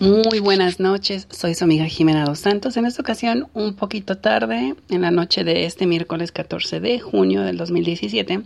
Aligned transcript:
Muy 0.00 0.40
buenas 0.40 0.80
noches. 0.80 1.28
Soy 1.30 1.54
su 1.54 1.62
amiga 1.62 1.84
Jimena 1.84 2.24
Dos 2.24 2.40
Santos. 2.40 2.76
En 2.76 2.86
esta 2.86 3.02
ocasión, 3.02 3.46
un 3.54 3.74
poquito 3.74 4.18
tarde, 4.18 4.74
en 4.88 5.02
la 5.02 5.12
noche 5.12 5.44
de 5.44 5.64
este 5.64 5.86
miércoles 5.86 6.32
14 6.32 6.80
de 6.80 6.98
junio 6.98 7.42
del 7.42 7.56
2017, 7.56 8.42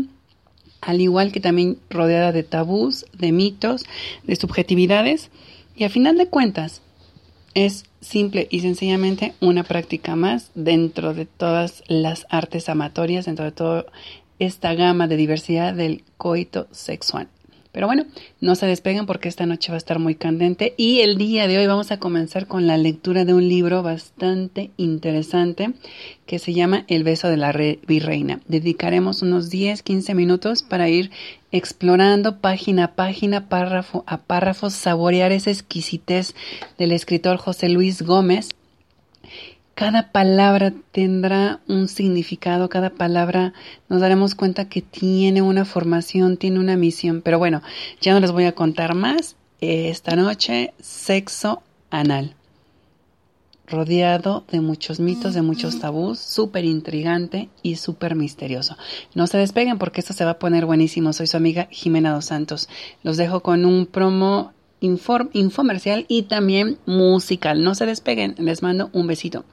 al 0.81 0.99
igual 0.99 1.31
que 1.31 1.39
también 1.39 1.77
rodeada 1.89 2.33
de 2.33 2.43
tabús, 2.43 3.05
de 3.13 3.31
mitos, 3.31 3.85
de 4.25 4.35
subjetividades, 4.35 5.29
y 5.77 5.85
a 5.85 5.89
final 5.89 6.17
de 6.17 6.27
cuentas, 6.27 6.81
es 7.53 7.85
simple 8.05 8.47
y 8.49 8.61
sencillamente 8.61 9.33
una 9.41 9.63
práctica 9.63 10.15
más 10.15 10.51
dentro 10.55 11.13
de 11.13 11.25
todas 11.25 11.83
las 11.87 12.25
artes 12.29 12.69
amatorias, 12.69 13.25
dentro 13.25 13.45
de 13.45 13.51
toda 13.51 13.85
esta 14.39 14.73
gama 14.73 15.07
de 15.07 15.17
diversidad 15.17 15.73
del 15.73 16.03
coito 16.17 16.67
sexual. 16.71 17.27
Pero 17.75 17.87
bueno, 17.87 18.05
no 18.39 18.55
se 18.55 18.67
despeguen 18.67 19.05
porque 19.05 19.27
esta 19.27 19.45
noche 19.45 19.69
va 19.69 19.75
a 19.75 19.77
estar 19.77 19.99
muy 19.99 20.15
candente 20.15 20.73
y 20.77 21.01
el 21.01 21.17
día 21.17 21.45
de 21.45 21.57
hoy 21.57 21.67
vamos 21.67 21.91
a 21.91 21.99
comenzar 21.99 22.47
con 22.47 22.67
la 22.67 22.77
lectura 22.77 23.25
de 23.25 23.33
un 23.33 23.49
libro 23.49 23.83
bastante 23.83 24.71
interesante 24.77 25.73
que 26.25 26.39
se 26.39 26.53
llama 26.53 26.85
El 26.87 27.03
beso 27.03 27.27
de 27.27 27.35
la 27.35 27.51
virreina. 27.51 28.39
Dedicaremos 28.47 29.23
unos 29.23 29.49
10, 29.49 29.83
15 29.83 30.15
minutos 30.15 30.63
para 30.63 30.87
ir 30.87 31.11
explorando 31.51 32.37
página 32.37 32.85
a 32.85 32.95
página, 32.95 33.49
párrafo 33.49 34.05
a 34.07 34.21
párrafo, 34.21 34.69
saborear 34.69 35.33
esa 35.33 35.51
exquisitez 35.51 36.33
del 36.77 36.93
escritor 36.93 37.35
José 37.35 37.67
Luis 37.67 38.03
Gómez 38.03 38.51
cada 39.75 40.13
palabra 40.13 40.73
tendrá 40.91 41.59
un 41.67 41.89
significado, 41.89 42.69
cada 42.69 42.91
palabra 42.91 43.53
nos 43.89 43.99
daremos 43.99 44.33
cuenta 44.33 44.69
que 44.69 44.81
tiene 44.81 45.41
una 45.41 45.65
formación, 45.65 46.37
tiene 46.37 46.59
una 46.59 46.77
misión. 46.77 47.21
Pero 47.21 47.39
bueno, 47.39 47.61
ya 47.99 48.13
no 48.13 48.21
les 48.21 48.31
voy 48.31 48.45
a 48.45 48.55
contar 48.55 48.95
más. 48.95 49.35
Esta 49.59 50.15
noche, 50.15 50.73
sexo 50.79 51.61
anal. 51.89 52.35
Rodeado 53.67 54.45
de 54.49 54.61
muchos 54.61 54.99
mitos, 54.99 55.33
de 55.33 55.41
muchos 55.41 55.79
tabús, 55.79 56.19
súper 56.19 56.63
intrigante 56.63 57.49
y 57.61 57.75
súper 57.75 58.15
misterioso. 58.15 58.77
No 59.13 59.27
se 59.27 59.39
despeguen 59.39 59.77
porque 59.77 59.99
esto 59.99 60.13
se 60.13 60.23
va 60.23 60.31
a 60.31 60.39
poner 60.39 60.65
buenísimo. 60.65 61.11
Soy 61.11 61.27
su 61.27 61.35
amiga 61.35 61.67
Jimena 61.69 62.13
Dos 62.13 62.25
Santos. 62.25 62.69
Los 63.03 63.17
dejo 63.17 63.41
con 63.41 63.65
un 63.65 63.87
promo 63.87 64.53
inform, 64.79 65.29
infomercial 65.33 66.05
y 66.07 66.23
también 66.23 66.77
musical. 66.85 67.63
No 67.63 67.75
se 67.75 67.85
despeguen, 67.85 68.35
les 68.37 68.61
mando 68.61 68.89
un 68.93 69.07
besito. 69.07 69.45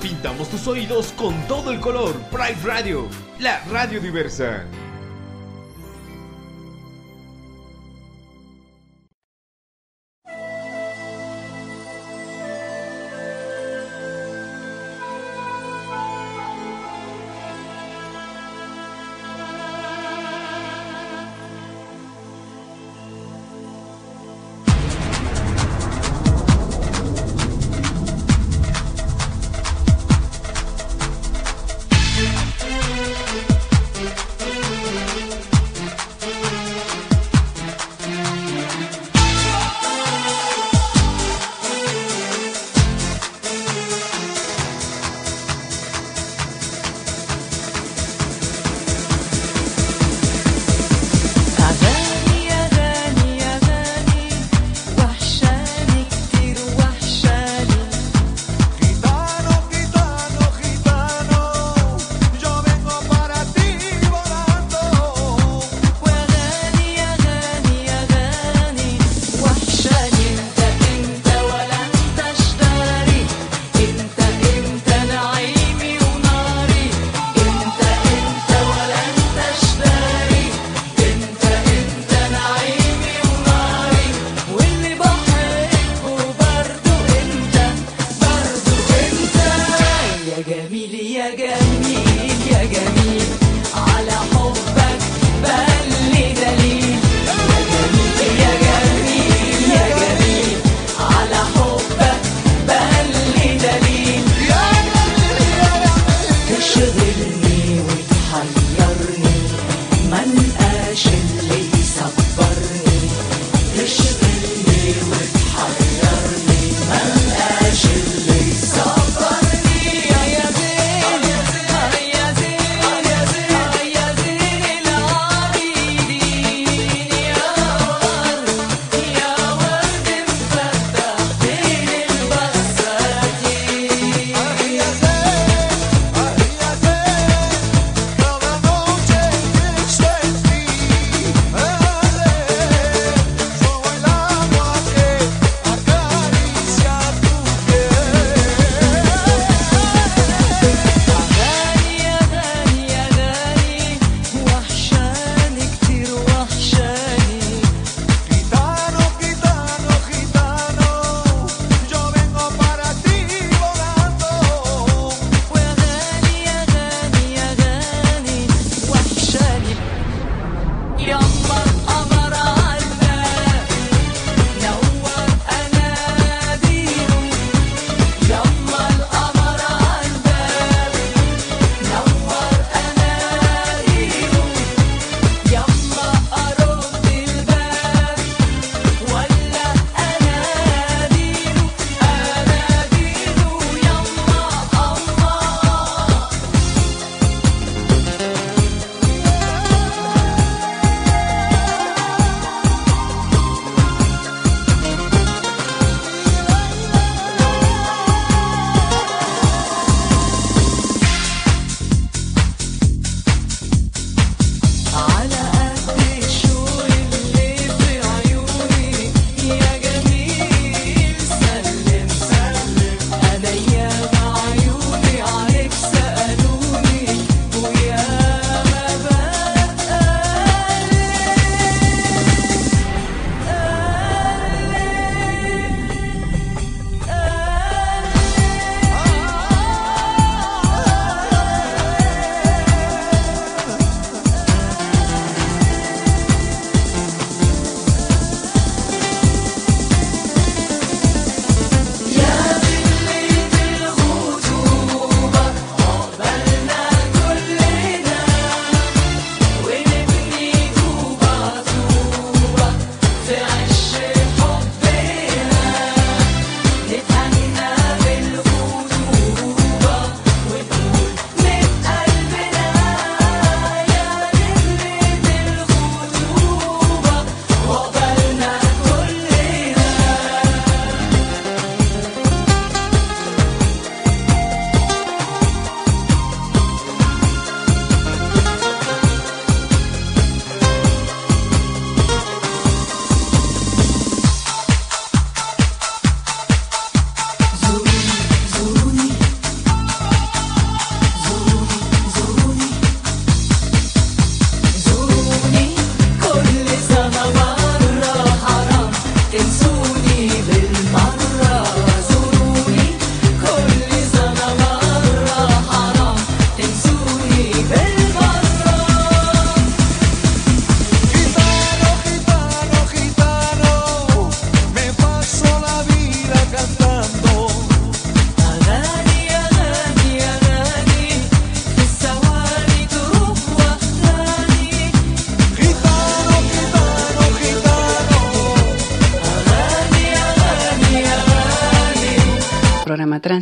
Pintamos 0.00 0.48
tus 0.48 0.66
oídos 0.66 1.12
con 1.12 1.34
todo 1.48 1.72
el 1.72 1.80
color. 1.80 2.14
Pride 2.30 2.56
Radio, 2.64 3.06
la 3.40 3.62
radio 3.64 4.00
diversa. 4.00 4.64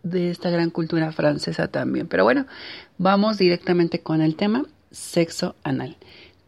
de 0.04 0.30
esta 0.30 0.50
gran 0.50 0.70
cultura 0.70 1.10
francesa 1.12 1.68
también. 1.68 2.06
Pero 2.06 2.24
bueno, 2.24 2.46
vamos 2.96 3.38
directamente 3.38 4.00
con 4.00 4.20
el 4.20 4.36
tema 4.36 4.64
sexo 4.92 5.56
anal. 5.64 5.96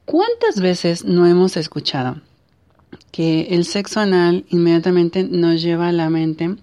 ¿Cuántas 0.04 0.61
veces 0.61 1.04
no 1.04 1.26
hemos 1.26 1.57
escuchado 1.57 2.21
que 3.11 3.49
el 3.50 3.64
sexo 3.64 4.00
anal 4.00 4.45
inmediatamente 4.49 5.25
nos 5.25 5.62
lleva 5.62 5.88
a 5.88 5.92
la 5.92 6.11
mente 6.11 6.57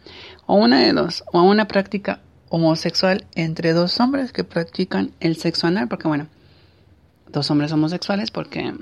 o 0.45 0.55
una 0.55 0.79
de 0.79 0.93
dos, 0.93 1.23
o 1.31 1.39
a 1.39 1.43
una 1.43 1.67
práctica 1.67 2.21
homosexual 2.49 3.25
entre 3.35 3.73
dos 3.73 3.99
hombres 3.99 4.31
que 4.31 4.43
practican 4.43 5.11
el 5.19 5.37
sexo 5.37 5.67
anal, 5.67 5.87
porque 5.87 6.07
bueno, 6.07 6.27
dos 7.31 7.49
hombres 7.51 7.71
homosexuales 7.71 8.31
porque 8.31 8.73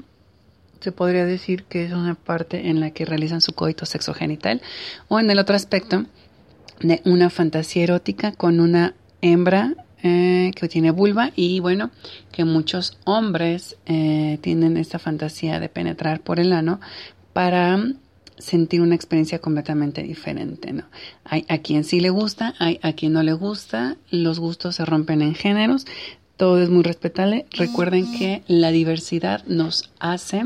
se 0.80 0.92
podría 0.92 1.26
decir 1.26 1.64
que 1.64 1.86
es 1.86 1.92
una 1.92 2.16
parte 2.16 2.70
en 2.70 2.80
la 2.80 2.92
que 2.92 3.06
realizan 3.06 3.42
su 3.42 3.54
coito 3.54 3.86
sexogenital 3.86 4.62
o 5.08 5.20
en 5.20 5.30
el 5.30 5.40
otro 5.40 5.56
aspecto 5.56 6.06
de 6.80 7.02
una 7.06 7.30
fantasía 7.30 7.84
erótica 7.84 8.32
con 8.32 8.60
una 8.60 8.94
hembra 9.22 9.74
eh, 10.04 10.52
que 10.56 10.68
tiene 10.68 10.92
vulva 10.92 11.32
y 11.36 11.60
bueno, 11.60 11.90
que 12.32 12.46
muchos 12.46 12.98
hombres 13.04 13.78
eh, 13.88 14.38
tienen 14.42 14.78
esta 14.78 15.00
fantasía 15.00 15.60
de 15.60 15.70
penetrar 15.70 16.22
por 16.22 16.40
el 16.40 16.54
ano 16.54 16.80
para 17.34 17.80
sentir 18.38 18.82
una 18.82 18.96
experiencia 18.96 19.40
completamente 19.40 20.04
diferente, 20.04 20.74
¿no? 20.74 20.84
Hay 21.24 21.46
a 21.50 21.60
quien 21.60 21.84
sí 21.84 22.00
le 22.00 22.10
gusta, 22.10 22.54
hay 22.60 22.80
a 22.82 22.94
quien 22.94 23.14
no 23.14 23.24
le 23.24 23.34
gusta, 23.34 23.98
los 24.10 24.40
gustos 24.40 24.76
se 24.76 24.86
rompen 24.86 25.22
en 25.22 25.36
géneros, 25.36 25.86
todo 26.38 26.62
es 26.62 26.70
muy 26.70 26.84
respetable. 26.84 27.46
Recuerden 27.52 28.12
que 28.18 28.44
la 28.48 28.72
diversidad 28.72 29.44
nos 29.48 29.92
hace 30.00 30.46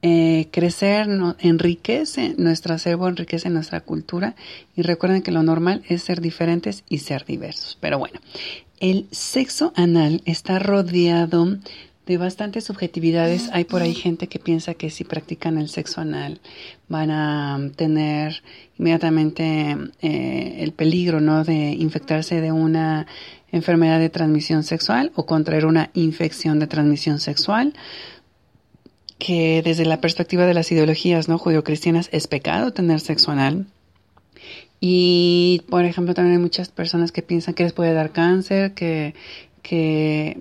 eh, 0.00 0.46
crecer, 0.52 1.08
no, 1.08 1.34
enriquece 1.40 2.34
nuestro 2.38 2.74
acervo, 2.74 3.08
enriquece 3.08 3.50
nuestra 3.50 3.80
cultura 3.80 4.36
y 4.76 4.82
recuerden 4.82 5.22
que 5.22 5.32
lo 5.32 5.42
normal 5.42 5.82
es 5.88 6.04
ser 6.04 6.20
diferentes 6.20 6.84
y 6.88 6.98
ser 6.98 7.24
diversos. 7.24 7.76
Pero 7.80 7.98
bueno, 7.98 8.20
el 8.78 9.08
sexo 9.10 9.72
anal 9.74 10.22
está 10.24 10.60
rodeado 10.60 11.58
de 12.08 12.16
bastantes 12.16 12.64
subjetividades. 12.64 13.50
Hay 13.52 13.64
por 13.64 13.82
ahí 13.82 13.94
gente 13.94 14.28
que 14.28 14.38
piensa 14.38 14.72
que 14.72 14.88
si 14.88 15.04
practican 15.04 15.58
el 15.58 15.68
sexo 15.68 16.00
anal 16.00 16.40
van 16.88 17.10
a 17.10 17.60
tener 17.76 18.42
inmediatamente 18.78 19.76
eh, 20.00 20.56
el 20.60 20.72
peligro 20.72 21.20
¿no? 21.20 21.44
de 21.44 21.72
infectarse 21.72 22.40
de 22.40 22.50
una 22.50 23.06
enfermedad 23.52 23.98
de 24.00 24.08
transmisión 24.08 24.62
sexual 24.62 25.12
o 25.16 25.26
contraer 25.26 25.66
una 25.66 25.90
infección 25.92 26.58
de 26.58 26.66
transmisión 26.66 27.20
sexual 27.20 27.74
que 29.18 29.60
desde 29.62 29.84
la 29.84 30.00
perspectiva 30.00 30.46
de 30.46 30.54
las 30.54 30.72
ideologías 30.72 31.28
no 31.28 31.36
judio-cristianas 31.36 32.08
es 32.12 32.26
pecado 32.26 32.72
tener 32.72 33.00
sexo 33.00 33.32
anal. 33.32 33.66
Y, 34.80 35.62
por 35.68 35.84
ejemplo, 35.84 36.14
también 36.14 36.36
hay 36.36 36.42
muchas 36.42 36.68
personas 36.68 37.10
que 37.10 37.22
piensan 37.22 37.54
que 37.54 37.64
les 37.64 37.72
puede 37.72 37.92
dar 37.94 38.12
cáncer, 38.12 38.74
que 38.74 39.16
que, 39.68 40.34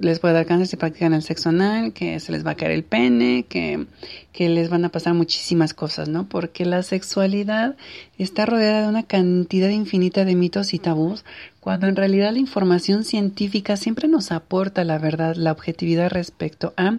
les 0.00 0.18
puede 0.20 0.34
dar 0.34 0.46
cáncer 0.46 0.68
si 0.68 0.76
practican 0.76 1.12
el 1.12 1.22
sexo 1.22 1.48
anal, 1.48 1.92
que 1.92 2.20
se 2.20 2.30
les 2.30 2.46
va 2.46 2.52
a 2.52 2.54
caer 2.54 2.70
el 2.70 2.84
pene, 2.84 3.46
que, 3.48 3.86
que 4.32 4.48
les 4.48 4.70
van 4.70 4.84
a 4.84 4.90
pasar 4.90 5.12
muchísimas 5.12 5.74
cosas, 5.74 6.08
¿no? 6.08 6.28
Porque 6.28 6.64
la 6.64 6.84
sexualidad 6.84 7.76
está 8.22 8.46
rodeada 8.46 8.82
de 8.82 8.88
una 8.88 9.02
cantidad 9.02 9.68
infinita 9.68 10.24
de 10.24 10.36
mitos 10.36 10.72
y 10.74 10.78
tabús, 10.78 11.24
cuando 11.60 11.86
en 11.86 11.96
realidad 11.96 12.32
la 12.32 12.38
información 12.38 13.04
científica 13.04 13.76
siempre 13.76 14.06
nos 14.06 14.30
aporta 14.30 14.84
la 14.84 14.98
verdad, 14.98 15.34
la 15.34 15.52
objetividad 15.52 16.10
respecto 16.10 16.74
a 16.76 16.98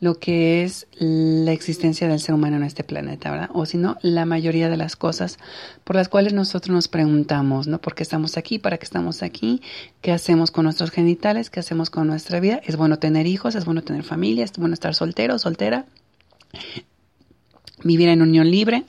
lo 0.00 0.18
que 0.18 0.62
es 0.62 0.86
la 0.98 1.52
existencia 1.52 2.08
del 2.08 2.20
ser 2.20 2.34
humano 2.34 2.56
en 2.56 2.62
este 2.62 2.84
planeta, 2.84 3.30
¿verdad? 3.30 3.50
O 3.54 3.66
si 3.66 3.78
no, 3.78 3.96
la 4.02 4.26
mayoría 4.26 4.68
de 4.68 4.76
las 4.76 4.96
cosas 4.96 5.38
por 5.82 5.96
las 5.96 6.08
cuales 6.08 6.32
nosotros 6.32 6.74
nos 6.74 6.88
preguntamos, 6.88 7.66
¿no? 7.66 7.80
¿Por 7.80 7.94
qué 7.94 8.02
estamos 8.02 8.36
aquí? 8.36 8.58
¿Para 8.58 8.78
qué 8.78 8.84
estamos 8.84 9.22
aquí? 9.22 9.62
¿Qué 10.02 10.12
hacemos 10.12 10.50
con 10.50 10.64
nuestros 10.64 10.90
genitales? 10.90 11.50
¿Qué 11.50 11.60
hacemos 11.60 11.90
con 11.90 12.06
nuestra 12.06 12.38
vida? 12.40 12.60
¿Es 12.64 12.76
bueno 12.76 12.98
tener 12.98 13.26
hijos? 13.26 13.54
¿Es 13.54 13.64
bueno 13.64 13.82
tener 13.82 14.02
familia? 14.02 14.44
¿Es 14.44 14.52
bueno 14.58 14.74
estar 14.74 14.94
soltero 14.94 15.36
o 15.36 15.38
soltera? 15.38 15.86
¿Vivir 17.82 18.08
en 18.08 18.22
unión 18.22 18.50
libre? 18.50 18.84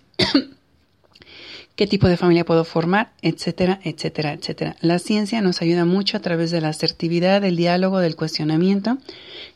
Qué 1.76 1.88
tipo 1.88 2.08
de 2.08 2.18
familia 2.18 2.46
puedo 2.46 2.64
formar, 2.64 3.12
etcétera, 3.22 3.80
etcétera, 3.84 4.34
etcétera. 4.34 4.76
La 4.82 5.00
ciencia 5.00 5.42
nos 5.42 5.62
ayuda 5.62 5.86
mucho 5.86 6.18
a 6.18 6.22
través 6.22 6.52
de 6.52 6.62
la 6.62 6.70
asertividad, 6.70 7.42
del 7.42 7.58
diálogo, 7.58 8.00
del 8.00 8.16
cuestionamiento 8.16 8.98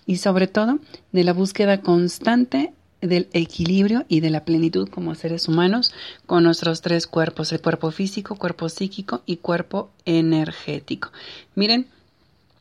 y 0.06 0.18
sobre 0.18 0.48
todo 0.48 0.80
de 1.12 1.24
la 1.24 1.34
búsqueda 1.34 1.82
constante 1.82 2.74
del 3.02 3.30
equilibrio 3.32 4.06
y 4.10 4.20
de 4.20 4.30
la 4.30 4.44
plenitud 4.44 4.90
como 4.90 5.16
seres 5.16 5.48
humanos 5.48 5.94
con 6.26 6.44
nuestros 6.44 6.82
tres 6.82 7.08
cuerpos, 7.08 7.52
el 7.54 7.62
cuerpo 7.62 7.92
físico, 7.92 8.36
cuerpo 8.36 8.68
psíquico 8.68 9.22
y 9.26 9.38
cuerpo 9.38 9.90
energético. 10.06 11.12
Miren, 11.56 11.88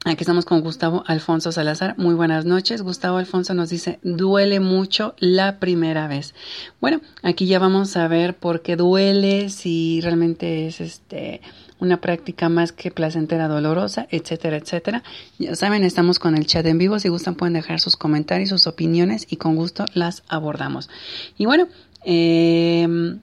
Aquí 0.04 0.22
estamos 0.22 0.44
con 0.44 0.60
Gustavo 0.60 1.02
Alfonso 1.06 1.50
Salazar. 1.50 1.98
Muy 1.98 2.14
buenas 2.14 2.44
noches. 2.44 2.82
Gustavo 2.82 3.16
Alfonso 3.16 3.52
nos 3.52 3.68
dice, 3.68 3.98
duele 4.04 4.60
mucho 4.60 5.16
la 5.18 5.58
primera 5.58 6.06
vez. 6.06 6.34
Bueno, 6.80 7.00
aquí 7.22 7.46
ya 7.46 7.58
vamos 7.58 7.96
a 7.96 8.06
ver 8.06 8.36
por 8.36 8.62
qué 8.62 8.76
duele, 8.76 9.48
si 9.50 10.00
realmente 10.00 10.68
es 10.68 10.80
este 10.80 11.40
una 11.80 12.00
práctica 12.00 12.48
más 12.48 12.70
que 12.70 12.92
placentera 12.92 13.48
dolorosa, 13.48 14.06
etcétera, 14.10 14.56
etcétera. 14.56 15.02
Ya 15.38 15.56
saben, 15.56 15.82
estamos 15.82 16.20
con 16.20 16.36
el 16.36 16.46
chat 16.46 16.64
en 16.66 16.78
vivo. 16.78 17.00
Si 17.00 17.08
gustan 17.08 17.34
pueden 17.34 17.54
dejar 17.54 17.80
sus 17.80 17.96
comentarios, 17.96 18.50
sus 18.50 18.68
opiniones 18.68 19.26
y 19.28 19.36
con 19.36 19.56
gusto 19.56 19.84
las 19.94 20.22
abordamos. 20.28 20.88
Y 21.36 21.46
bueno, 21.46 21.66
eh, 22.04 23.18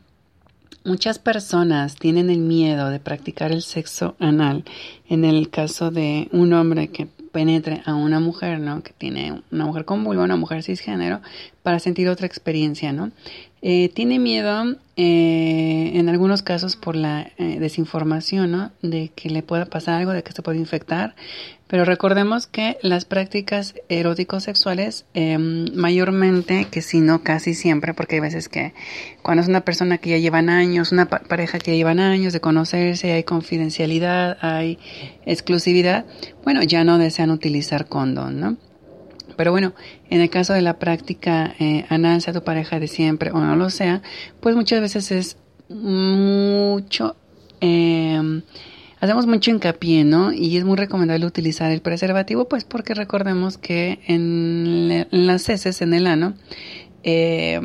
Muchas 0.85 1.17
personas 1.17 1.95
tienen 1.95 2.29
el 2.29 2.37
miedo 2.37 2.91
de 2.91 2.99
practicar 2.99 3.51
el 3.51 3.63
sexo 3.63 4.15
anal 4.19 4.63
en 5.09 5.25
el 5.25 5.49
caso 5.49 5.89
de 5.89 6.29
un 6.31 6.53
hombre 6.53 6.89
que 6.89 7.07
penetre 7.31 7.81
a 7.87 7.95
una 7.95 8.19
mujer, 8.19 8.59
¿no? 8.59 8.83
Que 8.83 8.93
tiene 8.93 9.41
una 9.51 9.65
mujer 9.65 9.85
con 9.85 10.03
vulva, 10.03 10.23
una 10.23 10.35
mujer 10.35 10.61
cisgénero, 10.61 11.21
para 11.63 11.79
sentir 11.79 12.07
otra 12.07 12.27
experiencia, 12.27 12.93
¿no? 12.93 13.09
Eh, 13.67 13.89
tiene 13.89 14.19
miedo 14.19 14.75
eh, 14.95 15.93
en 15.95 16.07
algunos 16.07 16.43
casos 16.43 16.75
por 16.75 16.95
la 16.95 17.31
eh, 17.39 17.57
desinformación, 17.59 18.51
¿no? 18.51 18.71
De 18.83 19.09
que 19.15 19.31
le 19.31 19.41
pueda 19.41 19.65
pasar 19.65 19.95
algo, 19.95 20.11
de 20.11 20.21
que 20.21 20.33
se 20.33 20.43
puede 20.43 20.59
infectar. 20.59 21.15
Pero 21.65 21.83
recordemos 21.83 22.45
que 22.45 22.77
las 22.83 23.05
prácticas 23.05 23.73
eróticos 23.89 24.43
sexuales, 24.43 25.05
em, 25.15 25.65
mayormente, 25.73 26.67
que 26.69 26.83
si 26.83 26.99
no 26.99 27.23
casi 27.23 27.55
siempre, 27.55 27.95
porque 27.95 28.17
hay 28.17 28.21
veces 28.21 28.49
que 28.49 28.75
cuando 29.23 29.41
es 29.41 29.49
una 29.49 29.61
persona 29.61 29.97
que 29.97 30.11
ya 30.11 30.19
llevan 30.19 30.51
años, 30.51 30.91
una 30.91 31.09
pareja 31.09 31.57
que 31.57 31.71
ya 31.71 31.77
llevan 31.77 31.99
años 31.99 32.33
de 32.33 32.41
conocerse, 32.41 33.13
hay 33.13 33.23
confidencialidad, 33.23 34.37
hay 34.41 34.77
exclusividad, 35.25 36.05
bueno, 36.43 36.61
ya 36.61 36.83
no 36.83 36.99
desean 36.99 37.31
utilizar 37.31 37.87
condón, 37.87 38.39
¿no? 38.39 38.57
Pero 39.35 39.51
bueno, 39.51 39.73
en 40.09 40.21
el 40.21 40.29
caso 40.29 40.53
de 40.53 40.61
la 40.61 40.79
práctica 40.79 41.55
eh, 41.59 41.85
anal, 41.89 42.21
sea 42.21 42.33
tu 42.33 42.43
pareja 42.43 42.79
de 42.79 42.87
siempre 42.87 43.31
o 43.31 43.39
no 43.39 43.55
lo 43.55 43.69
sea, 43.69 44.01
pues 44.39 44.55
muchas 44.55 44.81
veces 44.81 45.11
es 45.11 45.37
mucho, 45.69 47.15
eh, 47.61 48.41
hacemos 48.99 49.27
mucho 49.27 49.51
hincapié, 49.51 50.03
¿no? 50.03 50.31
Y 50.31 50.57
es 50.57 50.63
muy 50.63 50.77
recomendable 50.77 51.25
utilizar 51.25 51.71
el 51.71 51.81
preservativo, 51.81 52.47
pues 52.47 52.63
porque 52.63 52.93
recordemos 52.93 53.57
que 53.57 53.99
en, 54.07 55.07
las 55.11 55.49
heces, 55.49 55.81
en 55.81 55.93
el 55.93 56.07
ano, 56.07 56.35
eh, 57.03 57.59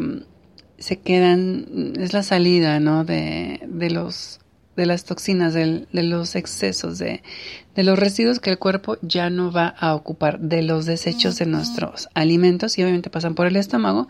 se 0.79 0.99
quedan, 0.99 1.95
es 1.99 2.13
la 2.13 2.23
salida, 2.23 2.81
¿no? 2.81 3.05
De, 3.05 3.61
de 3.67 3.91
los 3.91 4.41
de 4.81 4.87
las 4.87 5.05
toxinas, 5.05 5.53
de, 5.53 5.87
los 5.93 6.35
excesos, 6.37 6.99
de, 6.99 7.23
de, 7.75 7.83
los 7.83 7.99
residuos 7.99 8.41
que 8.41 8.51
el 8.51 8.59
cuerpo 8.59 8.97
ya 9.03 9.31
no 9.31 9.53
va 9.53 9.69
a 9.69 9.95
ocupar, 9.95 10.41
de 10.41 10.63
los 10.63 10.87
desechos 10.87 11.39
de 11.39 11.47
nuestros 11.47 12.09
alimentos 12.15 12.79
y 12.79 12.83
obviamente 12.83 13.11
pasan 13.11 13.35
por 13.35 13.47
el 13.47 13.57
estómago, 13.57 14.09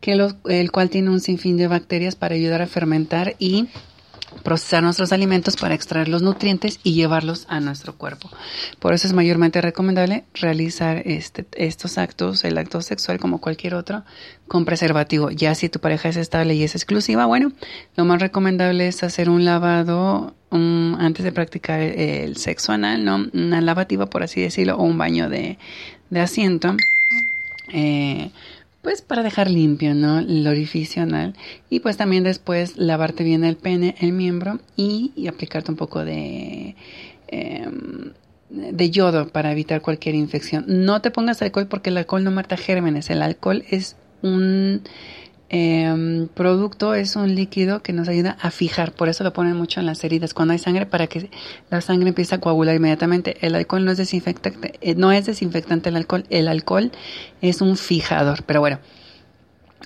que 0.00 0.14
los, 0.16 0.36
el 0.48 0.70
cual 0.70 0.90
tiene 0.90 1.10
un 1.10 1.20
sinfín 1.20 1.56
de 1.56 1.68
bacterias 1.68 2.16
para 2.16 2.34
ayudar 2.34 2.62
a 2.62 2.66
fermentar 2.66 3.36
y 3.38 3.68
procesar 4.42 4.82
nuestros 4.82 5.12
alimentos 5.12 5.56
para 5.56 5.74
extraer 5.74 6.08
los 6.08 6.22
nutrientes 6.22 6.80
y 6.82 6.94
llevarlos 6.94 7.46
a 7.48 7.60
nuestro 7.60 7.94
cuerpo. 7.96 8.30
Por 8.78 8.94
eso 8.94 9.06
es 9.06 9.12
mayormente 9.12 9.60
recomendable 9.60 10.24
realizar 10.34 11.02
este, 11.04 11.46
estos 11.56 11.98
actos, 11.98 12.44
el 12.44 12.58
acto 12.58 12.80
sexual 12.80 13.18
como 13.18 13.40
cualquier 13.40 13.74
otro, 13.74 14.04
con 14.48 14.64
preservativo. 14.64 15.30
Ya 15.30 15.54
si 15.54 15.68
tu 15.68 15.80
pareja 15.80 16.08
es 16.08 16.16
estable 16.16 16.54
y 16.54 16.62
es 16.62 16.74
exclusiva, 16.74 17.26
bueno, 17.26 17.52
lo 17.96 18.04
más 18.04 18.20
recomendable 18.20 18.88
es 18.88 19.02
hacer 19.02 19.28
un 19.30 19.44
lavado 19.44 20.34
antes 20.50 21.24
de 21.24 21.32
practicar 21.32 21.80
el, 21.80 22.36
sexo 22.36 22.72
anal, 22.72 23.04
¿no? 23.04 23.28
Una 23.32 23.60
lavativa, 23.60 24.06
por 24.06 24.22
así 24.22 24.40
decirlo, 24.40 24.76
o 24.76 24.82
un 24.82 24.98
baño 24.98 25.28
de, 25.28 25.58
de 26.10 26.20
asiento. 26.20 26.76
Eh, 27.72 28.30
pues 28.82 29.02
para 29.02 29.22
dejar 29.22 29.50
limpio, 29.50 29.94
¿no? 29.94 30.20
El 30.20 30.46
orificio 30.46 31.02
anal 31.02 31.34
y 31.68 31.80
pues 31.80 31.96
también 31.96 32.24
después 32.24 32.76
lavarte 32.76 33.24
bien 33.24 33.44
el 33.44 33.56
pene, 33.56 33.94
el 34.00 34.12
miembro 34.12 34.58
y, 34.76 35.12
aplicarte 35.28 35.70
un 35.70 35.76
poco 35.76 36.04
de, 36.04 36.76
em, 37.28 38.12
de 38.48 38.90
yodo 38.90 39.28
para 39.28 39.52
evitar 39.52 39.82
cualquier 39.82 40.14
infección. 40.14 40.64
No 40.66 41.02
te 41.02 41.10
pongas 41.10 41.42
alcohol 41.42 41.66
porque 41.68 41.90
el 41.90 41.98
alcohol 41.98 42.24
no 42.24 42.30
mata 42.30 42.56
gérmenes, 42.56 43.10
el 43.10 43.22
alcohol 43.22 43.64
es 43.70 43.96
un 44.22 44.82
eh, 45.52 46.28
producto 46.34 46.94
es 46.94 47.16
un 47.16 47.34
líquido 47.34 47.82
que 47.82 47.92
nos 47.92 48.08
ayuda 48.08 48.36
a 48.40 48.52
fijar, 48.52 48.92
por 48.92 49.08
eso 49.08 49.24
lo 49.24 49.32
ponen 49.32 49.56
mucho 49.56 49.80
en 49.80 49.86
las 49.86 50.04
heridas 50.04 50.32
cuando 50.32 50.52
hay 50.52 50.58
sangre 50.60 50.86
para 50.86 51.08
que 51.08 51.28
la 51.70 51.80
sangre 51.80 52.10
empiece 52.10 52.36
a 52.36 52.38
coagular 52.38 52.76
inmediatamente. 52.76 53.36
El 53.44 53.56
alcohol 53.56 53.84
no 53.84 53.90
es 53.90 53.98
desinfectante, 53.98 54.74
eh, 54.80 54.94
no 54.94 55.10
es 55.10 55.26
desinfectante 55.26 55.88
el 55.88 55.96
alcohol, 55.96 56.24
el 56.30 56.46
alcohol 56.46 56.92
es 57.42 57.60
un 57.60 57.76
fijador, 57.76 58.44
pero 58.44 58.60
bueno. 58.60 58.78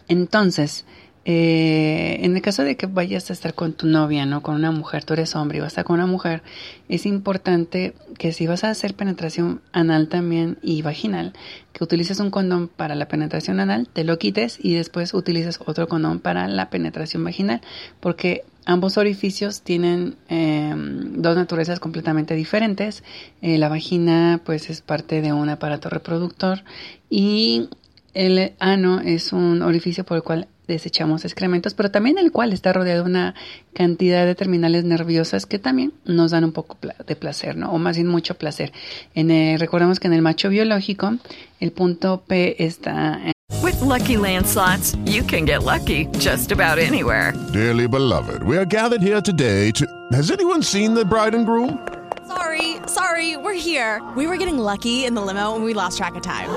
Entonces, 0.07 0.85
eh, 1.25 2.19
en 2.21 2.37
el 2.37 2.43
caso 2.43 2.65
de 2.65 2.77
que 2.77 2.87
vayas 2.87 3.31
a 3.31 3.33
estar 3.33 3.55
con 3.55 3.73
tu 3.73 3.87
novia, 3.87 4.27
¿no? 4.27 4.43
Con 4.43 4.55
una 4.57 4.71
mujer, 4.71 5.05
tú 5.05 5.15
eres 5.15 5.35
hombre 5.35 5.59
y 5.59 5.61
vas 5.61 5.67
a 5.67 5.69
estar 5.69 5.85
con 5.85 5.95
una 5.95 6.07
mujer, 6.07 6.43
es 6.89 7.07
importante 7.07 7.95
que 8.19 8.33
si 8.33 8.47
vas 8.47 8.63
a 8.65 8.71
hacer 8.71 8.95
penetración 8.95 9.63
anal 9.73 10.09
también 10.09 10.59
y 10.63 10.83
vaginal, 10.83 11.33
que 11.73 11.83
utilices 11.83 12.21
un 12.21 12.31
condón 12.31 12.69
para 12.69 12.95
la 12.95 13.09
penetración 13.09 13.59
anal, 13.59 13.89
te 13.91 14.05
lo 14.05 14.19
quites 14.19 14.59
y 14.63 14.75
después 14.75 15.15
utilices 15.15 15.61
otro 15.65 15.89
condón 15.89 16.21
para 16.21 16.47
la 16.47 16.69
penetración 16.69 17.25
vaginal, 17.25 17.63
porque 18.01 18.45
ambos 18.67 18.99
orificios 18.99 19.63
tienen 19.63 20.17
em, 20.29 21.23
dos 21.23 21.37
naturalezas 21.37 21.81
completamente 21.81 22.35
diferentes. 22.35 23.03
Eh, 23.43 23.59
la 23.59 23.69
vagina, 23.69 24.41
pues, 24.45 24.71
es 24.71 24.83
parte 24.83 25.23
de 25.23 25.33
un 25.33 25.49
aparato 25.49 25.89
reproductor 25.89 26.65
y 27.09 27.69
el 28.15 28.53
ano 28.61 29.01
es 29.01 29.33
un 29.33 29.63
orificio 29.63 30.05
por 30.05 30.17
el 30.19 30.23
cual 30.23 30.49
desechamos 30.67 31.25
excrementos, 31.25 31.75
pero 31.75 31.91
también 31.91 32.19
el 32.19 32.33
cual 32.33 32.53
está 32.53 32.73
rodeado 32.73 33.05
de 33.05 33.11
una 33.11 33.35
cantidad 33.73 34.27
de 34.27 34.35
terminales 34.35 34.85
nerviosas 34.85 35.47
que 35.47 35.59
también 35.59 35.93
nos 36.05 36.31
dan 36.31 36.45
un 36.45 36.53
poco 36.53 36.77
de 37.07 37.17
placer, 37.17 37.57
¿no? 37.57 37.73
O 37.73 37.79
más 37.79 37.97
bien 37.97 38.09
mucho 38.09 38.35
placer. 38.35 38.73
En 39.15 39.59
recordemos 39.59 40.01
que 40.01 40.07
en 40.07 40.15
el 40.15 40.23
macho 40.23 40.49
biológico 40.49 41.15
el 41.61 41.73
punto 41.73 42.23
P 42.27 42.63
está 42.65 43.21
en 43.25 43.35
With 43.63 43.81
lucky 43.81 44.17
landslots, 44.17 44.97
you 45.07 45.23
can 45.23 45.45
get 45.45 45.63
lucky 45.63 46.07
just 46.19 46.53
about 46.53 46.79
anywhere. 46.79 47.33
Dearly 47.53 47.87
beloved, 47.87 48.43
we 48.43 48.57
are 48.57 48.65
gathered 48.65 49.03
here 49.03 49.21
today 49.21 49.71
to 49.73 49.87
Has 50.13 50.31
anyone 50.31 50.63
seen 50.63 50.95
the 50.95 51.05
bride 51.05 51.35
and 51.35 51.47
groom? 51.47 51.87
Sorry, 52.27 52.77
sorry, 52.87 53.37
we're 53.37 53.55
here. 53.55 54.03
We 54.17 54.27
were 54.27 54.37
getting 54.37 54.59
lucky 54.59 55.05
in 55.05 55.15
the 55.15 55.23
limo 55.23 55.55
and 55.55 55.65
we 55.65 55.75
lost 55.75 55.99
track 55.99 56.15
of 56.15 56.23
time. 56.23 56.49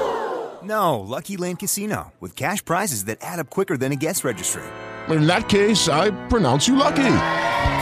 No, 0.67 0.99
Lucky 0.99 1.37
Land 1.37 1.59
Casino, 1.59 2.11
with 2.19 2.35
cash 2.35 2.63
prizes 2.65 3.05
that 3.05 3.19
add 3.21 3.39
up 3.39 3.49
quicker 3.49 3.77
than 3.77 3.91
a 3.91 3.95
guest 3.95 4.25
registry. 4.25 4.63
In 5.09 5.25
that 5.25 5.47
case, 5.47 5.87
I 5.87 6.11
pronounce 6.27 6.67
you 6.67 6.75
lucky. 6.75 7.13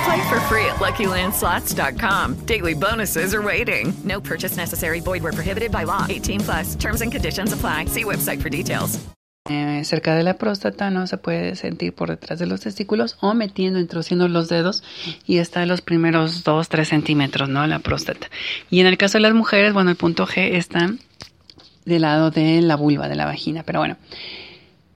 Play 0.06 0.30
for 0.30 0.40
free 0.42 0.66
at 0.66 0.76
LuckyLandSlots.com. 0.76 2.46
Daily 2.46 2.76
bonuses 2.76 3.34
are 3.34 3.42
waiting. 3.42 3.92
No 4.04 4.22
purchase 4.22 4.56
necessary. 4.56 5.00
Void 5.00 5.24
where 5.24 5.34
prohibited 5.34 5.72
by 5.72 5.86
law. 5.86 6.06
18 6.08 6.42
plus. 6.42 6.76
Terms 6.76 7.02
and 7.02 7.12
conditions 7.12 7.54
apply. 7.54 7.86
See 7.86 8.04
website 8.04 8.42
for 8.42 8.50
details. 8.50 9.00
Eh, 9.48 9.84
cerca 9.84 10.16
de 10.16 10.24
la 10.24 10.40
próstata 10.40 10.90
no 10.90 11.06
se 11.06 11.18
puede 11.18 11.56
sentir 11.56 11.94
por 11.94 12.10
detrás 12.10 12.40
de 12.40 12.48
los 12.48 12.62
testículos 12.62 13.16
o 13.22 13.36
metiendo, 13.36 13.80
introduciendo 13.80 14.28
los 14.28 14.50
dedos 14.50 14.84
y 15.28 15.38
está 15.38 15.62
en 15.62 15.70
los 15.70 15.82
primeros 15.82 16.44
2-3 16.44 16.86
centímetros, 16.86 17.48
¿no? 17.48 17.66
La 17.68 17.78
próstata. 17.78 18.28
Y 18.72 18.80
en 18.80 18.88
el 18.88 18.98
caso 18.98 19.20
de 19.20 19.22
las 19.22 19.36
mujeres, 19.36 19.74
bueno, 19.74 19.92
el 19.92 19.98
punto 19.98 20.26
G 20.26 20.56
está 20.56 20.96
del 21.86 22.02
lado 22.02 22.32
de 22.32 22.62
la 22.62 22.76
vulva, 22.76 23.08
de 23.08 23.16
la 23.16 23.26
vagina. 23.26 23.64
Pero 23.64 23.80
bueno, 23.80 23.98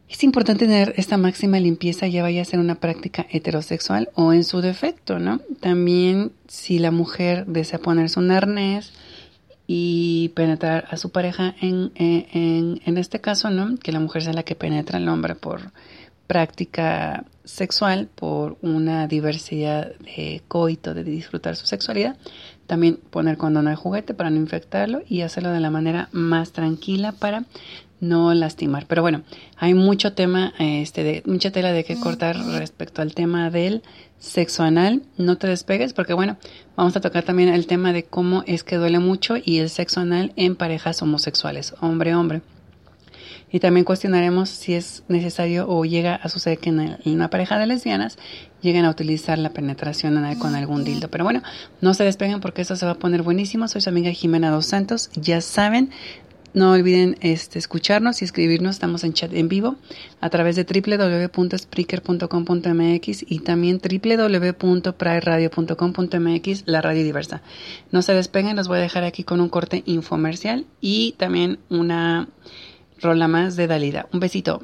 es 0.09 0.23
importante 0.23 0.65
tener 0.65 0.93
esta 0.97 1.17
máxima 1.17 1.59
limpieza 1.59 2.07
ya 2.07 2.23
vaya 2.23 2.41
a 2.41 2.45
ser 2.45 2.59
una 2.59 2.75
práctica 2.75 3.27
heterosexual 3.29 4.09
o 4.15 4.33
en 4.33 4.43
su 4.43 4.61
defecto, 4.61 5.19
¿no? 5.19 5.39
También 5.59 6.31
si 6.47 6.79
la 6.79 6.91
mujer 6.91 7.45
desea 7.45 7.79
ponerse 7.79 8.19
un 8.19 8.31
arnés 8.31 8.91
y 9.67 10.29
penetrar 10.29 10.87
a 10.89 10.97
su 10.97 11.11
pareja 11.11 11.55
en, 11.61 11.91
en, 11.93 12.81
en 12.83 12.97
este 12.97 13.21
caso, 13.21 13.51
¿no? 13.51 13.77
Que 13.77 13.91
la 13.91 13.99
mujer 13.99 14.23
sea 14.23 14.33
la 14.33 14.41
que 14.41 14.55
penetra 14.55 14.97
al 14.97 15.07
hombre 15.07 15.35
por 15.35 15.71
práctica 16.25 17.25
sexual, 17.43 18.07
por 18.13 18.57
una 18.61 19.07
diversidad 19.07 19.93
de 19.97 20.43
coito, 20.47 20.93
de 20.93 21.03
disfrutar 21.03 21.55
su 21.55 21.65
sexualidad. 21.65 22.17
También 22.69 22.99
poner 23.09 23.37
condón 23.37 23.67
al 23.67 23.75
juguete 23.75 24.13
para 24.13 24.29
no 24.29 24.35
infectarlo 24.35 25.01
y 25.09 25.21
hacerlo 25.21 25.49
de 25.49 25.59
la 25.59 25.71
manera 25.71 26.07
más 26.11 26.51
tranquila 26.51 27.13
para 27.13 27.45
no 27.99 28.31
lastimar. 28.35 28.85
Pero 28.85 29.01
bueno, 29.01 29.23
hay 29.57 29.73
mucho 29.73 30.13
tema, 30.13 30.53
este, 30.59 31.03
de, 31.03 31.23
mucha 31.25 31.49
tela 31.49 31.71
de 31.71 31.83
que 31.83 31.99
cortar 31.99 32.37
respecto 32.37 33.01
al 33.01 33.15
tema 33.15 33.49
del 33.49 33.81
sexo 34.19 34.61
anal. 34.61 35.01
No 35.17 35.39
te 35.39 35.47
despegues 35.47 35.93
porque 35.93 36.13
bueno, 36.13 36.37
vamos 36.75 36.95
a 36.95 37.01
tocar 37.01 37.23
también 37.23 37.49
el 37.49 37.65
tema 37.65 37.91
de 37.91 38.03
cómo 38.03 38.43
es 38.45 38.63
que 38.63 38.75
duele 38.75 38.99
mucho 38.99 39.33
y 39.43 39.57
el 39.57 39.71
sexo 39.71 40.01
anal 40.01 40.31
en 40.35 40.55
parejas 40.55 41.01
homosexuales, 41.01 41.73
hombre-hombre. 41.81 42.43
Y 43.51 43.59
también 43.59 43.83
cuestionaremos 43.83 44.49
si 44.49 44.75
es 44.75 45.03
necesario 45.07 45.67
o 45.67 45.83
llega 45.85 46.13
a 46.13 46.29
suceder 46.29 46.59
que 46.59 46.69
en, 46.69 46.99
una 47.03 47.29
pareja 47.31 47.57
de 47.57 47.65
lesbianas 47.65 48.19
lleguen 48.61 48.85
a 48.85 48.89
utilizar 48.89 49.37
la 49.37 49.51
penetración 49.51 50.19
con 50.39 50.55
algún 50.55 50.83
dildo. 50.83 51.09
Pero 51.09 51.23
bueno, 51.23 51.41
no 51.81 51.93
se 51.93 52.03
despeguen 52.03 52.41
porque 52.41 52.61
esto 52.61 52.75
se 52.75 52.85
va 52.85 52.93
a 52.93 52.99
poner 52.99 53.23
buenísimo. 53.23 53.67
Soy 53.67 53.81
su 53.81 53.89
amiga 53.89 54.11
Jimena 54.11 54.51
Dos 54.51 54.65
Santos. 54.65 55.09
Ya 55.15 55.41
saben, 55.41 55.91
no 56.53 56.71
olviden 56.71 57.17
este, 57.21 57.59
escucharnos 57.59 58.21
y 58.21 58.25
escribirnos. 58.25 58.75
Estamos 58.75 59.03
en 59.03 59.13
chat 59.13 59.33
en 59.33 59.49
vivo 59.49 59.75
a 60.19 60.29
través 60.29 60.55
de 60.55 60.63
www.spreaker.com.mx 60.63 63.25
y 63.27 63.39
también 63.39 63.79
www.praeradio.com.mx, 63.79 66.63
la 66.65 66.81
radio 66.81 67.03
diversa. 67.03 67.41
No 67.91 68.01
se 68.01 68.13
despeguen, 68.13 68.55
los 68.55 68.67
voy 68.67 68.79
a 68.79 68.81
dejar 68.81 69.03
aquí 69.03 69.23
con 69.23 69.41
un 69.41 69.49
corte 69.49 69.83
infomercial 69.85 70.65
y 70.81 71.13
también 71.17 71.59
una 71.69 72.27
rola 72.99 73.27
más 73.27 73.55
de 73.55 73.67
Dalida. 73.67 74.07
Un 74.11 74.19
besito. 74.19 74.63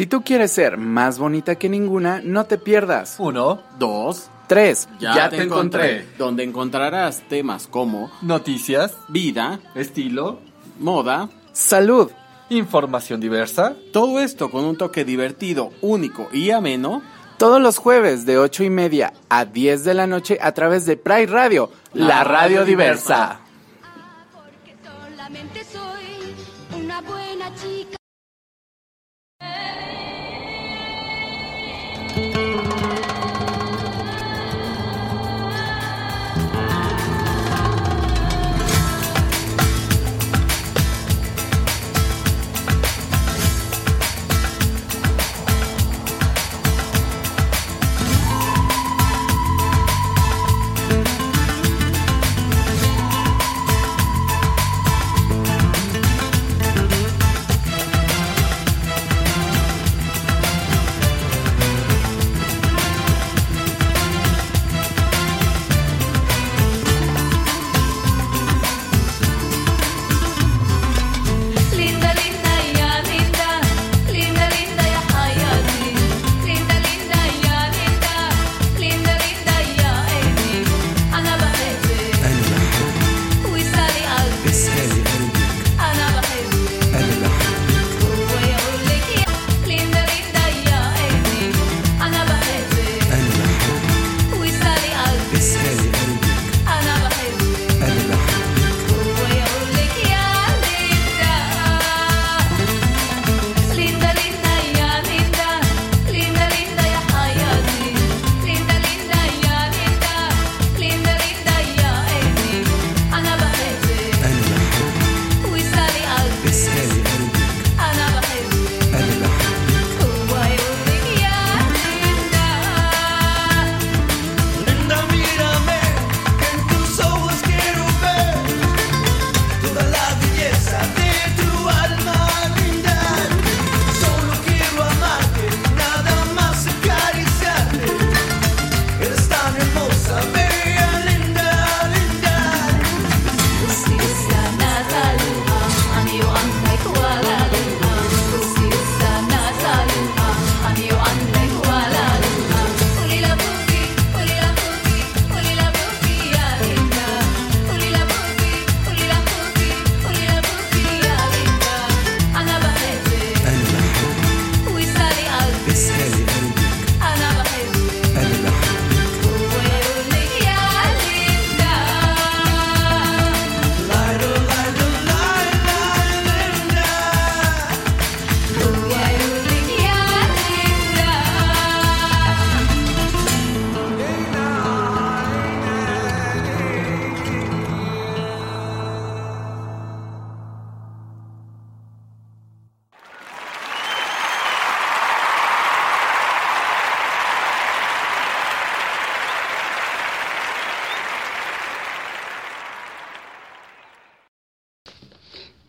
Si 0.00 0.06
tú 0.06 0.22
quieres 0.22 0.50
ser 0.50 0.78
más 0.78 1.18
bonita 1.18 1.56
que 1.56 1.68
ninguna, 1.68 2.22
no 2.24 2.46
te 2.46 2.56
pierdas. 2.56 3.16
Uno, 3.18 3.60
dos, 3.78 4.30
tres. 4.46 4.88
Ya, 4.98 5.28
te, 5.28 5.42
encontré. 5.42 6.06
Donde 6.16 6.42
encontrarás 6.42 7.20
temas 7.28 7.66
como 7.66 8.10
noticias, 8.22 8.96
vida, 9.08 9.60
estilo, 9.74 10.38
moda, 10.78 11.28
salud, 11.52 12.10
información 12.48 13.20
diversa. 13.20 13.76
Todo 13.92 14.20
esto 14.20 14.50
con 14.50 14.64
un 14.64 14.78
toque 14.78 15.04
divertido, 15.04 15.70
único 15.82 16.30
y 16.32 16.50
ameno. 16.50 17.02
Todos 17.36 17.60
los 17.60 17.76
jueves 17.76 18.24
de 18.24 18.38
ocho 18.38 18.64
y 18.64 18.70
media 18.70 19.12
a 19.28 19.44
10 19.44 19.84
de 19.84 19.92
la 19.92 20.06
noche 20.06 20.38
a 20.40 20.52
través 20.52 20.86
de 20.86 20.96
Pride 20.96 21.26
Radio, 21.26 21.70
la, 21.92 22.24
radio, 22.24 22.64
diversa. 22.64 23.40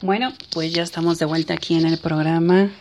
Bueno, 0.02 0.34
pues 0.52 0.74
ya 0.74 0.82
estamos 0.82 1.20
de 1.20 1.26
vuelta 1.26 1.54
aquí 1.54 1.76
en 1.76 1.86
el 1.86 2.00
programa, 2.00 2.72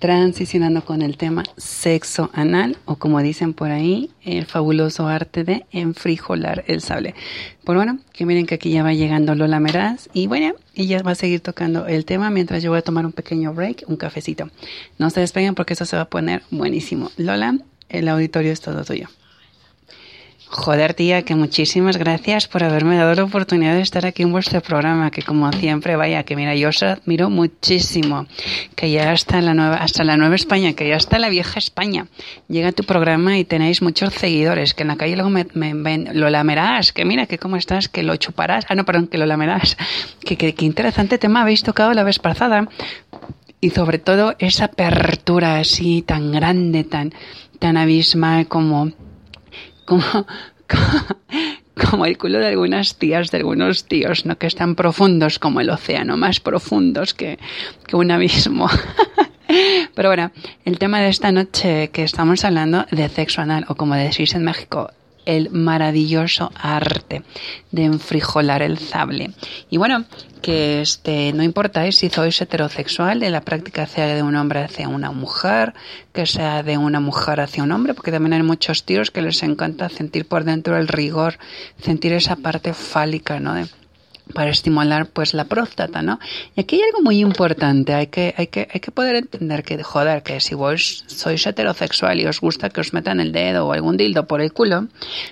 transicionando 0.00 0.84
con 0.84 1.00
el 1.00 1.16
tema 1.16 1.42
sexo 1.56 2.28
anal, 2.34 2.76
o 2.84 2.96
como 2.96 3.22
dicen 3.22 3.54
por 3.54 3.70
ahí, 3.70 4.10
el 4.22 4.44
fabuloso 4.44 5.08
arte 5.08 5.44
de 5.44 5.64
enfrijolar 5.72 6.64
el 6.66 6.82
sable. 6.82 7.14
Pues 7.64 7.74
bueno, 7.74 8.00
que 8.12 8.26
miren 8.26 8.44
que 8.44 8.56
aquí 8.56 8.70
ya 8.70 8.82
va 8.82 8.92
llegando 8.92 9.34
Lola 9.34 9.60
Meraz, 9.60 10.10
y 10.12 10.26
bueno, 10.26 10.52
ella 10.74 11.02
va 11.02 11.12
a 11.12 11.14
seguir 11.14 11.40
tocando 11.40 11.86
el 11.86 12.04
tema 12.04 12.28
mientras 12.28 12.62
yo 12.62 12.68
voy 12.68 12.80
a 12.80 12.82
tomar 12.82 13.06
un 13.06 13.12
pequeño 13.12 13.54
break, 13.54 13.84
un 13.86 13.96
cafecito. 13.96 14.50
No 14.98 15.08
se 15.08 15.20
despeguen 15.20 15.54
porque 15.54 15.72
esto 15.72 15.86
se 15.86 15.96
va 15.96 16.02
a 16.02 16.10
poner 16.10 16.42
buenísimo. 16.50 17.10
Lola, 17.16 17.56
el 17.88 18.08
auditorio 18.08 18.52
es 18.52 18.60
todo 18.60 18.84
tuyo. 18.84 19.08
Joder, 20.50 20.94
tía, 20.94 21.22
que 21.22 21.34
muchísimas 21.34 21.98
gracias 21.98 22.48
por 22.48 22.64
haberme 22.64 22.96
dado 22.96 23.14
la 23.14 23.24
oportunidad 23.24 23.74
de 23.74 23.82
estar 23.82 24.06
aquí 24.06 24.22
en 24.22 24.32
vuestro 24.32 24.62
programa, 24.62 25.10
que 25.10 25.22
como 25.22 25.52
siempre, 25.52 25.94
vaya, 25.94 26.22
que 26.22 26.36
mira, 26.36 26.54
yo 26.54 26.70
os 26.70 26.82
admiro 26.82 27.28
muchísimo, 27.28 28.26
que 28.74 28.90
ya 28.90 29.12
hasta 29.12 29.42
la 29.42 29.52
nueva, 29.52 29.76
hasta 29.76 30.04
la 30.04 30.16
nueva 30.16 30.36
España, 30.36 30.72
que 30.72 30.88
ya 30.88 30.96
hasta 30.96 31.18
la 31.18 31.28
vieja 31.28 31.58
España, 31.58 32.06
llega 32.48 32.72
tu 32.72 32.84
programa 32.84 33.36
y 33.36 33.44
tenéis 33.44 33.82
muchos 33.82 34.14
seguidores, 34.14 34.72
que 34.72 34.84
en 34.84 34.88
la 34.88 34.96
calle 34.96 35.16
luego 35.16 35.28
me, 35.28 35.44
me 35.52 36.14
lo 36.14 36.30
lamerás, 36.30 36.94
que 36.94 37.04
mira, 37.04 37.26
que 37.26 37.36
cómo 37.36 37.56
estás, 37.56 37.90
que 37.90 38.02
lo 38.02 38.16
chuparás, 38.16 38.64
ah, 38.70 38.74
no, 38.74 38.86
perdón, 38.86 39.08
que 39.08 39.18
lo 39.18 39.26
lamerás, 39.26 39.76
que, 40.24 40.38
que, 40.38 40.54
que 40.54 40.64
interesante 40.64 41.18
tema 41.18 41.42
habéis 41.42 41.62
tocado 41.62 41.92
la 41.92 42.04
vez 42.04 42.18
pasada, 42.20 42.68
y 43.60 43.70
sobre 43.70 43.98
todo 43.98 44.34
esa 44.38 44.66
apertura 44.66 45.58
así 45.58 46.00
tan 46.00 46.32
grande, 46.32 46.84
tan, 46.84 47.12
tan 47.58 47.76
abismal 47.76 48.46
como 48.46 48.92
como, 49.88 50.26
como 51.90 52.04
el 52.04 52.18
culo 52.18 52.38
de 52.38 52.48
algunas 52.48 52.96
tías, 52.96 53.30
de 53.30 53.38
algunos 53.38 53.86
tíos, 53.86 54.26
¿no? 54.26 54.36
Que 54.36 54.46
están 54.46 54.74
profundos 54.74 55.38
como 55.38 55.60
el 55.60 55.70
océano, 55.70 56.18
más 56.18 56.40
profundos 56.40 57.14
que, 57.14 57.38
que 57.86 57.96
un 57.96 58.10
abismo. 58.10 58.68
Pero 59.94 60.10
bueno, 60.10 60.30
el 60.66 60.78
tema 60.78 61.00
de 61.00 61.08
esta 61.08 61.32
noche 61.32 61.88
que 61.88 62.02
estamos 62.02 62.44
hablando 62.44 62.84
de 62.90 63.08
sexo 63.08 63.40
anal, 63.40 63.64
o 63.68 63.76
como 63.76 63.94
decís 63.94 64.34
en 64.34 64.44
México, 64.44 64.90
el 65.28 65.50
maravilloso 65.50 66.50
arte 66.54 67.22
de 67.70 67.84
enfrijolar 67.84 68.62
el 68.62 68.78
sable. 68.78 69.32
Y 69.68 69.76
bueno, 69.76 70.06
que 70.40 70.80
este, 70.80 71.34
no 71.34 71.42
importa 71.42 71.86
¿eh? 71.86 71.92
si 71.92 72.08
sois 72.08 72.40
heterosexual, 72.40 73.20
de 73.20 73.28
la 73.28 73.42
práctica 73.42 73.86
sea 73.86 74.06
de 74.06 74.22
un 74.22 74.36
hombre 74.36 74.62
hacia 74.62 74.88
una 74.88 75.10
mujer, 75.10 75.74
que 76.14 76.24
sea 76.24 76.62
de 76.62 76.78
una 76.78 77.00
mujer 77.00 77.40
hacia 77.40 77.62
un 77.62 77.72
hombre, 77.72 77.92
porque 77.92 78.10
también 78.10 78.32
hay 78.32 78.42
muchos 78.42 78.84
tíos 78.84 79.10
que 79.10 79.20
les 79.20 79.42
encanta 79.42 79.90
sentir 79.90 80.26
por 80.26 80.44
dentro 80.44 80.78
el 80.78 80.88
rigor, 80.88 81.38
sentir 81.82 82.14
esa 82.14 82.36
parte 82.36 82.72
fálica, 82.72 83.38
¿no? 83.38 83.52
De, 83.52 83.66
para 84.34 84.50
estimular 84.50 85.06
pues 85.06 85.34
la 85.34 85.44
próstata, 85.44 86.02
¿no? 86.02 86.18
Y 86.56 86.60
aquí 86.60 86.76
hay 86.76 86.82
algo 86.82 87.02
muy 87.02 87.20
importante, 87.20 87.94
hay 87.94 88.08
que, 88.08 88.34
hay 88.36 88.48
que, 88.48 88.68
hay 88.72 88.80
que 88.80 88.90
poder 88.90 89.16
entender 89.16 89.62
que, 89.62 89.82
joder, 89.82 90.22
que 90.22 90.40
si 90.40 90.54
vos 90.54 91.04
sois 91.06 91.46
heterosexual 91.46 92.20
y 92.20 92.26
os 92.26 92.40
gusta 92.40 92.70
que 92.70 92.80
os 92.80 92.92
metan 92.92 93.20
el 93.20 93.32
dedo 93.32 93.66
o 93.66 93.72
algún 93.72 93.96
dildo 93.96 94.26
por 94.26 94.40
el 94.40 94.52
culo, 94.52 94.86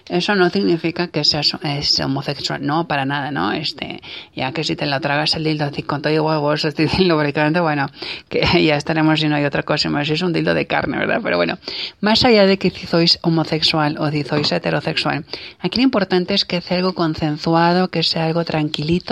eso 0.08 0.34
no 0.34 0.50
significa 0.50 1.08
que 1.08 1.24
seas 1.24 1.56
es 1.62 2.00
homosexual, 2.00 2.64
no, 2.64 2.86
para 2.86 3.04
nada, 3.04 3.30
¿no? 3.30 3.52
Este, 3.52 4.00
ya 4.34 4.52
que 4.52 4.64
si 4.64 4.76
te 4.76 4.86
lo 4.86 5.00
tragas 5.00 5.34
el 5.34 5.44
dildo 5.44 5.64
así 5.64 5.82
con 5.82 6.02
todo 6.02 6.12
y 6.12 6.18
huevos, 6.18 6.64
estoy 6.64 6.88
lubricante, 7.06 7.60
bueno, 7.60 7.88
que 8.28 8.40
ya 8.64 8.76
estaremos 8.76 9.20
si 9.20 9.28
no 9.28 9.36
hay 9.36 9.44
otra 9.44 9.62
cosa 9.62 9.88
más, 9.90 10.08
es 10.08 10.22
un 10.22 10.32
dildo 10.32 10.54
de 10.54 10.66
carne, 10.66 10.98
¿verdad? 10.98 11.20
Pero 11.22 11.36
bueno, 11.36 11.58
más 12.00 12.24
allá 12.24 12.46
de 12.46 12.58
que 12.58 12.70
si 12.70 12.86
sois 12.86 13.18
homosexual 13.22 13.96
o 13.98 14.10
si 14.10 14.24
sois 14.24 14.50
heterosexual, 14.52 15.24
aquí 15.60 15.78
lo 15.78 15.84
importante 15.84 16.34
es 16.34 16.44
que 16.44 16.60
sea 16.60 16.78
algo 16.78 16.94
consensuado, 16.94 17.88
que 17.88 18.02
sea 18.02 18.26
algo 18.26 18.44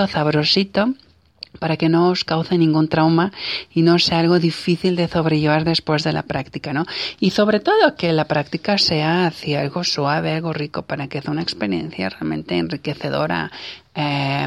sabrosito, 0.07 0.95
para 1.59 1.77
que 1.77 1.89
no 1.89 2.09
os 2.09 2.25
cause 2.25 2.59
ningún 2.59 2.89
trauma 2.89 3.33
y 3.73 3.83
no 3.83 3.99
sea 3.99 4.21
algo 4.21 4.39
difícil 4.39 4.97
de 4.97 5.09
sobrellevar 5.09 5.65
después 5.65 6.03
de 6.05 6.13
la 6.13 6.23
práctica, 6.23 6.73
¿no? 6.73 6.85
Y 7.21 7.31
sobre 7.31 7.61
todo 7.61 7.95
que 7.97 8.13
la 8.13 8.27
práctica 8.27 8.79
sea 8.79 9.27
hacia 9.27 9.61
algo 9.61 9.85
suave, 9.85 10.33
algo 10.33 10.53
rico, 10.53 10.83
para 10.83 11.09
que 11.09 11.23
sea 11.23 11.31
una 11.31 11.43
experiencia 11.43 12.09
realmente 12.09 12.57
enriquecedora, 12.59 13.51
eh, 13.95 14.47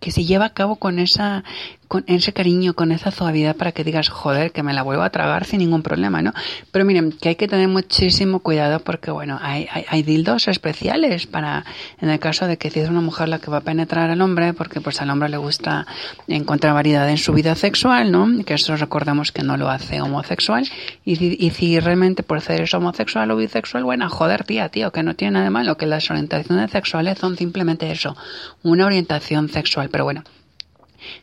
que 0.00 0.10
se 0.10 0.24
lleva 0.24 0.46
a 0.46 0.54
cabo 0.54 0.76
con 0.76 0.98
esa 0.98 1.44
con 1.92 2.04
ese 2.06 2.32
cariño, 2.32 2.72
con 2.72 2.90
esa 2.90 3.10
suavidad 3.10 3.54
para 3.54 3.72
que 3.72 3.84
digas, 3.84 4.08
joder, 4.08 4.50
que 4.50 4.62
me 4.62 4.72
la 4.72 4.82
vuelvo 4.82 5.02
a 5.02 5.10
tragar 5.10 5.44
sin 5.44 5.58
ningún 5.58 5.82
problema, 5.82 6.22
¿no? 6.22 6.32
Pero 6.70 6.86
miren, 6.86 7.12
que 7.12 7.28
hay 7.28 7.34
que 7.34 7.46
tener 7.46 7.68
muchísimo 7.68 8.38
cuidado 8.38 8.80
porque, 8.80 9.10
bueno, 9.10 9.38
hay, 9.42 9.68
hay, 9.70 10.02
dildos 10.02 10.48
especiales 10.48 11.26
para, 11.26 11.66
en 12.00 12.08
el 12.08 12.18
caso 12.18 12.46
de 12.46 12.56
que 12.56 12.70
si 12.70 12.80
es 12.80 12.88
una 12.88 13.02
mujer 13.02 13.28
la 13.28 13.40
que 13.40 13.50
va 13.50 13.58
a 13.58 13.60
penetrar 13.60 14.08
al 14.08 14.22
hombre, 14.22 14.54
porque 14.54 14.80
pues 14.80 15.02
al 15.02 15.10
hombre 15.10 15.28
le 15.28 15.36
gusta 15.36 15.86
encontrar 16.28 16.72
variedad 16.72 17.06
en 17.10 17.18
su 17.18 17.34
vida 17.34 17.54
sexual, 17.56 18.10
¿no? 18.10 18.42
Que 18.42 18.54
eso 18.54 18.74
recordemos 18.74 19.30
que 19.30 19.42
no 19.42 19.58
lo 19.58 19.68
hace 19.68 20.00
homosexual. 20.00 20.66
Y 21.04 21.16
si, 21.16 21.36
y 21.38 21.50
si 21.50 21.78
realmente 21.78 22.22
por 22.22 22.40
ser 22.40 22.62
es 22.62 22.72
homosexual 22.72 23.30
o 23.32 23.36
bisexual, 23.36 23.84
bueno, 23.84 24.08
joder, 24.08 24.44
tía, 24.44 24.70
tío, 24.70 24.92
que 24.92 25.02
no 25.02 25.14
tiene 25.14 25.32
nada 25.32 25.44
de 25.44 25.50
malo, 25.50 25.76
que 25.76 25.84
las 25.84 26.10
orientaciones 26.10 26.70
sexuales 26.70 27.18
son 27.18 27.36
simplemente 27.36 27.92
eso, 27.92 28.16
una 28.62 28.86
orientación 28.86 29.50
sexual. 29.50 29.90
Pero 29.90 30.04
bueno, 30.04 30.24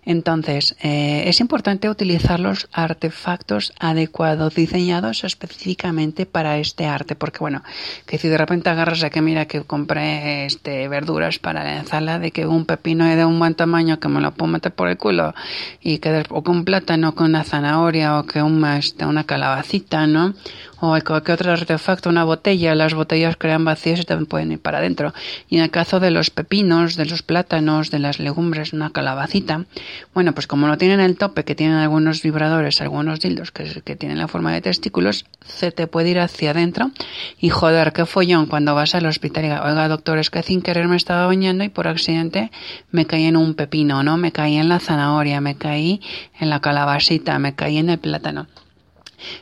entonces, 0.06 0.76
eh, 0.82 1.24
es 1.28 1.39
importante 1.39 1.89
utilizar 1.89 2.39
los 2.39 2.68
artefactos 2.72 3.74
adecuados, 3.80 4.56
diseñados 4.56 5.24
específicamente 5.24 6.26
para 6.26 6.58
este 6.58 6.86
arte, 6.86 7.15
porque 7.15 7.39
bueno, 7.39 7.63
que 8.06 8.18
si 8.18 8.28
de 8.28 8.38
repente 8.38 8.70
agarras 8.70 9.04
a 9.04 9.10
que 9.10 9.22
mira 9.22 9.46
que 9.46 9.62
compré 9.62 10.46
este 10.46 10.88
verduras 10.88 11.39
para 11.39 11.63
la 11.63 11.78
ensalada, 11.78 12.20
de 12.20 12.32
que 12.32 12.46
un 12.46 12.65
pepino 12.65 13.06
es 13.06 13.18
de 13.18 13.26
un 13.26 13.39
buen 13.39 13.56
tamaño 13.56 14.00
que 14.00 14.08
me 14.08 14.22
lo 14.22 14.32
puedo 14.32 14.52
meter 14.52 14.74
por 14.74 14.89
el 14.89 14.98
culo, 14.98 15.34
y 15.82 16.00
que 16.00 16.24
o 16.30 16.44
que 16.44 16.52
un 16.52 16.65
plátano 16.65 17.15
con 17.15 17.28
una 17.28 17.44
zanahoria 17.44 18.20
o 18.20 18.24
que 18.24 18.42
un, 18.42 18.63
una 19.02 19.24
calabacita, 19.24 20.08
¿no? 20.08 20.34
O 20.82 20.98
cualquier 21.06 21.36
otro 21.36 21.52
artefacto, 21.52 22.10
una 22.10 22.24
botella, 22.24 22.74
las 22.76 22.94
botellas 22.94 23.36
crean 23.38 23.65
vacíos 23.65 24.00
y 24.00 24.04
también 24.04 24.28
pueden 24.28 24.52
ir 24.52 24.60
para 24.60 24.78
adentro. 24.78 25.13
Y 25.50 25.58
en 25.58 25.63
el 25.63 25.72
caso 25.72 26.00
de 26.00 26.12
los 26.12 26.30
pepinos, 26.30 26.96
de 26.96 27.06
los 27.06 27.22
plátanos, 27.22 27.92
de 27.92 28.00
las 28.00 28.20
legumbres, 28.20 28.74
una 28.74 28.89
calabacita, 28.92 29.65
bueno, 30.13 30.34
pues 30.34 30.48
como 30.48 30.68
no 30.68 30.78
tienen 30.78 31.00
el 31.00 31.18
tope, 31.18 31.44
que 31.44 31.56
tienen 31.56 31.78
algunos 31.78 32.22
vibradores, 32.22 32.82
algunos 32.82 33.20
dildos 33.20 33.52
que, 33.52 33.82
que 33.84 33.96
tienen 33.96 34.18
la 34.18 34.28
forma 34.28 34.54
de 34.54 34.62
testículos, 34.62 35.26
se 35.46 35.72
te 35.72 35.88
puede 35.88 36.10
ir 36.10 36.20
hacia 36.20 36.52
adentro 36.52 36.92
y 37.39 37.50
joder, 37.50 37.92
qué 37.94 38.06
follón 38.06 38.46
cuando 38.46 38.76
vas 38.76 38.96
al 38.96 39.06
hospital 39.06 39.44
y 39.44 39.48
diga, 39.48 39.63
oiga 39.63 39.88
doctor, 39.88 40.18
es 40.18 40.30
que 40.30 40.44
sin 40.44 40.62
querer 40.62 40.88
me 40.88 40.96
estaba 40.96 41.26
bañando 41.28 41.63
y 41.63 41.70
por 41.70 41.88
accidente 41.88 42.52
me 42.92 43.06
caí 43.06 43.26
en 43.26 43.38
un 43.38 43.54
pepino, 43.54 44.04
¿no? 44.04 44.18
Me 44.18 44.32
caí 44.32 44.56
en 44.58 44.70
la 44.70 44.80
zanahoria, 44.80 45.42
me 45.42 45.56
caí 45.56 46.02
en 46.39 46.50
la 46.50 46.62
calabacita, 46.62 47.38
me 47.39 47.56
caí 47.56 47.78
en 47.78 47.89
el 47.89 48.00
plátano. 48.00 48.48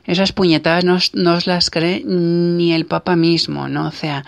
Esas 0.05 0.31
puñetadas 0.31 0.83
no, 0.83 0.97
no 1.13 1.33
os 1.33 1.47
las 1.47 1.69
cree 1.69 2.03
ni 2.05 2.73
el 2.73 2.85
Papa 2.85 3.15
mismo, 3.15 3.67
¿no? 3.67 3.87
O 3.87 3.91
sea, 3.91 4.23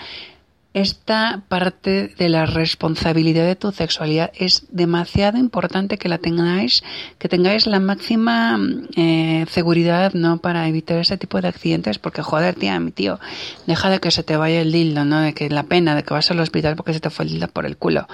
esta 0.74 1.42
parte 1.48 2.14
de 2.16 2.30
la 2.30 2.46
responsabilidad 2.46 3.46
de 3.46 3.56
tu 3.56 3.72
sexualidad 3.72 4.32
es 4.36 4.68
demasiado 4.70 5.40
importante 5.40 5.98
que 5.98 6.10
la 6.10 6.20
tengáis, 6.20 6.84
que 7.18 7.28
tengáis 7.28 7.66
la 7.66 7.80
máxima 7.80 8.60
eh, 8.96 9.46
seguridad, 9.50 10.14
¿no? 10.14 10.38
Para 10.38 10.68
evitar 10.68 11.00
ese 11.00 11.18
tipo 11.18 11.42
de 11.42 11.48
accidentes, 11.48 11.98
porque 11.98 12.22
joder, 12.22 12.54
tía, 12.54 12.80
mi 12.80 12.92
tío, 12.92 13.20
deja 13.66 13.90
de 13.90 14.00
que 14.00 14.12
se 14.12 14.22
te 14.22 14.38
vaya 14.38 14.62
el 14.62 14.72
dildo, 14.72 15.06
¿no? 15.06 15.22
De 15.22 15.34
que 15.34 15.50
la 15.50 15.64
pena 15.64 15.96
de 15.96 16.04
que 16.04 16.14
vas 16.14 16.30
al 16.30 16.40
hospital 16.40 16.76
porque 16.76 16.94
se 16.94 17.00
te 17.00 17.10
fue 17.10 17.26
el 17.26 17.32
dildo 17.32 17.48
por 17.48 17.66
el 17.66 17.76
culo 17.76 18.08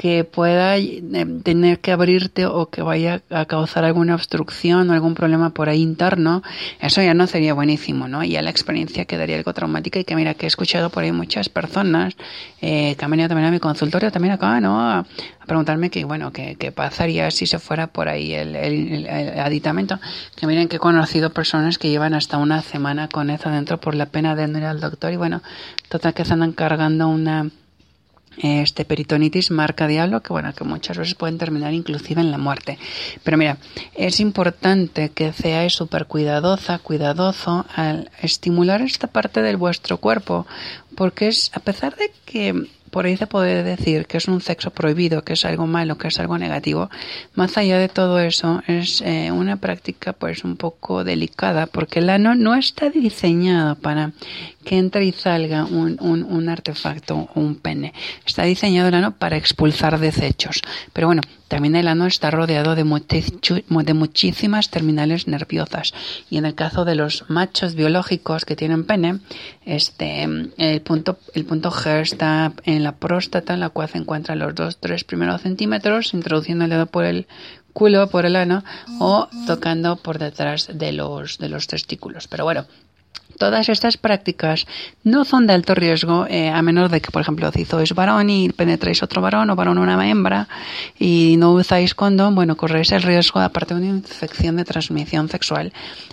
que 0.00 0.24
pueda 0.24 0.78
eh, 0.78 1.02
tener 1.44 1.80
que 1.80 1.92
abrirte 1.92 2.46
o 2.46 2.70
que 2.70 2.80
vaya 2.80 3.20
a 3.28 3.44
causar 3.44 3.84
alguna 3.84 4.14
obstrucción 4.14 4.88
o 4.88 4.94
algún 4.94 5.12
problema 5.14 5.50
por 5.50 5.68
ahí 5.68 5.82
interno, 5.82 6.42
eso 6.80 7.02
ya 7.02 7.12
no 7.12 7.26
sería 7.26 7.52
buenísimo, 7.52 8.08
¿no? 8.08 8.24
Y 8.24 8.30
ya 8.30 8.40
la 8.40 8.48
experiencia 8.48 9.04
quedaría 9.04 9.36
algo 9.36 9.52
traumática 9.52 9.98
y 9.98 10.04
que 10.04 10.16
mira 10.16 10.32
que 10.32 10.46
he 10.46 10.48
escuchado 10.48 10.88
por 10.88 11.02
ahí 11.02 11.12
muchas 11.12 11.50
personas 11.50 12.14
eh, 12.62 12.94
que 12.96 13.04
han 13.04 13.10
venido 13.10 13.28
también 13.28 13.48
a 13.48 13.50
mi 13.50 13.58
consultorio, 13.60 14.10
también 14.10 14.32
acá, 14.32 14.58
¿no? 14.58 14.80
A, 14.80 15.00
a 15.00 15.44
preguntarme 15.46 15.90
que, 15.90 16.02
bueno, 16.06 16.32
que, 16.32 16.54
que 16.56 16.72
pasaría 16.72 17.30
si 17.30 17.44
se 17.44 17.58
fuera 17.58 17.86
por 17.88 18.08
ahí 18.08 18.32
el, 18.32 18.56
el, 18.56 19.06
el- 19.06 19.38
aditamento. 19.38 19.98
Que 20.34 20.46
miren 20.46 20.68
que 20.68 20.76
he 20.76 20.78
conocido 20.78 21.28
personas 21.34 21.76
que 21.76 21.90
llevan 21.90 22.14
hasta 22.14 22.38
una 22.38 22.62
semana 22.62 23.08
con 23.08 23.28
eso 23.28 23.50
dentro 23.50 23.78
por 23.78 23.94
la 23.94 24.06
pena 24.06 24.34
de 24.34 24.48
no 24.48 24.56
ir 24.56 24.64
al 24.64 24.80
doctor 24.80 25.12
y 25.12 25.16
bueno, 25.16 25.42
total 25.90 26.14
que 26.14 26.24
se 26.24 26.32
andan 26.32 26.52
cargando 26.52 27.06
una 27.08 27.50
este 28.38 28.84
peritonitis 28.84 29.50
marca 29.50 29.86
diablo 29.86 30.22
que 30.22 30.32
bueno 30.32 30.52
que 30.54 30.64
muchas 30.64 30.98
veces 30.98 31.14
pueden 31.14 31.38
terminar 31.38 31.74
inclusive 31.74 32.20
en 32.20 32.30
la 32.30 32.38
muerte 32.38 32.78
pero 33.24 33.36
mira 33.36 33.58
es 33.94 34.20
importante 34.20 35.10
que 35.10 35.32
seáis 35.32 35.72
súper 35.72 36.06
cuidadosa 36.06 36.78
cuidadoso 36.78 37.66
al 37.74 38.10
estimular 38.22 38.82
esta 38.82 39.08
parte 39.08 39.42
del 39.42 39.56
vuestro 39.56 39.98
cuerpo 39.98 40.46
porque 40.94 41.28
es 41.28 41.50
a 41.54 41.60
pesar 41.60 41.96
de 41.96 42.12
que 42.24 42.66
por 42.90 43.06
ahí 43.06 43.16
se 43.16 43.26
puede 43.26 43.62
decir 43.62 44.06
que 44.06 44.18
es 44.18 44.28
un 44.28 44.40
sexo 44.40 44.70
prohibido, 44.70 45.22
que 45.22 45.34
es 45.34 45.44
algo 45.44 45.66
malo, 45.66 45.96
que 45.96 46.08
es 46.08 46.18
algo 46.18 46.38
negativo. 46.38 46.90
Más 47.34 47.56
allá 47.56 47.78
de 47.78 47.88
todo 47.88 48.18
eso, 48.18 48.62
es 48.66 49.00
eh, 49.00 49.30
una 49.30 49.56
práctica 49.56 50.12
pues 50.12 50.44
un 50.44 50.56
poco 50.56 51.04
delicada 51.04 51.66
porque 51.66 52.00
el 52.00 52.10
ano 52.10 52.34
no 52.34 52.54
está 52.54 52.90
diseñado 52.90 53.76
para 53.76 54.12
que 54.64 54.78
entre 54.78 55.04
y 55.04 55.12
salga 55.12 55.64
un, 55.64 55.96
un, 56.00 56.22
un 56.22 56.48
artefacto 56.48 57.28
o 57.34 57.40
un 57.40 57.56
pene. 57.56 57.92
Está 58.26 58.44
diseñado 58.44 58.88
el 58.88 58.94
ano 58.94 59.16
para 59.16 59.36
expulsar 59.36 59.98
desechos. 59.98 60.62
Pero 60.92 61.06
bueno, 61.08 61.22
también 61.50 61.74
el 61.74 61.88
ano 61.88 62.06
está 62.06 62.30
rodeado 62.30 62.76
de, 62.76 62.84
muchísimas 62.84 64.70
terminales 64.70 65.26
nerviosas. 65.26 65.92
Y 66.30 66.38
en 66.38 66.46
el 66.46 66.54
caso 66.54 66.84
de 66.84 66.94
los 66.94 67.24
machos 67.28 67.74
biológicos 67.74 68.44
que 68.44 68.54
tienen 68.54 68.84
pene, 68.84 69.18
este, 69.66 70.28
el 70.58 70.80
punto, 70.82 71.18
el 71.34 71.44
punto 71.44 71.72
G 71.72 72.02
está 72.02 72.52
en 72.62 72.84
la 72.84 72.92
próstata, 72.92 73.54
en 73.54 73.58
la 73.58 73.70
cual 73.70 73.88
se 73.88 73.98
encuentran 73.98 74.38
los 74.38 74.54
dos, 74.54 74.78
tres 74.78 75.02
primeros 75.02 75.42
centímetros, 75.42 76.14
introduciendo 76.14 76.66
el 76.66 76.70
dedo 76.70 76.86
por 76.86 77.04
el 77.04 77.26
culo, 77.72 78.08
por 78.10 78.26
el 78.26 78.36
ano, 78.36 78.62
o 79.00 79.28
tocando 79.48 79.96
por 79.96 80.20
detrás 80.20 80.68
de 80.72 80.92
los, 80.92 81.38
de 81.38 81.48
los 81.48 81.66
testículos. 81.66 82.28
Pero 82.28 82.44
bueno, 82.44 82.66
Todas 83.40 83.70
estas 83.70 83.96
prácticas 83.96 84.66
no 85.02 85.24
son 85.24 85.46
de 85.46 85.54
alto 85.54 85.74
riesgo, 85.74 86.26
eh, 86.28 86.50
a 86.50 86.60
menos 86.60 86.90
de 86.90 87.00
que, 87.00 87.10
por 87.10 87.22
ejemplo, 87.22 87.50
si 87.52 87.64
sois 87.64 87.94
varón 87.94 88.28
y 88.28 88.50
penetréis 88.50 89.02
otro 89.02 89.22
varón 89.22 89.48
o 89.48 89.56
varón 89.56 89.78
una 89.78 89.96
hembra 90.08 90.46
y 90.98 91.36
no 91.38 91.52
usáis 91.52 91.94
condón, 91.94 92.34
bueno, 92.34 92.56
corréis 92.56 92.92
el 92.92 93.00
riesgo, 93.02 93.40
aparte 93.40 93.72
de 93.74 93.80
una 93.80 93.88
infección 93.96 94.56
de 94.56 94.64
transmisión 94.64 95.30
sexual, 95.30 95.72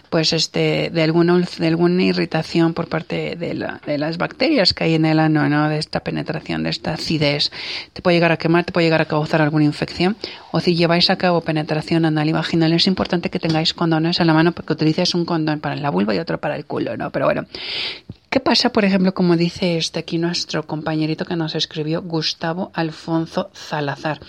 pues 0.09 0.31
este, 0.31 0.89
de 0.89 1.03
alguna, 1.03 1.37
de 1.59 1.67
alguna 1.67 2.01
irritación 2.03 2.73
por 2.73 2.87
parte 2.87 3.35
de, 3.35 3.53
la- 3.55 3.81
de 3.85 3.97
las 3.97 4.17
bacterias 4.17 4.73
que 4.73 4.85
hay 4.85 4.93
en 4.95 5.03
el 5.05 5.19
ano, 5.19 5.49
¿no? 5.49 5.67
De 5.67 5.79
esta 5.79 5.99
penetración, 5.99 6.63
de 6.63 6.69
esta 6.69 6.93
acidez. 6.93 7.51
Te 7.91 8.01
puede 8.01 8.15
llegar 8.15 8.31
a 8.31 8.37
quemar, 8.37 8.63
te 8.63 8.71
puede 8.71 8.85
llegar 8.87 9.01
a 9.01 9.05
causar 9.05 9.41
alguna 9.41 9.65
infección. 9.65 10.15
O 10.53 10.61
si 10.61 10.75
lleváis 10.75 11.09
a 11.09 11.17
cabo 11.17 11.41
penetración 11.41 12.05
anal 12.05 12.29
y 12.29 12.31
vaginal, 12.31 12.71
es 12.71 12.87
importante 12.87 13.29
que 13.29 13.37
tengáis 13.39 13.73
condones 13.73 14.21
a 14.21 14.23
la 14.25 14.33
mano 14.33 14.53
porque 14.53 14.71
utilices 14.71 15.13
un 15.13 15.25
condón 15.25 15.59
para 15.59 15.75
la 15.75 15.89
vulva 15.89 16.15
y 16.15 16.19
otro 16.19 16.37
para 16.39 16.55
el 16.55 16.63
culo, 16.65 16.95
¿no? 16.95 17.11
Pero 17.17 17.25
bueno, 17.25 17.47
¿Qué 18.29 18.41
pasa, 18.41 18.71
por 18.71 18.83
ejemplo, 18.85 19.13
como 19.13 19.37
dice 19.37 19.77
este 19.77 19.99
aquí 19.99 20.17
nuestro 20.17 20.67
compañerito 20.67 21.25
que 21.25 21.35
nos 21.37 21.55
escribió, 21.55 22.03
Gustavo 22.03 22.71
Alfonso 22.75 23.49
Salazar, 23.53 24.19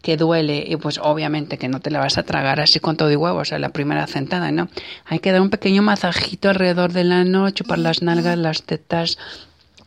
que 0.00 0.16
duele 0.16 0.64
y 0.66 0.76
pues 0.76 0.98
obviamente 1.02 1.58
que 1.58 1.68
no 1.68 1.80
te 1.80 1.90
la 1.90 1.98
vas 1.98 2.16
a 2.16 2.22
tragar 2.22 2.60
así 2.60 2.78
con 2.78 2.96
todo 2.96 3.10
y 3.10 3.16
huevo, 3.16 3.40
o 3.40 3.44
sea, 3.44 3.58
la 3.58 3.70
primera 3.70 4.06
sentada, 4.06 4.52
¿no? 4.52 4.68
Hay 5.04 5.18
que 5.18 5.32
dar 5.32 5.42
un 5.42 5.50
pequeño 5.50 5.82
masajito 5.82 6.48
alrededor 6.48 6.92
del 6.92 7.10
ano, 7.10 7.50
chupar 7.50 7.80
las 7.80 8.00
nalgas, 8.00 8.38
las 8.38 8.62
tetas, 8.62 9.18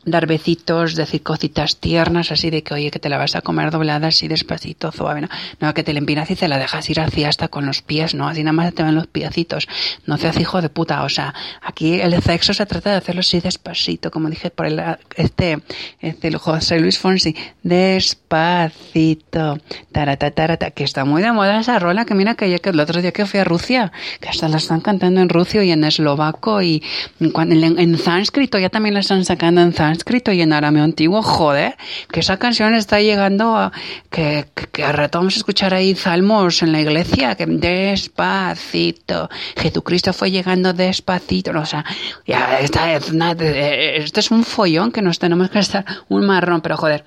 dar 0.05 0.25
besitos, 0.25 0.95
decir 0.95 1.21
cositas 1.21 1.77
tiernas, 1.77 2.31
así 2.31 2.49
de 2.49 2.63
que, 2.63 2.73
oye, 2.73 2.91
que 2.91 2.99
te 2.99 3.09
la 3.09 3.17
vas 3.17 3.35
a 3.35 3.41
comer 3.41 3.69
doblada 3.71 4.07
así 4.07 4.27
despacito, 4.27 4.91
suave, 4.91 5.21
¿no? 5.21 5.29
No, 5.59 5.73
que 5.73 5.83
te 5.83 5.93
la 5.93 5.99
empinas 5.99 6.29
y 6.31 6.35
te 6.35 6.47
la 6.47 6.57
dejas 6.57 6.89
ir 6.89 6.99
así 6.99 7.23
hasta 7.23 7.49
con 7.49 7.65
los 7.65 7.81
pies, 7.81 8.15
¿no? 8.15 8.27
Así 8.27 8.43
nada 8.43 8.53
más 8.53 8.73
te 8.73 8.83
ven 8.83 8.95
los 8.95 9.07
piecitos. 9.07 9.67
No 10.05 10.17
seas 10.17 10.39
hijo 10.39 10.61
de 10.61 10.69
puta, 10.69 11.03
o 11.03 11.09
sea, 11.09 11.33
aquí 11.61 12.01
el 12.01 12.19
sexo 12.21 12.53
se 12.53 12.65
trata 12.65 12.91
de 12.91 12.97
hacerlo 12.97 13.19
así 13.19 13.39
despacito, 13.39 14.09
como 14.09 14.29
dije 14.29 14.49
por 14.49 14.65
el, 14.65 14.81
este, 15.15 15.61
este, 15.99 16.35
José 16.35 16.79
Luis 16.79 16.97
Fonsi, 16.97 17.35
despacito, 17.61 19.59
tarata, 19.91 20.31
tarata, 20.31 20.71
que 20.71 20.83
está 20.83 21.05
muy 21.05 21.21
de 21.21 21.31
moda 21.31 21.59
esa 21.59 21.77
rola, 21.77 22.05
que 22.05 22.15
mira 22.15 22.35
que 22.35 22.49
yo 22.49 22.59
que 22.59 22.69
el 22.69 22.79
otro 22.79 23.01
día 23.01 23.11
que 23.11 23.25
fui 23.25 23.39
a 23.39 23.43
Rusia, 23.43 23.91
que 24.19 24.29
hasta 24.29 24.47
la 24.47 24.57
están 24.57 24.81
cantando 24.81 25.21
en 25.21 25.29
ruso 25.29 25.61
y 25.61 25.71
en 25.71 25.83
eslovaco 25.83 26.61
y 26.61 26.81
en, 27.19 27.63
en, 27.63 27.79
en 27.79 27.97
sánscrito, 27.97 28.57
ya 28.57 28.69
también 28.69 28.95
la 28.95 29.01
están 29.01 29.25
sacando 29.25 29.61
en 29.61 29.73
sánscrito 29.73 29.90
y 30.31 30.41
en 30.41 30.53
arameo 30.53 30.83
antiguo, 30.83 31.21
joder, 31.21 31.75
que 32.11 32.19
esa 32.21 32.37
canción 32.37 32.73
está 32.75 32.99
llegando 32.99 33.55
a, 33.57 33.71
que, 34.09 34.45
que, 34.55 34.67
que 34.67 34.83
a 34.83 34.91
rato 34.91 35.19
vamos 35.19 35.35
a 35.35 35.37
escuchar 35.37 35.73
ahí 35.73 35.95
salmos 35.95 36.61
en 36.63 36.71
la 36.71 36.81
iglesia, 36.81 37.35
que 37.35 37.45
despacito, 37.45 39.29
Jesucristo 39.57 40.13
fue 40.13 40.31
llegando 40.31 40.73
despacito, 40.73 41.51
o 41.57 41.65
sea, 41.65 41.85
ya, 42.25 42.59
esta 42.59 42.93
es 42.93 43.09
una- 43.11 43.31
esto 43.33 44.19
es 44.19 44.31
un 44.31 44.43
follón 44.43 44.91
que 44.91 45.01
nos 45.01 45.19
tenemos 45.19 45.49
que 45.49 45.59
estar 45.59 45.85
un 46.09 46.25
marrón, 46.25 46.61
pero 46.61 46.77
joder, 46.77 47.03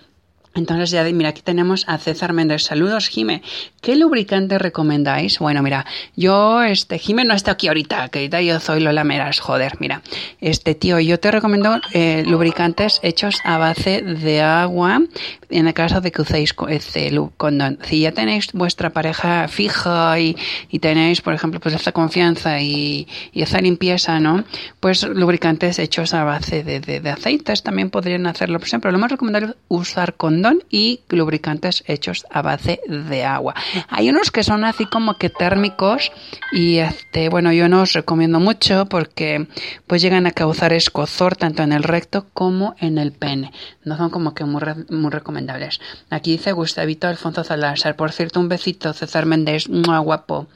entonces 0.55 0.91
ya, 0.91 1.03
mira, 1.05 1.31
aquí 1.31 1.43
tenemos 1.43 1.85
a 1.89 1.99
César 1.99 2.33
Méndez. 2.33 2.63
Saludos, 2.63 3.09
Jime. 3.09 3.43
¿Qué 3.81 3.97
lubricante 3.97 4.59
recomendáis? 4.59 5.39
Bueno, 5.39 5.63
mira, 5.63 5.85
yo, 6.17 6.63
este, 6.63 6.99
Jime 6.99 7.25
no 7.25 7.35
está 7.35 7.53
aquí 7.53 7.69
ahorita, 7.69 8.09
que 8.09 8.21
ahorita 8.21 8.41
yo 8.43 8.61
soy 8.61 8.81
Lola 8.81 9.05
Meras, 9.05 9.41
joder, 9.41 9.73
mira. 9.81 10.03
Este, 10.41 10.75
tío, 10.75 11.01
yo 11.01 11.19
te 11.19 11.31
recomiendo 11.31 11.81
eh, 11.93 12.23
lubricantes 12.27 13.01
hechos 13.03 13.41
a 13.45 13.59
base 13.59 14.03
de 14.03 14.41
agua, 14.43 15.03
en 15.51 15.67
el 15.67 15.75
caso 15.75 16.01
de 16.01 16.13
que 16.13 16.23
uséis 16.23 16.55
este, 16.69 17.13
condón. 17.37 17.79
Si 17.83 18.01
ya 18.01 18.13
tenéis 18.13 18.53
vuestra 18.53 18.91
pareja 18.91 19.49
fija 19.49 20.19
y, 20.21 20.37
y 20.71 20.79
tenéis, 20.79 21.21
por 21.21 21.35
ejemplo, 21.35 21.61
pues 21.61 21.75
esta 21.75 21.93
confianza 21.93 22.61
y, 22.61 23.07
y 23.33 23.43
esa 23.43 23.61
limpieza, 23.61 24.21
¿no? 24.21 24.45
Pues 24.81 25.03
lubricantes 25.03 25.79
hechos 25.79 26.15
a 26.15 26.25
base 26.25 26.63
de, 26.63 26.81
de- 26.81 27.01
de 27.01 27.11
aceites 27.11 27.63
también 27.63 27.91
podrían 27.91 28.27
hacerlo. 28.27 28.59
Por 28.59 28.69
ejemplo, 28.69 28.91
lo 28.91 28.99
más 28.99 29.11
recomendable 29.11 29.49
es 29.49 29.55
usar 29.69 30.15
condón 30.15 30.44
y 30.71 31.01
lubricantes 31.09 31.85
hechos 31.87 32.27
a 32.31 32.43
base 32.43 32.81
de 32.87 33.25
agua. 33.25 33.55
Hay 33.89 34.11
unos 34.11 34.31
que 34.31 34.43
son 34.43 34.65
así 34.65 34.87
como 34.87 35.17
que 35.19 35.31
térmicos 35.31 36.13
y 36.53 36.79
este, 36.79 37.29
bueno, 37.29 37.53
yo 37.53 37.69
no 37.69 37.83
os 37.83 37.93
recomiendo 37.93 38.41
mucho 38.41 38.87
porque 38.87 39.49
pues 39.87 40.03
llegan 40.03 40.27
a 40.27 40.33
causar 40.33 40.73
escozor 40.73 41.37
tanto 41.37 41.63
en 41.63 41.73
el 41.73 41.83
recto 41.83 42.27
como 42.33 42.75
en 42.79 42.99
el 42.99 43.13
pene. 43.13 43.53
No 43.85 43.97
son 43.97 44.11
como 44.11 44.35
que 44.35 44.45
muy, 44.45 44.63
muy 44.91 45.11
recomendables. 45.11 45.81
Aquí 46.11 46.33
dice 46.33 46.53
Gustavito 46.53 47.09
Alfonso 47.09 47.45
Salazar. 47.45 47.97
Por 47.97 48.13
cierto, 48.13 48.41
un 48.41 48.49
besito, 48.49 48.93
César 48.93 49.27
Méndez, 49.27 49.69
¡mua, 49.69 49.99
guapo. 49.99 50.47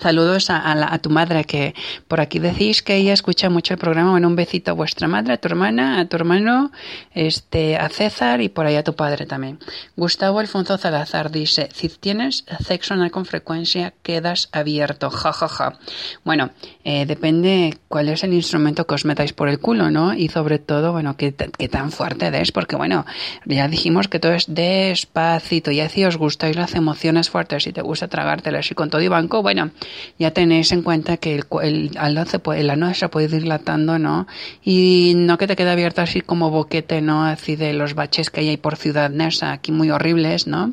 Saludos 0.00 0.50
a, 0.50 0.74
la- 0.74 0.96
tu 0.98 1.10
madre, 1.10 1.44
que 1.44 1.74
por 2.08 2.20
aquí 2.20 2.38
decís 2.38 2.82
que 2.82 2.96
ella 2.96 3.12
escucha 3.12 3.50
mucho 3.50 3.74
el 3.74 3.78
programa. 3.78 4.12
Bueno, 4.12 4.28
un 4.28 4.36
besito 4.36 4.70
a 4.70 4.74
vuestra 4.74 5.08
madre, 5.08 5.34
a 5.34 5.36
tu 5.36 5.48
hermana, 5.48 6.00
a 6.00 6.04
tu 6.06 6.16
hermano, 6.16 6.70
este, 7.14 7.76
a 7.76 7.88
César 7.88 8.40
y 8.40 8.48
por 8.48 8.66
ahí 8.66 8.76
a 8.76 8.84
tu 8.84 8.94
padre 8.94 9.26
también. 9.26 9.58
Gustavo 9.96 10.38
Alfonso 10.40 10.78
Salazar 10.78 11.30
dice, 11.30 11.68
si 11.72 11.88
tienes 11.88 12.44
sexo 12.64 12.94
anal 12.94 13.10
con 13.10 13.24
frecuencia, 13.26 13.92
quedas 14.02 14.48
abierto, 14.52 15.10
ja, 15.10 15.32
ja, 15.32 15.48
ja. 15.48 15.78
Bueno, 16.24 16.50
eh, 16.84 17.06
depende 17.06 17.78
cuál 17.88 18.08
es 18.08 18.24
el 18.24 18.32
instrumento 18.32 18.86
que 18.86 18.94
os 18.94 19.04
metáis 19.04 19.32
por 19.32 19.48
el 19.48 19.58
culo, 19.60 19.90
¿no? 19.90 20.14
Y 20.14 20.28
sobre 20.28 20.58
todo, 20.58 20.92
bueno, 20.92 21.16
qué, 21.16 21.32
tan 21.32 21.92
fuerte 21.92 22.30
es, 22.40 22.52
porque 22.52 22.76
bueno, 22.76 23.04
ya 23.44 23.68
dijimos 23.68 24.08
que 24.08 24.18
todo 24.18 24.32
es 24.32 24.46
despacito, 24.48 25.70
y 25.70 25.86
si 25.88 26.04
os 26.04 26.16
gustáis 26.16 26.56
las 26.56 26.74
emociones 26.74 27.30
fuertes, 27.30 27.64
si 27.64 27.72
te 27.72 27.82
gusta 27.82 28.08
tragártelas 28.08 28.70
y 28.70 28.74
con 28.74 28.90
todo 28.90 29.00
y 29.02 29.08
banco, 29.08 29.42
bueno, 29.42 29.70
ya 30.18 30.32
tenéis 30.32 30.72
en 30.72 30.82
cuenta 30.82 31.16
que 31.16 31.34
el, 31.34 31.44
el, 31.62 31.90
ano 31.96 32.24
se 32.26 32.38
puede, 32.38 32.60
el 32.60 32.70
ano 32.70 32.92
se 32.94 33.08
puede 33.08 33.26
ir 33.26 33.42
dilatando, 33.42 33.98
¿no? 33.98 34.26
Y 34.64 35.14
no 35.16 35.38
que 35.38 35.46
te 35.46 35.56
quede 35.56 35.70
abierto 35.70 36.02
así 36.02 36.20
como 36.20 36.50
boquete, 36.50 37.00
¿no? 37.00 37.24
Así 37.24 37.56
de 37.56 37.72
los 37.72 37.94
baches 37.94 38.30
que 38.30 38.40
hay 38.40 38.56
por 38.56 38.76
Ciudad 38.76 39.10
Nesa, 39.10 39.52
aquí 39.52 39.72
muy 39.72 39.90
horribles, 39.90 40.46
¿no? 40.46 40.72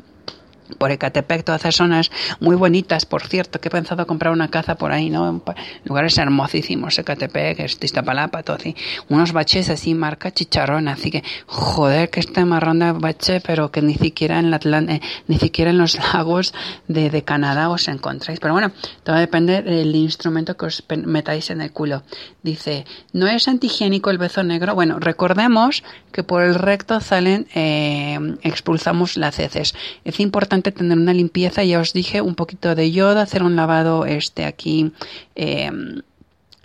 Por 0.78 0.90
Ecatepec, 0.90 1.44
todas 1.44 1.62
esas 1.62 1.76
zonas 1.76 2.10
muy 2.40 2.56
bonitas, 2.56 3.06
por 3.06 3.22
cierto, 3.26 3.60
que 3.60 3.68
he 3.68 3.70
pensado 3.70 4.06
comprar 4.06 4.32
una 4.32 4.48
casa 4.48 4.76
por 4.76 4.92
ahí, 4.92 5.10
¿no? 5.10 5.42
Lugares 5.84 6.16
hermosísimos, 6.18 6.98
Ecatepec, 6.98 7.60
Iztapalapa, 7.82 8.42
todo 8.42 8.56
así. 8.56 8.74
Unos 9.08 9.32
baches 9.32 9.68
así, 9.68 9.94
marca 9.94 10.30
chicharrón, 10.30 10.88
así 10.88 11.10
que, 11.10 11.22
joder, 11.46 12.10
que 12.10 12.20
este 12.20 12.44
marrón 12.44 12.78
de 12.78 12.92
bache, 12.92 13.40
pero 13.40 13.70
que 13.70 13.82
ni 13.82 13.94
siquiera 13.94 14.38
en 14.38 14.50
la 14.50 14.58
eh, 14.64 15.00
ni 15.28 15.38
siquiera 15.38 15.70
en 15.70 15.78
los 15.78 15.96
lagos 16.14 16.54
de, 16.88 17.22
Canadá 17.24 17.68
os 17.68 17.88
encontráis. 17.88 18.40
Pero 18.40 18.54
bueno, 18.54 18.72
todo 19.02 19.16
depende 19.16 19.62
del 19.62 19.94
instrumento 19.94 20.56
que 20.56 20.66
os 20.66 20.82
metáis 21.04 21.50
en 21.50 21.60
el 21.60 21.72
culo. 21.72 22.02
Dice, 22.42 22.84
¿no 23.12 23.26
es 23.26 23.48
antihigiénico 23.48 24.10
el 24.10 24.18
beso 24.18 24.42
negro? 24.42 24.74
Bueno, 24.74 24.98
recordemos 24.98 25.82
que 26.12 26.22
por 26.22 26.42
el 26.42 26.54
recto 26.54 27.00
salen, 27.00 27.46
eh, 27.54 28.18
expulsamos 28.42 29.16
las 29.16 29.38
heces. 29.38 29.74
Es 30.04 30.20
importante 30.20 30.53
tener 30.62 30.98
una 30.98 31.12
limpieza, 31.12 31.64
ya 31.64 31.80
os 31.80 31.92
dije, 31.92 32.20
un 32.20 32.34
poquito 32.34 32.74
de 32.74 32.90
yodo, 32.90 33.20
hacer 33.20 33.42
un 33.42 33.56
lavado 33.56 34.06
este 34.06 34.44
aquí, 34.44 34.92
eh, 35.34 35.70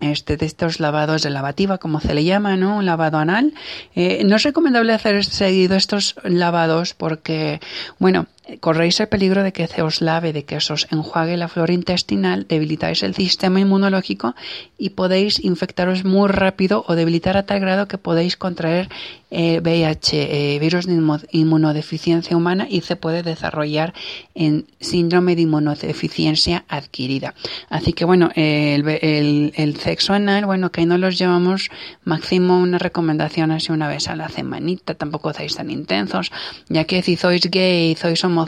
este 0.02 0.38
de 0.38 0.46
estos 0.46 0.80
lavados 0.80 1.24
de 1.24 1.30
lavativa, 1.30 1.78
como 1.78 2.00
se 2.00 2.14
le 2.14 2.24
llama, 2.24 2.56
¿no? 2.56 2.78
Un 2.78 2.86
lavado 2.86 3.18
anal. 3.18 3.54
Eh, 3.96 4.24
no 4.26 4.38
es 4.38 4.44
recomendable 4.44 4.94
hacer 4.94 5.26
seguido 5.26 5.76
estos 5.76 6.16
lavados 6.24 6.94
porque, 6.94 7.60
bueno, 7.98 8.28
corréis 8.60 9.00
el 9.00 9.08
peligro 9.08 9.44
de 9.44 9.54
que 9.54 9.68
se 9.68 9.82
os 9.82 10.02
lave, 10.02 10.34
de 10.34 10.46
que 10.46 10.60
se 10.60 10.74
os 10.74 10.88
enjuague 10.92 11.38
la 11.38 11.48
flora 11.48 11.74
intestinal, 11.74 12.48
debilitáis 12.48 13.04
el 13.04 13.14
sistema 13.14 13.60
inmunológico 13.60 14.36
y 14.78 14.92
podéis 14.92 15.44
infectaros 15.44 16.06
muy 16.06 16.30
rápido 16.30 16.84
o 16.88 16.96
debilitar 16.96 17.38
a 17.38 17.46
tal 17.46 17.60
grado 17.60 17.88
que 17.88 17.98
podéis 17.98 18.38
contraer 18.38 18.90
eh, 19.32 19.60
VIH, 19.62 20.56
eh, 20.56 20.60
virus 20.60 20.88
de 20.88 21.00
inmunodeficiencia 21.32 22.36
humana 22.36 22.66
y 22.68 22.82
se 22.82 22.96
puede 22.96 23.22
desarrollar 23.22 23.94
en 24.34 24.66
síndrome 24.80 25.36
de 25.36 25.44
inmunodeficiencia 25.44 26.66
adquirida. 26.68 27.36
Así 27.70 27.94
que 27.94 28.06
bueno, 28.06 28.32
el, 28.36 29.78
sexo 29.80 30.14
anal, 30.14 30.46
bueno, 30.46 30.72
que 30.72 30.86
no 30.86 30.98
los 30.98 31.20
llevamos 31.20 31.70
máximo 32.04 32.58
una 32.58 32.80
recomendación 32.80 33.52
así 33.52 33.72
una 33.72 33.88
vez 33.88 34.08
a 34.08 34.16
la 34.16 34.30
semanita, 34.30 34.96
tampoco 34.96 35.32
seáis 35.34 35.56
tan 35.56 35.70
intensos, 35.70 36.32
ya 36.68 36.86
que 36.86 37.04
si 37.04 37.16
sois 37.16 37.42
gay, 37.52 37.96
sois 37.96 38.24
homosexual 38.24 38.39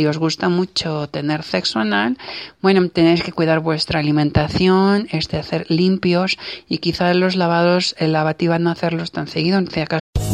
y 0.00 0.06
os 0.06 0.18
gusta 0.18 0.48
mucho 0.48 1.08
tener 1.08 1.42
sexo 1.42 1.78
anal, 1.78 2.18
bueno, 2.60 2.88
tenéis 2.88 3.22
que 3.22 3.32
cuidar 3.32 3.60
vuestra 3.60 4.00
alimentación, 4.00 5.08
este 5.10 5.38
hacer 5.38 5.66
limpios 5.68 6.38
y 6.68 6.78
quizás 6.78 7.16
los 7.16 7.36
lavados, 7.36 7.94
el 7.98 8.12
lavativa 8.12 8.58
no 8.58 8.70
hacerlos 8.70 9.12
tan 9.12 9.26
seguido, 9.26 9.58
acaso 9.82 10.01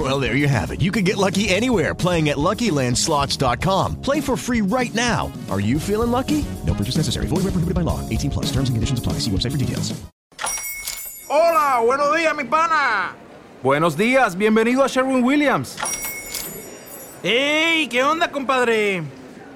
Well, 0.00 0.18
there 0.18 0.34
you 0.34 0.48
have 0.48 0.70
it. 0.70 0.80
You 0.80 0.90
can 0.90 1.04
get 1.04 1.18
lucky 1.18 1.50
anywhere 1.50 1.94
playing 1.94 2.30
at 2.30 2.38
LuckyLandSlots.com. 2.38 4.00
Play 4.00 4.22
for 4.22 4.34
free 4.34 4.62
right 4.62 4.94
now. 4.94 5.30
Are 5.50 5.60
you 5.60 5.78
feeling 5.78 6.10
lucky? 6.10 6.42
No 6.66 6.72
purchase 6.72 6.96
necessary. 6.96 7.26
Void 7.26 7.44
where 7.44 7.52
prohibited 7.52 7.74
by 7.74 7.82
law. 7.82 8.00
18 8.08 8.30
plus. 8.30 8.46
Terms 8.46 8.70
and 8.70 8.76
conditions 8.76 8.98
apply. 8.98 9.18
See 9.20 9.30
website 9.30 9.52
for 9.52 9.58
details. 9.58 9.92
Hola, 11.28 11.84
buenos 11.84 12.16
días, 12.16 12.34
mi 12.34 12.44
pana. 12.44 13.14
Buenos 13.62 13.94
días, 13.94 14.34
bienvenido 14.36 14.82
a 14.82 14.88
Sherwin 14.88 15.22
Williams. 15.22 15.76
¡Ey! 17.22 17.86
¿Qué 17.88 18.02
onda, 18.02 18.32
compadre? 18.32 19.02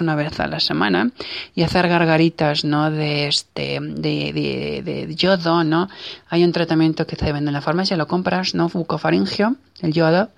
Una 0.00 0.14
vez 0.14 0.40
a 0.40 0.46
la 0.46 0.60
semana 0.60 1.10
y 1.54 1.62
hacer 1.62 1.88
gargaritas 1.88 2.64
no 2.64 2.90
de 2.90 3.28
este 3.28 3.78
de, 3.80 4.82
de, 4.84 5.14
yodo 5.14 5.64
no 5.64 5.88
hay 6.28 6.44
un 6.44 6.52
tratamiento 6.52 7.06
que 7.06 7.16
se 7.16 7.32
vende 7.32 7.50
en 7.50 7.54
la 7.54 7.60
farmacia 7.60 7.96
lo 7.96 8.06
compras 8.06 8.54
no 8.54 8.68
bucofaringio 8.68 9.56
el 9.80 9.92
yodo 9.92 10.28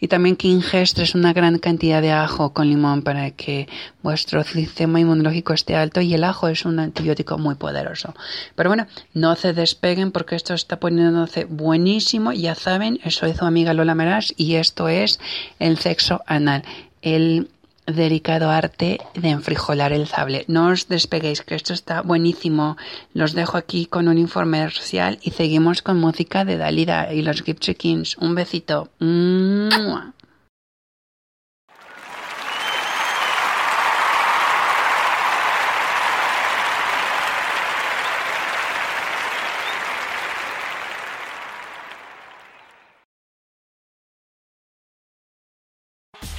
Y 0.00 0.08
también 0.08 0.36
que 0.36 0.48
ingestres 0.48 1.14
una 1.14 1.32
gran 1.32 1.58
cantidad 1.58 2.02
de 2.02 2.12
ajo 2.12 2.52
con 2.52 2.68
limón 2.68 3.02
para 3.02 3.30
que 3.30 3.68
vuestro 4.02 4.42
sistema 4.44 5.00
inmunológico 5.00 5.52
esté 5.52 5.76
alto 5.76 6.00
y 6.00 6.14
el 6.14 6.24
ajo 6.24 6.48
es 6.48 6.64
un 6.64 6.78
antibiótico 6.78 7.38
muy 7.38 7.54
poderoso. 7.54 8.14
Pero 8.54 8.70
bueno, 8.70 8.86
no 9.14 9.34
se 9.36 9.52
despeguen 9.52 10.12
porque 10.12 10.36
esto 10.36 10.54
está 10.54 10.78
poniéndose 10.78 11.44
buenísimo. 11.44 12.32
Ya 12.32 12.54
saben, 12.54 12.98
soy 13.08 13.34
su 13.34 13.44
amiga 13.44 13.74
Lola 13.74 13.94
Meras 13.94 14.34
y 14.36 14.56
esto 14.56 14.88
es 14.88 15.20
el 15.58 15.78
sexo 15.78 16.22
anal. 16.26 16.64
El 17.00 17.48
delicado 17.86 18.50
arte 18.50 19.00
de 19.14 19.28
enfrijolar 19.30 19.92
el 19.92 20.06
sable. 20.06 20.44
No 20.48 20.68
os 20.68 20.88
despeguéis, 20.88 21.42
que 21.42 21.54
esto 21.54 21.72
está 21.72 22.02
buenísimo. 22.02 22.76
Los 23.14 23.32
dejo 23.32 23.56
aquí 23.56 23.86
con 23.86 24.08
un 24.08 24.18
infomercial 24.18 25.18
y 25.22 25.32
seguimos 25.32 25.82
con 25.82 25.98
música 25.98 26.44
de 26.44 26.56
Dalida 26.56 27.12
y 27.12 27.22
los 27.22 27.42
Gypsy 27.42 27.74
Kings. 27.74 28.16
Un 28.18 28.34
besito. 28.34 28.88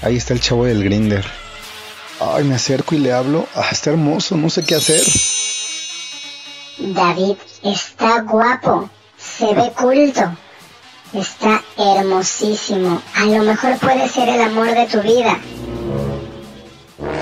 Ahí 0.03 0.17
está 0.17 0.33
el 0.33 0.41
chavo 0.41 0.65
del 0.65 0.83
grinder. 0.83 1.25
Ay, 2.19 2.43
me 2.43 2.55
acerco 2.55 2.93
y 2.93 2.99
le 2.99 3.13
hablo. 3.13 3.47
Ah, 3.55 3.69
está 3.71 3.91
hermoso, 3.91 4.35
no 4.35 4.49
sé 4.49 4.65
qué 4.65 4.75
hacer. 4.75 5.03
David 6.77 7.37
está 7.63 8.21
guapo, 8.21 8.89
se 9.17 9.53
ve 9.53 9.71
culto, 9.71 10.35
está 11.13 11.63
hermosísimo. 11.77 13.01
A 13.15 13.25
lo 13.25 13.43
mejor 13.43 13.77
puede 13.77 14.09
ser 14.09 14.27
el 14.27 14.41
amor 14.41 14.73
de 14.73 14.87
tu 14.87 15.01
vida. 15.01 15.37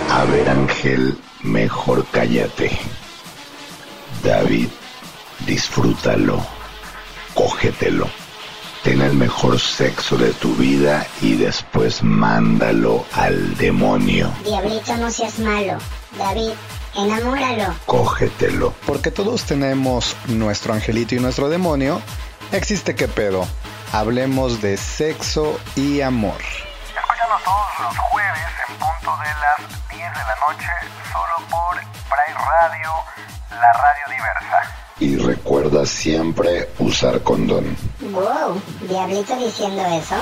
A 0.10 0.24
ver, 0.26 0.50
Ángel, 0.50 1.18
mejor 1.44 2.06
cállate. 2.12 2.72
David, 4.24 4.70
disfrútalo, 5.46 6.44
cógetelo. 7.36 8.21
Ten 8.84 9.00
el 9.00 9.14
mejor 9.14 9.60
sexo 9.60 10.18
de 10.18 10.34
tu 10.34 10.56
vida 10.56 11.06
y 11.22 11.36
después 11.36 12.02
mándalo 12.02 13.06
al 13.14 13.56
demonio. 13.56 14.34
Diablito, 14.44 14.98
no 14.98 15.12
seas 15.12 15.38
malo. 15.38 15.78
David, 16.18 16.50
enamóralo. 16.96 17.76
Cógetelo. 17.86 18.74
Porque 18.88 19.12
todos 19.12 19.44
tenemos 19.44 20.16
nuestro 20.30 20.74
angelito 20.74 21.14
y 21.14 21.20
nuestro 21.20 21.48
demonio. 21.48 22.02
Existe 22.52 22.96
qué 22.96 23.08
pedo. 23.08 23.48
Hablemos 23.92 24.64
de 24.64 24.78
sexo 24.78 25.60
y 25.76 26.02
amor. 26.02 26.42
Escúchanos 26.96 27.44
todos 27.44 27.80
los 27.84 27.98
jueves 28.00 28.48
en 28.68 28.76
punto 28.78 29.12
de 29.22 29.30
las 29.42 29.90
10 29.90 30.00
de 30.00 30.24
la 30.26 30.36
noche, 30.48 30.68
solo 31.14 31.48
por 31.52 31.76
Pride 31.76 32.40
Radio, 32.60 32.92
la 33.52 33.74
radio 33.74 34.06
diversa. 34.10 34.76
Y 35.00 35.18
recuerda 35.18 35.86
siempre 35.86 36.70
usar 36.80 37.22
condón. 37.22 37.78
Wow, 38.02 38.60
Diablito 38.90 39.36
diciendo 39.38 39.84
eso. 39.86 40.16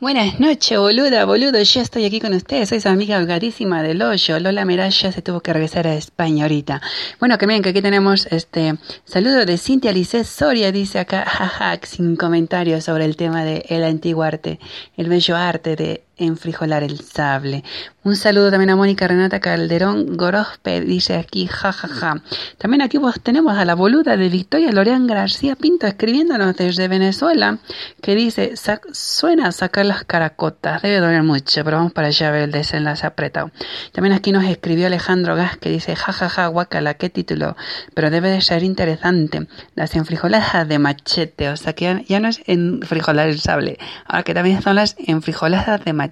Buenas 0.00 0.40
noches, 0.40 0.78
boluda, 0.78 1.26
boludo. 1.26 1.60
Ya 1.60 1.82
estoy 1.82 2.06
aquí 2.06 2.20
con 2.20 2.32
ustedes. 2.32 2.70
Soy 2.70 2.80
su 2.80 2.88
amiga 2.88 3.18
holgadísima 3.18 3.82
del 3.82 4.00
hoyo. 4.00 4.40
Lola 4.40 4.64
Meraya 4.64 5.12
se 5.12 5.20
tuvo 5.20 5.42
que 5.42 5.52
regresar 5.52 5.86
a 5.86 5.94
España 5.94 6.44
ahorita. 6.44 6.80
Bueno, 7.18 7.36
que 7.36 7.46
miren 7.46 7.62
que 7.62 7.68
aquí 7.68 7.82
tenemos 7.82 8.24
este 8.30 8.78
saludo 9.04 9.44
de 9.44 9.58
Cintia 9.58 9.92
Lice 9.92 10.24
Soria. 10.24 10.72
Dice 10.72 11.00
acá, 11.00 11.24
jaja, 11.28 11.78
sin 11.82 12.16
comentarios 12.16 12.84
sobre 12.84 13.04
el 13.04 13.14
tema 13.14 13.44
de 13.44 13.66
el 13.68 13.84
antiguo 13.84 14.22
arte, 14.22 14.58
el 14.96 15.10
bello 15.10 15.36
arte 15.36 15.76
de 15.76 16.02
enfrijolar 16.20 16.82
el 16.82 17.00
sable. 17.00 17.64
Un 18.02 18.16
saludo 18.16 18.50
también 18.50 18.70
a 18.70 18.76
Mónica 18.76 19.06
Renata 19.06 19.40
Calderón 19.40 20.16
Gorospe, 20.16 20.80
dice 20.80 21.16
aquí, 21.16 21.46
jajaja. 21.46 22.22
También 22.56 22.80
aquí 22.82 22.98
tenemos 23.22 23.58
a 23.58 23.64
la 23.64 23.74
boluda 23.74 24.16
de 24.16 24.28
Victoria 24.28 24.72
Loreán 24.72 25.06
García 25.06 25.54
Pinto 25.56 25.86
escribiéndonos 25.86 26.56
desde 26.56 26.88
Venezuela, 26.88 27.58
que 28.00 28.14
dice, 28.14 28.52
"Sac- 28.54 28.92
suena 28.92 29.48
a 29.48 29.52
sacar 29.52 29.84
las 29.84 30.04
caracotas, 30.04 30.80
debe 30.82 30.98
doler 31.00 31.22
mucho, 31.22 31.62
pero 31.64 31.76
vamos 31.76 31.92
para 31.92 32.08
allá 32.08 32.28
a 32.28 32.30
ver 32.30 32.42
el 32.44 32.52
desenlace 32.52 33.06
apretado. 33.06 33.50
También 33.92 34.14
aquí 34.14 34.32
nos 34.32 34.44
escribió 34.44 34.86
Alejandro 34.86 35.36
Gas 35.36 35.56
que 35.58 35.68
dice, 35.70 35.94
jajaja, 35.96 36.46
guacala, 36.46 36.94
qué 36.94 37.10
título, 37.10 37.56
pero 37.94 38.10
debe 38.10 38.30
de 38.30 38.40
ser 38.40 38.62
interesante. 38.62 39.46
Las 39.74 39.94
enfrijoladas 39.96 40.66
de 40.68 40.78
machete, 40.78 41.48
o 41.50 41.56
sea 41.56 41.72
que 41.74 41.84
ya, 41.84 42.02
ya 42.06 42.20
no 42.20 42.28
es 42.28 42.40
enfrijolar 42.46 43.28
el 43.28 43.40
sable, 43.40 43.78
ahora 44.06 44.22
que 44.22 44.34
también 44.34 44.62
son 44.62 44.76
las 44.76 44.96
enfrijoladas 44.98 45.84
de 45.84 45.92
machete. 45.92 46.09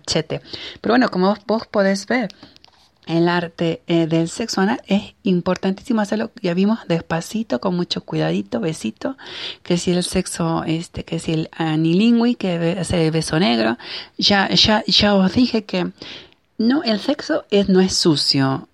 Pero 0.80 0.92
bueno, 0.92 1.10
como 1.10 1.36
vos, 1.46 1.66
podés 1.66 2.06
ver, 2.06 2.28
el 3.06 3.28
arte 3.28 3.82
eh, 3.86 4.06
del 4.06 4.28
sexo 4.28 4.60
anal 4.60 4.82
es 4.86 5.14
importantísimo 5.22 6.02
hacerlo, 6.02 6.30
ya 6.42 6.52
vimos, 6.52 6.80
despacito, 6.88 7.58
con 7.60 7.74
mucho 7.74 8.02
cuidadito, 8.02 8.60
besito, 8.60 9.16
que 9.62 9.78
si 9.78 9.92
el 9.92 10.04
sexo, 10.04 10.62
este, 10.64 11.04
que 11.04 11.18
si 11.18 11.32
el 11.32 11.48
anilingüe, 11.52 12.34
que 12.34 12.78
es 12.78 12.90
el 12.92 13.10
beso 13.10 13.38
negro, 13.38 13.78
ya, 14.18 14.50
ya, 14.50 14.84
ya 14.86 15.14
os 15.14 15.32
dije 15.32 15.64
que 15.64 15.90
no, 16.58 16.82
el 16.82 17.00
sexo 17.00 17.44
es, 17.50 17.68
no 17.68 17.80
es 17.80 17.94
sucio, 17.94 18.68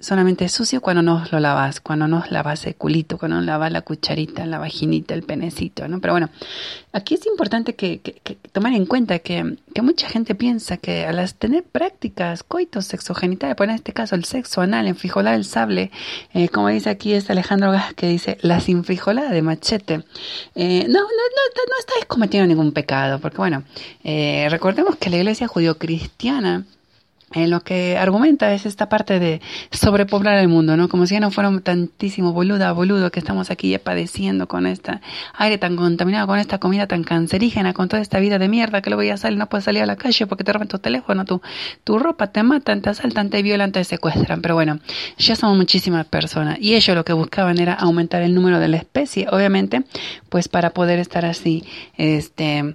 solamente 0.00 0.44
es 0.44 0.52
sucio 0.52 0.80
cuando 0.80 1.02
no 1.02 1.24
lo 1.30 1.40
lavas, 1.40 1.80
cuando 1.80 2.06
no 2.06 2.22
lavas 2.30 2.66
el 2.66 2.76
culito, 2.76 3.18
cuando 3.18 3.36
no 3.38 3.42
lavas 3.42 3.72
la 3.72 3.80
cucharita, 3.82 4.46
la 4.46 4.58
vaginita, 4.58 5.14
el 5.14 5.22
penecito, 5.24 5.88
¿no? 5.88 6.00
Pero 6.00 6.12
bueno, 6.14 6.30
aquí 6.92 7.14
es 7.14 7.26
importante 7.26 7.74
que, 7.74 8.00
que- 8.00 8.12
que 8.22 8.36
tomar 8.52 8.72
en 8.74 8.86
cuenta 8.86 9.18
que, 9.18 9.56
mucha 9.82 10.08
gente 10.08 10.34
piensa 10.34 10.76
que 10.76 11.06
al 11.06 11.32
tener 11.34 11.62
prácticas 11.62 12.42
coitos 12.42 12.84
sexogenitales, 12.86 13.54
pues 13.56 13.68
en 13.70 13.76
este 13.76 13.92
caso 13.92 14.14
el 14.16 14.24
sexo 14.24 14.60
anal, 14.60 14.86
enfrijolar 14.88 15.34
el 15.34 15.44
sable, 15.44 15.90
eh, 16.34 16.48
como 16.48 16.68
dice 16.68 16.90
aquí 16.90 17.12
este 17.12 17.32
Alejandro 17.32 17.70
Gas 17.70 17.94
que 17.94 18.08
dice 18.08 18.38
las 18.42 18.68
infrijoladas 18.68 19.30
de 19.30 19.42
machete, 19.42 19.94
eh, 20.54 20.84
no, 20.88 21.00
no, 21.00 21.00
no, 21.00 21.62
no 21.68 21.78
estáis 21.80 22.04
cometiendo 22.06 22.46
ningún 22.48 22.72
pecado, 22.72 23.20
porque 23.20 23.36
bueno, 23.38 23.62
eh, 24.04 24.48
recordemos 24.50 24.96
que 24.96 25.10
la 25.10 25.16
iglesia 25.18 25.46
judio-cristiana 25.48 26.64
en 27.32 27.50
lo 27.50 27.60
que 27.60 27.98
argumenta 27.98 28.52
es 28.54 28.64
esta 28.64 28.88
parte 28.88 29.18
de 29.18 29.40
sobrepoblar 29.70 30.38
el 30.38 30.48
mundo, 30.48 30.76
¿no? 30.76 30.88
Como 30.88 31.06
si 31.06 31.14
ya 31.14 31.20
no 31.20 31.30
fuéramos 31.30 31.62
tantísimo 31.62 32.32
boluda, 32.32 32.72
boludo, 32.72 33.10
que 33.10 33.20
estamos 33.20 33.50
aquí 33.50 33.76
padeciendo 33.78 34.48
con 34.48 34.66
este 34.66 35.00
aire 35.34 35.58
tan 35.58 35.76
contaminado, 35.76 36.26
con 36.26 36.38
esta 36.38 36.58
comida 36.58 36.86
tan 36.86 37.04
cancerígena, 37.04 37.74
con 37.74 37.88
toda 37.88 38.00
esta 38.00 38.18
vida 38.18 38.38
de 38.38 38.48
mierda 38.48 38.80
que 38.80 38.90
luego 38.90 39.02
ya 39.02 39.16
sale, 39.16 39.36
no 39.36 39.48
puedes 39.48 39.64
salir 39.64 39.82
a 39.82 39.86
la 39.86 39.96
calle 39.96 40.26
porque 40.26 40.44
te 40.44 40.52
roban 40.52 40.68
tu 40.68 40.78
teléfono, 40.78 41.24
tu, 41.24 41.42
tu 41.84 41.98
ropa, 41.98 42.28
te 42.28 42.42
matan, 42.42 42.80
te 42.80 42.90
asaltan, 42.90 43.28
te 43.28 43.42
violan, 43.42 43.72
te 43.72 43.84
secuestran. 43.84 44.40
Pero 44.40 44.54
bueno, 44.54 44.80
ya 45.18 45.36
somos 45.36 45.56
muchísimas 45.56 46.06
personas 46.06 46.58
y 46.60 46.74
ellos 46.74 46.96
lo 46.96 47.04
que 47.04 47.12
buscaban 47.12 47.58
era 47.58 47.74
aumentar 47.74 48.22
el 48.22 48.34
número 48.34 48.58
de 48.58 48.68
la 48.68 48.78
especie, 48.78 49.26
obviamente, 49.30 49.82
pues 50.30 50.48
para 50.48 50.70
poder 50.70 50.98
estar 50.98 51.26
así, 51.26 51.64
este 51.96 52.74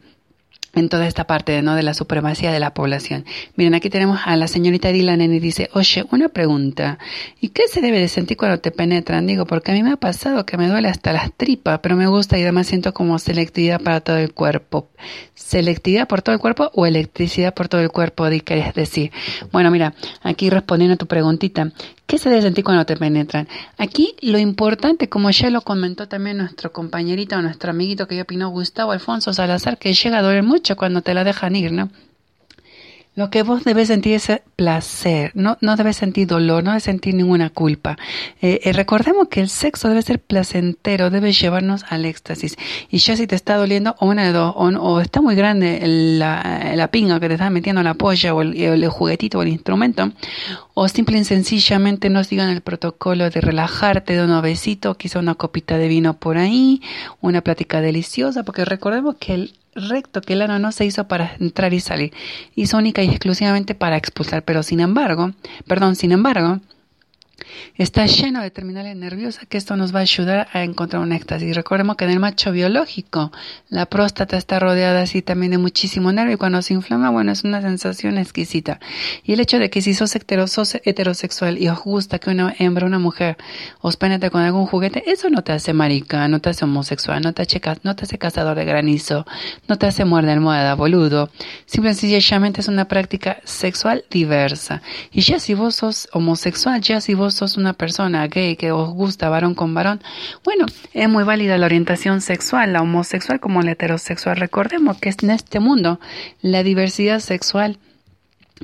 en 0.76 0.90
toda 0.90 1.08
esta 1.08 1.26
parte 1.28 1.62
¿no? 1.62 1.76
de 1.76 1.84
la 1.84 1.94
supremacía 1.94 2.52
de 2.52 2.60
la 2.60 2.74
población. 2.74 3.26
Miren, 3.56 3.76
aquí 3.76 3.90
tenemos 3.90 4.20
a 4.26 4.36
la 4.36 4.48
señorita 4.48 4.90
Dylan 4.92 5.22
y 5.22 5.40
dice, 5.40 5.70
oye, 5.74 6.04
una 6.12 6.30
pregunta, 6.30 6.98
¿y 7.40 7.50
qué 7.50 7.68
se 7.68 7.80
debe 7.82 8.00
de 8.00 8.08
sentir 8.08 8.38
cuando 8.38 8.60
te 8.60 8.72
penetran? 8.72 9.28
Digo, 9.28 9.46
porque 9.46 9.72
a 9.72 9.76
mí 9.76 9.84
me 9.84 9.92
ha 9.92 9.98
pasado 9.98 10.46
que 10.46 10.58
me 10.58 10.68
duele 10.68 10.88
hasta 10.88 11.14
las 11.14 11.32
tripas, 11.32 11.80
pero 11.84 11.96
me 11.96 12.08
gusta 12.08 12.38
y 12.40 12.42
además 12.42 12.68
siento 12.68 12.94
como 12.94 13.20
selectividad 13.20 13.82
para 13.82 14.02
todo 14.02 14.18
el 14.18 14.34
cuerpo. 14.34 14.90
¿Selectividad 15.36 16.08
por 16.08 16.22
todo 16.22 16.34
el 16.34 16.42
cuerpo 16.42 16.72
o 16.74 16.86
electricidad 16.86 17.54
por 17.54 17.68
todo 17.68 17.82
el 17.82 17.90
cuerpo, 17.92 18.30
di- 18.30 18.42
querés 18.42 18.74
decir? 18.74 19.12
Bueno, 19.52 19.70
mira, 19.72 19.94
aquí 20.22 20.50
respondiendo 20.50 20.96
a 20.96 20.98
tu 20.98 21.06
preguntita, 21.08 21.72
¿Qué 22.06 22.18
se 22.18 22.30
debe 22.30 22.42
sentir 22.42 22.64
cuando 22.64 22.86
te 22.86 22.96
penetran? 22.98 23.48
Aquí 23.78 24.16
lo 24.22 24.38
importante, 24.38 25.10
como 25.10 25.32
ya 25.32 25.50
lo 25.50 25.62
comentó 25.62 26.08
también 26.08 26.38
nuestro 26.38 26.72
compañerito, 26.72 27.42
nuestro 27.42 27.72
amiguito 27.72 28.08
que 28.08 28.18
ya 28.18 28.24
opinó, 28.24 28.50
Gustavo 28.50 28.92
Alfonso 28.92 29.34
Salazar, 29.34 29.78
que 29.78 29.94
llega 29.94 30.20
a 30.20 30.22
doler 30.22 30.44
mucho 30.44 30.76
cuando 30.76 31.02
te 31.02 31.14
la 31.14 31.24
dejan 31.24 31.56
ir, 31.56 31.72
¿no? 31.72 31.90
Lo 33.16 33.30
que 33.30 33.44
vos 33.44 33.64
debes 33.64 33.90
sentir 33.90 34.16
es 34.16 34.32
placer, 34.56 35.32
no, 35.36 35.60
no 35.62 35.76
debes 35.76 35.98
sentir 35.98 36.26
dolor, 36.26 36.64
no 36.64 36.72
debes 36.72 36.84
sentir 36.84 37.14
ninguna 37.14 37.52
culpa. 37.52 37.96
Eh, 38.42 38.62
eh, 38.64 38.74
recordemos 38.74 39.28
que 39.28 39.40
el 39.40 39.50
sexo 39.50 39.88
debe 39.88 40.02
ser 40.02 40.20
placentero, 40.20 41.12
debe 41.12 41.32
llevarnos 41.32 41.86
al 41.90 42.06
éxtasis. 42.06 42.56
Y 42.90 42.98
ya 42.98 43.16
si 43.16 43.28
te 43.28 43.36
está 43.36 43.56
doliendo, 43.56 43.96
o 44.00 44.08
una 44.08 44.24
de 44.24 44.32
dos, 44.32 44.56
o, 44.58 45.00
está 45.00 45.22
muy 45.22 45.36
grande 45.36 45.80
la, 46.18 46.74
la 46.76 46.88
pinga 46.88 47.20
que 47.20 47.28
te 47.28 47.36
está 47.36 47.52
metiendo 47.52 47.84
la 47.84 47.94
polla, 47.94 48.34
o 48.34 48.42
el, 48.42 48.60
el 48.60 48.90
juguetito, 48.90 49.38
o 49.38 49.42
el 49.44 49.50
instrumento, 49.50 50.12
o 50.74 50.88
simple 50.88 51.20
y 51.20 51.24
sencillamente 51.24 52.10
no 52.10 52.24
sigan 52.24 52.50
el 52.50 52.62
protocolo 52.62 53.30
de 53.30 53.42
relajarte, 53.42 54.14
de 54.14 54.26
un 54.26 54.42
besito, 54.42 54.96
quizá 54.96 55.20
una 55.20 55.36
copita 55.36 55.78
de 55.78 55.88
vino 55.88 56.16
por 56.16 56.38
ahí, 56.38 56.82
una 57.22 57.42
plática 57.42 57.80
deliciosa, 57.80 58.42
porque 58.42 58.66
recordemos 58.66 59.18
que 59.20 59.36
el 59.36 59.54
recto, 59.76 60.22
que 60.22 60.34
el 60.34 60.42
ano 60.42 60.60
no 60.60 60.72
se 60.72 60.86
hizo 60.86 61.08
para 61.08 61.36
entrar 61.40 61.74
y 61.74 61.80
salir, 61.80 62.14
hizo 62.56 62.78
única 62.78 63.04
y 63.04 63.10
exclusivamente 63.10 63.76
para 63.76 63.98
expulsar, 63.98 64.44
pero 64.44 64.64
sin 64.64 64.80
embargo, 64.80 65.32
perdón, 65.68 65.96
sin 65.96 66.12
embargo, 66.12 66.60
está 67.76 68.06
lleno 68.06 68.42
de 68.42 68.52
terminales 68.52 68.96
nerviosas 68.96 69.46
que 69.48 69.58
esto 69.58 69.76
nos 69.76 69.94
va 69.94 70.00
a 70.00 70.02
ayudar 70.04 70.48
a 70.54 70.64
encontrar 70.64 71.02
un 71.02 71.12
éxtasis. 71.12 71.56
Recordemos 71.56 71.96
que 71.96 72.06
en 72.06 72.12
el 72.12 72.20
macho 72.20 72.52
biológico 72.52 73.32
la 73.70 73.86
próstata 73.86 74.38
está 74.38 74.60
rodeada 74.60 75.02
así 75.02 75.22
también 75.22 75.52
de 75.52 75.58
muchísimo 75.58 76.12
nervio 76.12 76.36
y 76.36 76.38
cuando 76.38 76.62
se 76.62 76.74
inflama, 76.74 77.10
bueno, 77.10 77.32
es 77.32 77.44
una 77.44 77.62
sensación 77.62 78.18
exquisita. 78.18 78.80
Y 79.24 79.34
el 79.34 79.40
hecho 79.40 79.60
de 79.60 79.70
que 79.70 79.82
si 79.82 79.94
sos, 79.94 80.16
hetero- 80.16 80.48
sos 80.48 80.76
heterosexual 80.84 81.58
y 81.58 81.68
os 81.68 81.80
gusta 81.80 82.20
que 82.20 82.30
una 82.30 82.54
hembra, 82.60 82.86
una 82.86 83.00
mujer, 83.00 83.38
os 83.82 83.98
penetre 83.98 84.30
con 84.30 84.42
algún 84.42 84.66
juguete, 84.66 85.04
eso 85.12 85.30
no 85.30 85.44
te 85.44 85.52
hace 85.52 85.74
marica, 85.74 86.28
no 86.28 86.40
te 86.40 86.50
hace 86.50 86.66
homosexual, 86.66 87.22
no 87.22 87.34
te 87.34 87.42
hace, 87.42 87.62
no 87.84 87.96
te 87.96 88.04
hace 88.06 88.18
cazador 88.18 88.56
de 88.58 88.66
granizo, 88.66 89.26
no 89.68 89.78
te 89.78 89.86
hace 89.88 90.06
muerde 90.06 90.32
almohada, 90.32 90.76
boludo. 90.76 91.30
Simple 91.66 91.92
y 91.92 91.96
sencillamente 91.96 92.62
es 92.62 92.68
una 92.68 92.86
práctica 92.88 93.38
sexual 93.44 94.04
diversa. 94.10 94.82
Y 95.12 95.22
ya 95.22 95.40
si 95.40 95.54
vos 95.54 95.76
sos 95.76 96.08
homosexual, 96.14 96.82
ya 96.82 97.02
si 97.02 97.14
vos 97.34 97.52
sos 97.52 97.58
una 97.58 97.74
persona 97.74 98.28
gay 98.28 98.56
que 98.56 98.72
os 98.72 98.90
gusta 98.90 99.30
varón 99.30 99.56
con 99.56 99.74
varón, 99.74 100.02
bueno, 100.44 100.66
es 100.94 101.10
muy 101.10 101.24
válida 101.24 101.58
la 101.58 101.66
orientación 101.66 102.22
sexual, 102.22 102.74
la 102.74 102.82
homosexual 102.82 103.40
como 103.40 103.62
la 103.62 103.72
heterosexual. 103.72 104.38
Recordemos 104.38 104.98
que 105.00 105.10
en 105.22 105.32
este 105.32 105.60
mundo 105.60 106.00
la 106.42 106.64
diversidad 106.64 107.20
sexual 107.20 107.80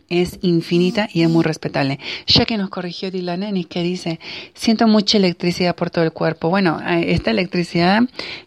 es 0.09 0.39
infinita 0.41 1.09
y 1.11 1.23
es 1.23 1.29
muy 1.29 1.43
respetable. 1.43 1.99
Ya 2.27 2.45
que 2.45 2.57
nos 2.57 2.69
corrigió 2.69 3.11
Dylan 3.11 3.63
que 3.65 3.83
dice, 3.83 4.19
siento 4.53 4.87
mucha 4.87 5.17
electricidad 5.17 5.75
por 5.75 5.89
todo 5.89 6.03
el 6.03 6.11
cuerpo. 6.11 6.49
Bueno, 6.49 6.79
esta 6.87 7.31
electricidad 7.31 8.01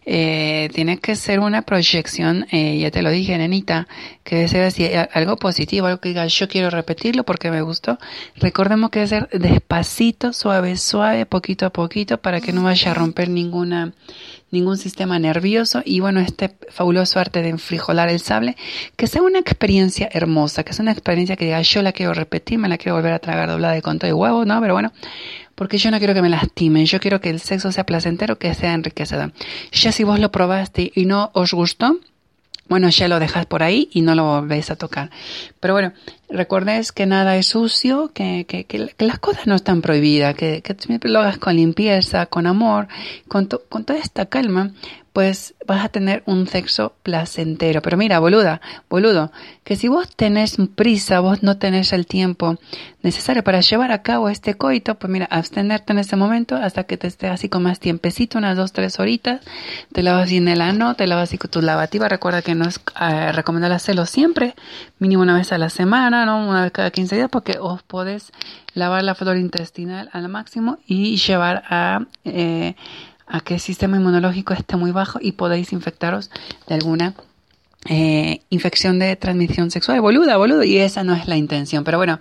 eh, 0.05 0.69
tiene 0.73 0.97
que 0.97 1.15
ser 1.15 1.39
una 1.39 1.61
proyección, 1.61 2.45
eh, 2.51 2.79
ya 2.79 2.91
te 2.91 3.01
lo 3.01 3.09
dije, 3.09 3.37
nenita, 3.37 3.87
que 4.23 4.35
debe 4.35 4.47
ser 4.47 4.63
así, 4.63 4.89
algo 5.13 5.37
positivo, 5.37 5.87
algo 5.87 5.99
que 5.99 6.09
diga, 6.09 6.25
yo 6.27 6.47
quiero 6.47 6.69
repetirlo 6.69 7.23
porque 7.23 7.51
me 7.51 7.61
gustó. 7.61 7.97
Recordemos 8.35 8.89
que 8.89 8.99
debe 8.99 9.09
ser 9.09 9.29
despacito, 9.29 10.33
suave, 10.33 10.77
suave, 10.77 11.25
poquito 11.25 11.65
a 11.65 11.69
poquito, 11.71 12.17
para 12.19 12.41
que 12.41 12.53
no 12.53 12.63
vaya 12.63 12.91
a 12.91 12.93
romper 12.93 13.29
ninguna 13.29 13.93
ningún 14.53 14.77
sistema 14.77 15.17
nervioso 15.17 15.81
y 15.83 15.99
bueno, 15.99 16.19
este 16.19 16.55
fabuloso 16.69 17.19
arte 17.19 17.41
de 17.41 17.49
enfrijolar 17.49 18.09
el 18.09 18.19
sable, 18.19 18.55
que 18.95 19.07
sea 19.07 19.23
una 19.23 19.39
experiencia 19.39 20.07
hermosa, 20.13 20.63
que 20.63 20.73
sea 20.73 20.83
una 20.83 20.91
experiencia 20.91 21.35
que 21.35 21.45
diga, 21.45 21.61
yo 21.61 21.81
la 21.81 21.91
quiero 21.91 22.13
repetir, 22.13 22.59
me 22.59 22.69
la 22.69 22.77
quiero 22.77 22.95
volver 22.95 23.13
a 23.13 23.19
tragar 23.19 23.49
doblada 23.49 23.73
de 23.73 23.81
con 23.81 23.97
todo 23.97 24.09
y 24.09 24.13
huevo, 24.13 24.45
¿no? 24.45 24.61
Pero 24.61 24.73
bueno, 24.73 24.93
porque 25.55 25.79
yo 25.79 25.89
no 25.89 25.97
quiero 25.97 26.13
que 26.13 26.21
me 26.21 26.29
lastimen, 26.29 26.85
yo 26.85 26.99
quiero 26.99 27.19
que 27.19 27.31
el 27.31 27.39
sexo 27.39 27.71
sea 27.71 27.85
placentero, 27.85 28.37
que 28.37 28.53
sea 28.53 28.73
enriquecedor. 28.73 29.33
Ya 29.71 29.91
si 29.91 30.03
vos 30.03 30.19
lo 30.19 30.31
probaste 30.31 30.91
y 30.93 31.05
no 31.05 31.31
os 31.33 31.53
gustó, 31.53 31.99
bueno, 32.69 32.89
ya 32.89 33.07
lo 33.07 33.19
dejas 33.19 33.45
por 33.45 33.61
ahí 33.63 33.89
y 33.93 34.01
no 34.01 34.15
lo 34.15 34.23
volvéis 34.23 34.71
a 34.71 34.75
tocar. 34.75 35.09
Pero 35.59 35.73
bueno, 35.73 35.93
recordéis 36.29 36.91
que 36.91 37.05
nada 37.05 37.35
es 37.37 37.47
sucio, 37.47 38.11
que, 38.13 38.45
que, 38.47 38.63
que, 38.65 38.87
que 38.97 39.05
las 39.05 39.19
cosas 39.19 39.47
no 39.47 39.55
están 39.55 39.81
prohibidas, 39.81 40.33
que, 40.35 40.61
que 40.61 40.75
siempre 40.79 41.11
lo 41.11 41.19
hagas 41.19 41.37
con 41.37 41.55
limpieza, 41.55 42.25
con 42.27 42.47
amor, 42.47 42.87
con, 43.27 43.47
to- 43.47 43.63
con 43.69 43.83
toda 43.83 43.99
esta 43.99 44.25
calma, 44.27 44.71
pues 45.13 45.53
vas 45.67 45.85
a 45.85 45.89
tener 45.89 46.23
un 46.25 46.47
sexo 46.47 46.93
placentero. 47.03 47.83
Pero 47.83 47.97
mira, 47.97 48.17
boluda, 48.17 48.61
boludo, 48.89 49.31
que 49.63 49.75
si 49.75 49.87
vos 49.87 50.09
tenés 50.15 50.57
prisa, 50.75 51.19
vos 51.19 51.43
no 51.43 51.57
tenés 51.57 51.93
el 51.93 52.07
tiempo 52.07 52.57
necesario 53.03 53.43
para 53.43 53.61
llevar 53.61 53.91
a 53.91 54.01
cabo 54.01 54.27
este 54.27 54.55
coito, 54.55 54.95
pues 54.95 55.11
mira, 55.11 55.27
abstenerte 55.29 55.93
en 55.93 55.99
ese 55.99 56.15
momento 56.15 56.55
hasta 56.55 56.85
que 56.85 56.97
te 56.97 57.07
esté 57.07 57.27
así 57.27 57.47
con 57.47 57.61
más 57.61 57.79
tiempecito, 57.79 58.39
unas 58.39 58.57
dos, 58.57 58.71
tres 58.71 58.99
horitas, 58.99 59.41
te 59.91 60.01
lavas 60.01 60.29
bien 60.31 60.47
el 60.47 60.61
ano, 60.61 60.95
te 60.95 61.05
lavas 61.05 61.29
así 61.29 61.37
con 61.37 61.51
tu 61.51 61.61
lavativa, 61.61 62.09
recuerda 62.09 62.41
que 62.41 62.55
no 62.55 62.65
es 62.65 62.79
eh, 62.99 63.31
recomendable 63.33 63.75
hacerlo 63.75 64.07
siempre, 64.07 64.55
mínimo 64.97 65.21
una 65.21 65.35
vez 65.35 65.51
a 65.51 65.59
la 65.59 65.69
semana, 65.69 66.25
¿no? 66.25 66.47
Una 66.47 66.63
vez 66.63 66.71
cada 66.71 66.89
15 66.89 67.15
días, 67.15 67.29
porque 67.29 67.57
os 67.59 67.83
podés 67.83 68.31
lavar 68.73 69.03
la 69.03 69.13
flora 69.13 69.37
intestinal 69.37 70.09
al 70.11 70.27
máximo 70.27 70.79
y 70.87 71.17
llevar 71.17 71.63
a... 71.69 72.05
Eh, 72.25 72.75
a 73.27 73.39
que 73.39 73.55
el 73.55 73.59
sistema 73.59 73.97
inmunológico 73.97 74.53
esté 74.53 74.77
muy 74.77 74.91
bajo 74.91 75.19
y 75.21 75.33
podéis 75.33 75.73
infectaros 75.73 76.29
de 76.67 76.75
alguna 76.75 77.13
eh, 77.89 78.41
infección 78.49 78.97
de 78.97 79.15
transmisión 79.17 79.69
sexual, 79.69 79.99
boluda, 79.99 80.37
boludo, 80.37 80.63
y 80.63 80.77
esa 80.77 81.03
no 81.03 81.13
es 81.13 81.27
la 81.27 81.35
intención. 81.35 81.83
Pero 81.83 81.97
bueno, 81.97 82.19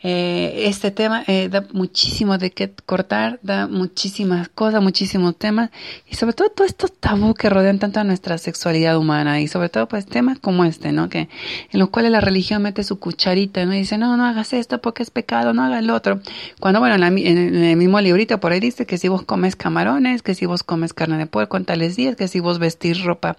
eh, 0.00 0.64
este 0.66 0.90
tema 0.90 1.24
eh, 1.26 1.48
da 1.48 1.66
muchísimo 1.72 2.38
de 2.38 2.50
qué 2.52 2.70
cortar, 2.86 3.40
da 3.42 3.66
muchísimas 3.66 4.48
cosas, 4.48 4.82
muchísimos 4.82 5.36
temas, 5.36 5.70
y 6.08 6.14
sobre 6.14 6.34
todo 6.34 6.50
todos 6.50 6.70
estos 6.70 6.92
tabú 6.92 7.34
que 7.34 7.50
rodean 7.50 7.78
tanto 7.78 7.98
a 8.00 8.04
nuestra 8.04 8.38
sexualidad 8.38 8.96
humana, 8.96 9.40
y 9.40 9.48
sobre 9.48 9.68
todo 9.68 9.88
pues 9.88 10.06
temas 10.06 10.38
como 10.38 10.64
este, 10.64 10.92
¿no? 10.92 11.08
Que 11.08 11.28
en 11.72 11.80
los 11.80 11.88
cuales 11.90 12.12
la 12.12 12.20
religión 12.20 12.62
mete 12.62 12.84
su 12.84 12.98
cucharita, 12.98 13.64
¿no? 13.66 13.74
Y 13.74 13.78
dice, 13.78 13.98
no, 13.98 14.16
no 14.16 14.24
hagas 14.24 14.52
esto 14.52 14.80
porque 14.80 15.02
es 15.02 15.10
pecado, 15.10 15.52
no 15.52 15.62
hagas 15.64 15.82
lo 15.82 15.94
otro. 15.94 16.20
Cuando, 16.60 16.80
bueno, 16.80 16.94
en, 16.94 17.00
la- 17.00 17.08
en 17.08 17.54
el 17.64 17.76
mismo 17.76 18.00
librito 18.00 18.38
por 18.38 18.52
ahí 18.52 18.60
dice 18.60 18.86
que 18.86 18.98
si 18.98 19.08
vos 19.08 19.22
comes 19.22 19.56
camarones, 19.56 20.22
que 20.22 20.34
si 20.34 20.46
vos 20.46 20.62
comes 20.62 20.92
carne 20.94 21.18
de 21.18 21.26
puerco 21.26 21.56
en 21.56 21.64
tales 21.64 21.96
días, 21.96 22.14
que 22.16 22.28
si 22.28 22.40
vos 22.40 22.58
vestís 22.58 23.02
ropa 23.02 23.36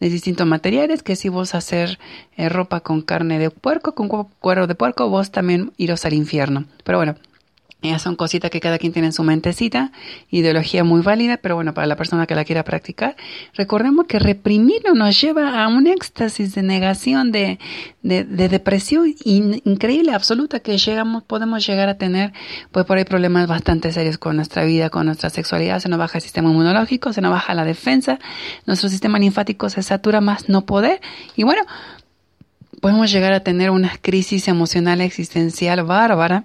de 0.00 0.08
distintos 0.08 0.46
materiales, 0.46 1.02
que 1.02 1.16
si 1.16 1.28
vos 1.28 1.54
hacer 1.54 1.98
eh, 2.36 2.48
ropa 2.48 2.80
con 2.80 3.02
carne 3.02 3.38
de 3.38 3.50
puerco, 3.50 3.94
con 3.94 4.08
cu- 4.08 4.28
cuero 4.40 4.66
de 4.66 4.74
puerco, 4.74 5.08
vos 5.08 5.30
también 5.30 5.72
iros 5.78 5.95
al 6.04 6.14
infierno. 6.14 6.66
Pero 6.84 6.98
bueno, 6.98 7.14
esas 7.82 8.02
son 8.02 8.16
cositas 8.16 8.50
que 8.50 8.58
cada 8.58 8.78
quien 8.78 8.92
tiene 8.92 9.08
en 9.08 9.12
su 9.12 9.22
mentecita, 9.22 9.92
ideología 10.30 10.82
muy 10.82 11.02
válida, 11.02 11.36
pero 11.36 11.54
bueno, 11.54 11.72
para 11.74 11.86
la 11.86 11.94
persona 11.94 12.26
que 12.26 12.34
la 12.34 12.44
quiera 12.44 12.64
practicar, 12.64 13.16
recordemos 13.54 14.06
que 14.06 14.18
reprimirlo 14.18 14.94
nos 14.94 15.20
lleva 15.20 15.62
a 15.62 15.68
un 15.68 15.86
éxtasis 15.86 16.54
de 16.54 16.62
negación, 16.62 17.30
de, 17.32 17.58
de, 18.02 18.24
de 18.24 18.48
depresión 18.48 19.14
in- 19.24 19.60
increíble, 19.64 20.12
absoluta, 20.12 20.60
que 20.60 20.78
llegamos, 20.78 21.22
podemos 21.22 21.64
llegar 21.64 21.88
a 21.88 21.96
tener, 21.96 22.32
pues 22.72 22.86
por 22.86 22.96
ahí 22.96 23.04
problemas 23.04 23.46
bastante 23.46 23.92
serios 23.92 24.16
con 24.16 24.36
nuestra 24.36 24.64
vida, 24.64 24.88
con 24.88 25.06
nuestra 25.06 25.28
sexualidad, 25.30 25.78
se 25.78 25.90
nos 25.90 25.98
baja 25.98 26.18
el 26.18 26.22
sistema 26.22 26.48
inmunológico, 26.50 27.12
se 27.12 27.20
nos 27.20 27.30
baja 27.30 27.54
la 27.54 27.64
defensa, 27.64 28.18
nuestro 28.64 28.88
sistema 28.88 29.18
linfático 29.18 29.68
se 29.68 29.82
satura 29.82 30.20
más 30.22 30.48
no 30.48 30.64
poder, 30.64 31.00
y 31.36 31.44
bueno, 31.44 31.62
podemos 32.80 33.10
llegar 33.10 33.32
a 33.32 33.40
tener 33.40 33.70
una 33.70 33.92
crisis 34.00 34.48
emocional 34.48 35.00
existencial 35.00 35.82
bárbara 35.84 36.44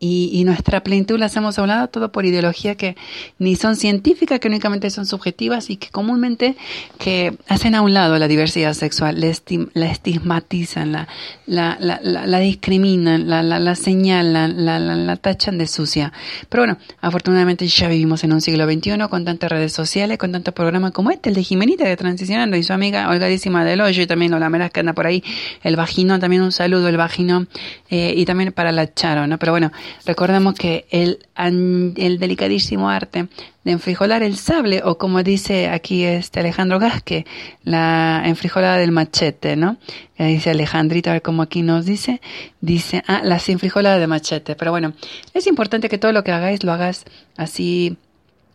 y, 0.00 0.30
y 0.32 0.44
nuestra 0.44 0.82
plenitud 0.82 1.18
las 1.18 1.36
hemos 1.36 1.58
hablado 1.58 1.88
todo 1.88 2.10
por 2.10 2.24
ideología 2.24 2.74
que 2.74 2.96
ni 3.38 3.54
son 3.54 3.76
científicas, 3.76 4.40
que 4.40 4.48
únicamente 4.48 4.88
son 4.90 5.04
subjetivas 5.06 5.68
y 5.68 5.76
que 5.76 5.88
comúnmente 5.90 6.56
que 6.98 7.36
hacen 7.48 7.74
a 7.74 7.82
un 7.82 7.92
lado 7.92 8.18
la 8.18 8.26
diversidad 8.26 8.72
sexual, 8.72 9.20
la, 9.20 9.26
estim- 9.26 9.68
la 9.74 9.90
estigmatizan, 9.90 10.92
la, 10.92 11.06
la, 11.46 11.76
la, 11.78 12.00
la, 12.02 12.26
la 12.26 12.38
discriminan, 12.38 13.28
la, 13.28 13.42
la, 13.42 13.58
la 13.58 13.74
señalan, 13.74 14.64
la, 14.64 14.78
la, 14.78 14.94
la 14.96 15.16
tachan 15.16 15.58
de 15.58 15.66
sucia. 15.66 16.12
Pero 16.48 16.62
bueno, 16.62 16.78
afortunadamente 17.02 17.66
ya 17.66 17.88
vivimos 17.88 18.24
en 18.24 18.32
un 18.32 18.40
siglo 18.40 18.64
XXI 18.64 18.92
con 19.10 19.24
tantas 19.26 19.50
redes 19.50 19.72
sociales, 19.72 20.16
con 20.16 20.32
tantos 20.32 20.54
programas 20.54 20.92
como 20.92 21.10
este, 21.10 21.28
el 21.28 21.34
de 21.34 21.42
Jimenita 21.44 21.84
de 21.84 21.96
Transicionando 21.96 22.56
y 22.56 22.62
su 22.62 22.72
amiga 22.72 23.08
Olgadísima 23.10 23.64
del 23.66 23.82
Hoyo 23.82 24.02
y 24.02 24.06
también 24.06 24.32
Lola 24.32 24.48
Meras 24.48 24.70
que 24.70 24.80
anda 24.80 24.94
por 24.94 25.06
ahí, 25.06 25.22
el 25.62 25.76
vagino, 25.76 26.18
también 26.18 26.40
un 26.40 26.52
saludo, 26.52 26.88
el 26.88 26.96
vagino, 26.96 27.46
eh, 27.90 28.14
y 28.16 28.24
también 28.24 28.52
para 28.52 28.72
la 28.72 28.92
Charo, 28.94 29.26
¿no? 29.26 29.38
Pero 29.38 29.52
bueno, 29.52 29.70
recordemos 30.06 30.54
que 30.54 30.86
el, 30.90 31.26
el 31.36 32.18
delicadísimo 32.18 32.90
arte 32.90 33.28
de 33.64 33.72
enfrijolar 33.72 34.22
el 34.22 34.36
sable, 34.36 34.82
o 34.84 34.96
como 34.96 35.22
dice 35.22 35.68
aquí 35.68 36.04
este 36.04 36.40
Alejandro 36.40 36.78
Gasque, 36.78 37.26
la 37.62 38.22
enfrijolada 38.24 38.78
del 38.78 38.90
machete, 38.92 39.56
¿no? 39.56 39.76
Que 40.16 40.24
dice 40.24 40.50
Alejandrito, 40.50 41.10
a 41.10 41.14
ver 41.14 41.22
cómo 41.22 41.42
aquí 41.42 41.62
nos 41.62 41.84
dice, 41.84 42.20
dice, 42.60 43.02
ah, 43.06 43.20
la 43.22 43.38
enfrijolada 43.46 43.98
de 43.98 44.06
machete. 44.06 44.54
Pero 44.54 44.70
bueno, 44.70 44.94
es 45.34 45.46
importante 45.46 45.88
que 45.88 45.98
todo 45.98 46.12
lo 46.12 46.24
que 46.24 46.32
hagáis 46.32 46.64
lo 46.64 46.72
hagas 46.72 47.04
así 47.36 47.96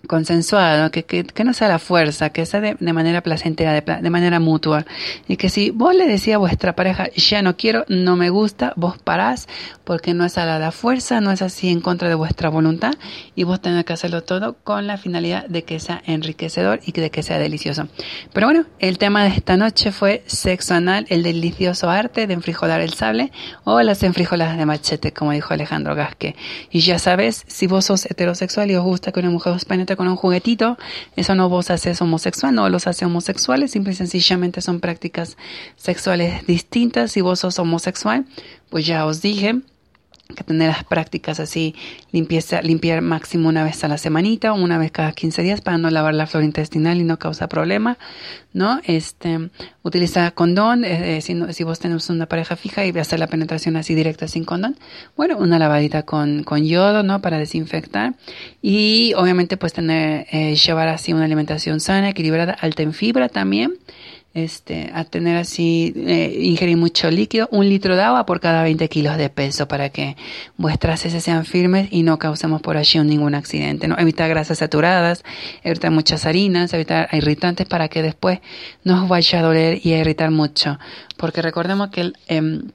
consensuado, 0.07 0.91
que, 0.91 1.03
que, 1.03 1.23
que 1.23 1.43
no 1.43 1.53
sea 1.53 1.67
la 1.67 1.79
fuerza, 1.79 2.29
que 2.29 2.45
sea 2.45 2.61
de, 2.61 2.75
de 2.79 2.93
manera 2.93 3.21
placentera, 3.21 3.73
de, 3.73 3.81
de 3.81 4.09
manera 4.09 4.39
mutua. 4.39 4.85
Y 5.27 5.37
que 5.37 5.49
si 5.49 5.71
vos 5.71 5.95
le 5.95 6.07
decís 6.07 6.33
a 6.33 6.37
vuestra 6.37 6.75
pareja, 6.75 7.09
ya 7.15 7.41
no 7.41 7.57
quiero, 7.57 7.85
no 7.87 8.15
me 8.15 8.29
gusta, 8.29 8.73
vos 8.75 8.97
parás, 8.97 9.47
porque 9.83 10.13
no 10.13 10.25
es 10.25 10.37
a 10.37 10.45
la 10.45 10.59
de 10.59 10.71
fuerza, 10.71 11.21
no 11.21 11.31
es 11.31 11.41
así 11.41 11.69
en 11.69 11.81
contra 11.81 12.09
de 12.09 12.15
vuestra 12.15 12.49
voluntad, 12.49 12.93
y 13.35 13.43
vos 13.43 13.61
tenés 13.61 13.85
que 13.85 13.93
hacerlo 13.93 14.23
todo 14.23 14.57
con 14.63 14.87
la 14.87 14.97
finalidad 14.97 15.45
de 15.47 15.63
que 15.63 15.79
sea 15.79 16.01
enriquecedor 16.05 16.79
y 16.85 16.91
de 16.91 17.11
que 17.11 17.23
sea 17.23 17.37
delicioso. 17.37 17.87
Pero 18.33 18.47
bueno, 18.47 18.65
el 18.79 18.97
tema 18.97 19.23
de 19.23 19.29
esta 19.29 19.57
noche 19.57 19.91
fue 19.91 20.23
sexo 20.25 20.73
anal, 20.73 21.05
el 21.09 21.23
delicioso 21.23 21.89
arte 21.89 22.27
de 22.27 22.33
enfrijolar 22.33 22.81
el 22.81 22.93
sable 22.93 23.31
o 23.63 23.81
las 23.81 24.03
enfrijoladas 24.03 24.57
de 24.57 24.65
machete, 24.65 25.11
como 25.11 25.31
dijo 25.31 25.53
Alejandro 25.53 25.95
Gasque. 25.95 26.35
Y 26.71 26.79
ya 26.81 26.99
sabes, 26.99 27.43
si 27.47 27.67
vos 27.67 27.85
sos 27.85 28.05
heterosexual 28.05 28.71
y 28.71 28.75
os 28.75 28.83
gusta 28.83 29.11
que 29.11 29.19
una 29.19 29.29
mujer 29.29 29.53
os 29.53 29.65
penetre 29.65 29.94
con 29.95 30.07
un 30.07 30.15
juguetito, 30.15 30.77
eso 31.15 31.35
no 31.35 31.49
vos 31.49 31.69
haces 31.71 32.01
homosexual, 32.01 32.53
no 32.53 32.69
los 32.69 32.87
hace 32.87 33.05
homosexuales, 33.05 33.71
simple 33.71 33.93
y 33.93 33.95
sencillamente 33.95 34.61
son 34.61 34.79
prácticas 34.79 35.37
sexuales 35.75 36.45
distintas. 36.47 37.11
Si 37.11 37.21
vos 37.21 37.39
sos 37.39 37.59
homosexual, 37.59 38.25
pues 38.69 38.85
ya 38.85 39.05
os 39.05 39.21
dije 39.21 39.61
que 40.33 40.43
tener 40.43 40.69
las 40.69 40.83
prácticas 40.83 41.39
así, 41.39 41.75
limpieza, 42.11 42.61
limpiar 42.61 43.01
máximo 43.01 43.47
una 43.49 43.63
vez 43.63 43.83
a 43.83 43.87
la 43.87 43.97
semanita 43.97 44.53
o 44.53 44.55
una 44.55 44.77
vez 44.77 44.91
cada 44.91 45.11
15 45.11 45.43
días 45.43 45.61
para 45.61 45.77
no 45.77 45.89
lavar 45.89 46.15
la 46.15 46.25
flora 46.25 46.45
intestinal 46.45 46.99
y 46.99 47.03
no 47.03 47.19
causar 47.19 47.47
problema, 47.47 47.97
¿no? 48.51 48.79
Este, 48.85 49.49
utiliza 49.83 50.31
condón, 50.31 50.83
eh, 50.83 51.17
eh, 51.17 51.21
si, 51.21 51.35
no- 51.35 51.53
si 51.53 51.63
vos 51.63 51.79
tenés 51.79 52.09
una 52.09 52.25
pareja 52.25 52.55
fija 52.55 52.85
y 52.85 52.97
hacer 52.97 53.19
la 53.19 53.27
penetración 53.27 53.75
así 53.77 53.93
directa 53.93 54.27
sin 54.27 54.45
condón, 54.45 54.77
bueno, 55.15 55.37
una 55.37 55.59
lavadita 55.59 56.03
con, 56.03 56.43
con 56.43 56.65
yodo, 56.65 57.03
¿no? 57.03 57.21
Para 57.21 57.37
desinfectar 57.37 58.15
y 58.61 59.13
obviamente 59.15 59.57
pues 59.57 59.73
tener, 59.73 60.25
eh, 60.31 60.55
llevar 60.55 60.87
así 60.87 61.13
una 61.13 61.25
alimentación 61.25 61.79
sana, 61.79 62.09
equilibrada, 62.09 62.53
alta 62.53 62.81
en 62.83 62.93
fibra 62.93 63.29
también, 63.29 63.73
este, 64.35 64.91
a 64.93 65.05
tener 65.05 65.37
así, 65.37 65.93
eh, 65.95 66.39
ingerir 66.41 66.75
mucho 66.75 67.09
líquido, 67.09 67.47
un 67.51 67.67
litro 67.67 67.95
de 67.95 68.03
agua 68.03 68.25
por 68.25 68.41
cada 68.41 68.63
20 68.63 68.87
kilos 68.89 69.17
de 69.17 69.29
peso 69.29 69.67
para 69.67 69.89
que 69.89 70.17
vuestras 70.57 71.05
heces 71.05 71.23
sean 71.23 71.45
firmes 71.45 71.87
y 71.89 72.03
no 72.03 72.19
causemos 72.19 72.61
por 72.61 72.75
allí 72.75 72.99
ningún 72.99 73.33
accidente, 73.33 73.87
¿no? 73.87 73.97
Evitar 73.97 74.29
grasas 74.29 74.57
saturadas, 74.59 75.23
evitar 75.63 75.89
muchas 75.91 76.25
harinas, 76.25 76.73
evitar 76.73 77.07
irritantes 77.13 77.65
para 77.65 77.87
que 77.87 78.01
después 78.01 78.39
no 78.83 79.03
os 79.03 79.09
vaya 79.09 79.39
a 79.39 79.41
doler 79.41 79.79
y 79.81 79.93
a 79.93 79.99
irritar 79.99 80.31
mucho. 80.31 80.77
Porque 81.17 81.41
recordemos 81.41 81.89
que 81.89 82.01
el, 82.01 82.17
em, 82.27 82.71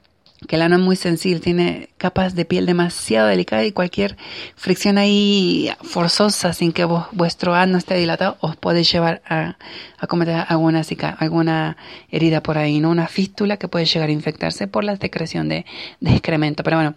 que 0.48 0.56
el 0.56 0.62
ano 0.62 0.76
es 0.76 0.82
muy 0.82 0.96
sensible, 0.96 1.40
tiene 1.40 1.90
capas 1.98 2.34
de 2.34 2.44
piel 2.46 2.64
demasiado 2.64 3.28
delicadas 3.28 3.66
y 3.66 3.72
cualquier 3.72 4.16
fricción 4.56 4.96
ahí 4.96 5.70
forzosa 5.82 6.52
sin 6.54 6.72
que 6.72 6.84
vos- 6.84 7.06
vuestro 7.12 7.54
ano 7.54 7.76
esté 7.76 7.94
dilatado 7.96 8.36
os 8.40 8.56
puede 8.56 8.82
llevar 8.84 9.20
a, 9.28 9.56
a 9.98 10.06
cometer 10.06 10.46
alguna, 10.48 11.76
herida 12.10 12.42
por 12.42 12.56
ahí, 12.58 12.80
¿no? 12.80 12.90
Una 12.90 13.06
fístula 13.06 13.58
que 13.58 13.68
puede 13.68 13.84
llegar 13.84 14.08
a 14.08 14.12
infectarse 14.12 14.66
por 14.66 14.82
la 14.84 14.96
secreción 14.96 15.48
de, 15.48 15.66
de 16.00 16.10
excremento. 16.12 16.62
Pero 16.62 16.76
bueno, 16.78 16.94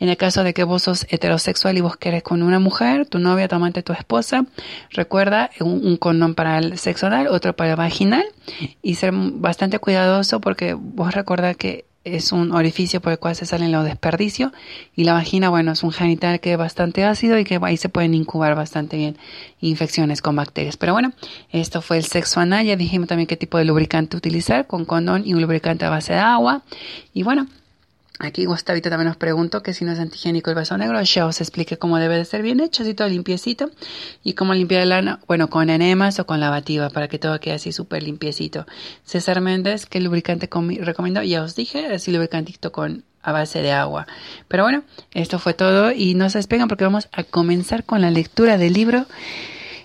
en 0.00 0.08
el 0.08 0.16
caso 0.16 0.42
de 0.42 0.54
que 0.54 0.64
vos 0.64 0.82
sos 0.84 1.06
heterosexual 1.10 1.76
y 1.76 1.82
vos 1.82 1.96
querés 1.96 2.22
con 2.22 2.42
una 2.42 2.58
mujer, 2.58 3.06
tu 3.06 3.18
novia, 3.18 3.46
tu 3.48 3.56
amante, 3.56 3.82
tu 3.82 3.92
esposa, 3.92 4.46
recuerda 4.90 5.50
un, 5.60 5.86
un 5.86 5.96
condón 5.98 6.34
para 6.34 6.58
el 6.58 6.78
sexo 6.78 7.06
oral, 7.08 7.28
otro 7.28 7.54
para 7.54 7.70
el 7.72 7.76
vaginal 7.76 8.24
y 8.82 8.94
ser 8.94 9.12
bastante 9.14 9.78
cuidadoso 9.78 10.40
porque 10.40 10.74
vos 10.74 11.14
recuerda 11.14 11.54
que 11.54 11.84
es 12.06 12.32
un 12.32 12.52
orificio 12.52 13.00
por 13.00 13.12
el 13.12 13.18
cual 13.18 13.34
se 13.34 13.46
salen 13.46 13.72
los 13.72 13.84
desperdicios 13.84 14.52
y 14.94 15.04
la 15.04 15.12
vagina, 15.12 15.48
bueno, 15.48 15.72
es 15.72 15.82
un 15.82 15.90
genital 15.90 16.38
que 16.40 16.52
es 16.52 16.58
bastante 16.58 17.04
ácido 17.04 17.38
y 17.38 17.44
que 17.44 17.58
ahí 17.60 17.76
se 17.76 17.88
pueden 17.88 18.14
incubar 18.14 18.54
bastante 18.54 18.96
bien 18.96 19.16
infecciones 19.60 20.22
con 20.22 20.36
bacterias. 20.36 20.76
Pero 20.76 20.92
bueno, 20.92 21.12
esto 21.50 21.82
fue 21.82 21.98
el 21.98 22.04
sexo 22.04 22.40
anal, 22.40 22.64
ya 22.64 22.76
dijimos 22.76 23.08
también 23.08 23.26
qué 23.26 23.36
tipo 23.36 23.58
de 23.58 23.64
lubricante 23.64 24.16
utilizar, 24.16 24.66
con 24.66 24.84
condón 24.84 25.22
y 25.26 25.34
un 25.34 25.42
lubricante 25.42 25.84
a 25.84 25.90
base 25.90 26.12
de 26.12 26.20
agua. 26.20 26.62
Y 27.12 27.24
bueno, 27.24 27.48
Aquí 28.18 28.46
Gustavito 28.46 28.88
también 28.88 29.08
nos 29.08 29.16
preguntó 29.18 29.62
que 29.62 29.74
si 29.74 29.84
no 29.84 29.92
es 29.92 29.98
antigénico 29.98 30.48
el 30.48 30.56
vaso 30.56 30.78
negro, 30.78 31.02
ya 31.02 31.26
os 31.26 31.40
expliqué 31.42 31.76
cómo 31.76 31.98
debe 31.98 32.16
de 32.16 32.24
ser 32.24 32.40
bien 32.42 32.60
hecho, 32.60 32.82
así 32.82 32.94
todo 32.94 33.08
limpiecito. 33.08 33.70
Y 34.24 34.32
cómo 34.32 34.54
limpiar 34.54 34.82
el 34.82 34.92
ano, 34.92 35.18
bueno, 35.26 35.50
con 35.50 35.68
enemas 35.68 36.18
o 36.18 36.24
con 36.26 36.40
lavativa 36.40 36.88
para 36.88 37.08
que 37.08 37.18
todo 37.18 37.38
quede 37.40 37.54
así 37.54 37.72
súper 37.72 38.02
limpiecito. 38.02 38.64
César 39.04 39.40
Méndez, 39.42 39.84
¿qué 39.84 40.00
lubricante 40.00 40.48
comi- 40.48 40.80
recomendó? 40.80 41.22
Ya 41.22 41.42
os 41.42 41.54
dije, 41.56 41.86
así 41.86 42.10
lubricantito 42.10 42.72
con 42.72 43.04
a 43.22 43.32
base 43.32 43.60
de 43.60 43.72
agua. 43.72 44.06
Pero 44.48 44.62
bueno, 44.62 44.84
esto 45.12 45.38
fue 45.38 45.52
todo 45.52 45.90
y 45.92 46.14
no 46.14 46.30
se 46.30 46.38
despegan 46.38 46.68
porque 46.68 46.84
vamos 46.84 47.08
a 47.12 47.24
comenzar 47.24 47.84
con 47.84 48.00
la 48.00 48.10
lectura 48.10 48.56
del 48.56 48.72
libro 48.72 49.04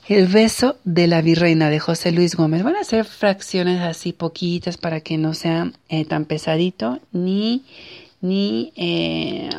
El 0.07 0.27
beso 0.27 0.77
de 0.83 1.07
la 1.07 1.21
virreina 1.21 1.69
de 1.69 1.79
José 1.79 2.11
Luis 2.11 2.35
Gómez. 2.35 2.63
Van 2.63 2.75
a 2.75 2.83
ser 2.83 3.03
fracciones 3.03 3.81
así 3.81 4.13
poquitas 4.13 4.77
para 4.77 5.01
que 5.01 5.17
no 5.17 5.33
sea 5.33 5.71
eh, 5.89 6.05
tan 6.05 6.25
pesadito 6.25 6.99
ni 7.11 7.63
ni, 8.21 8.71
eh, 8.75 9.49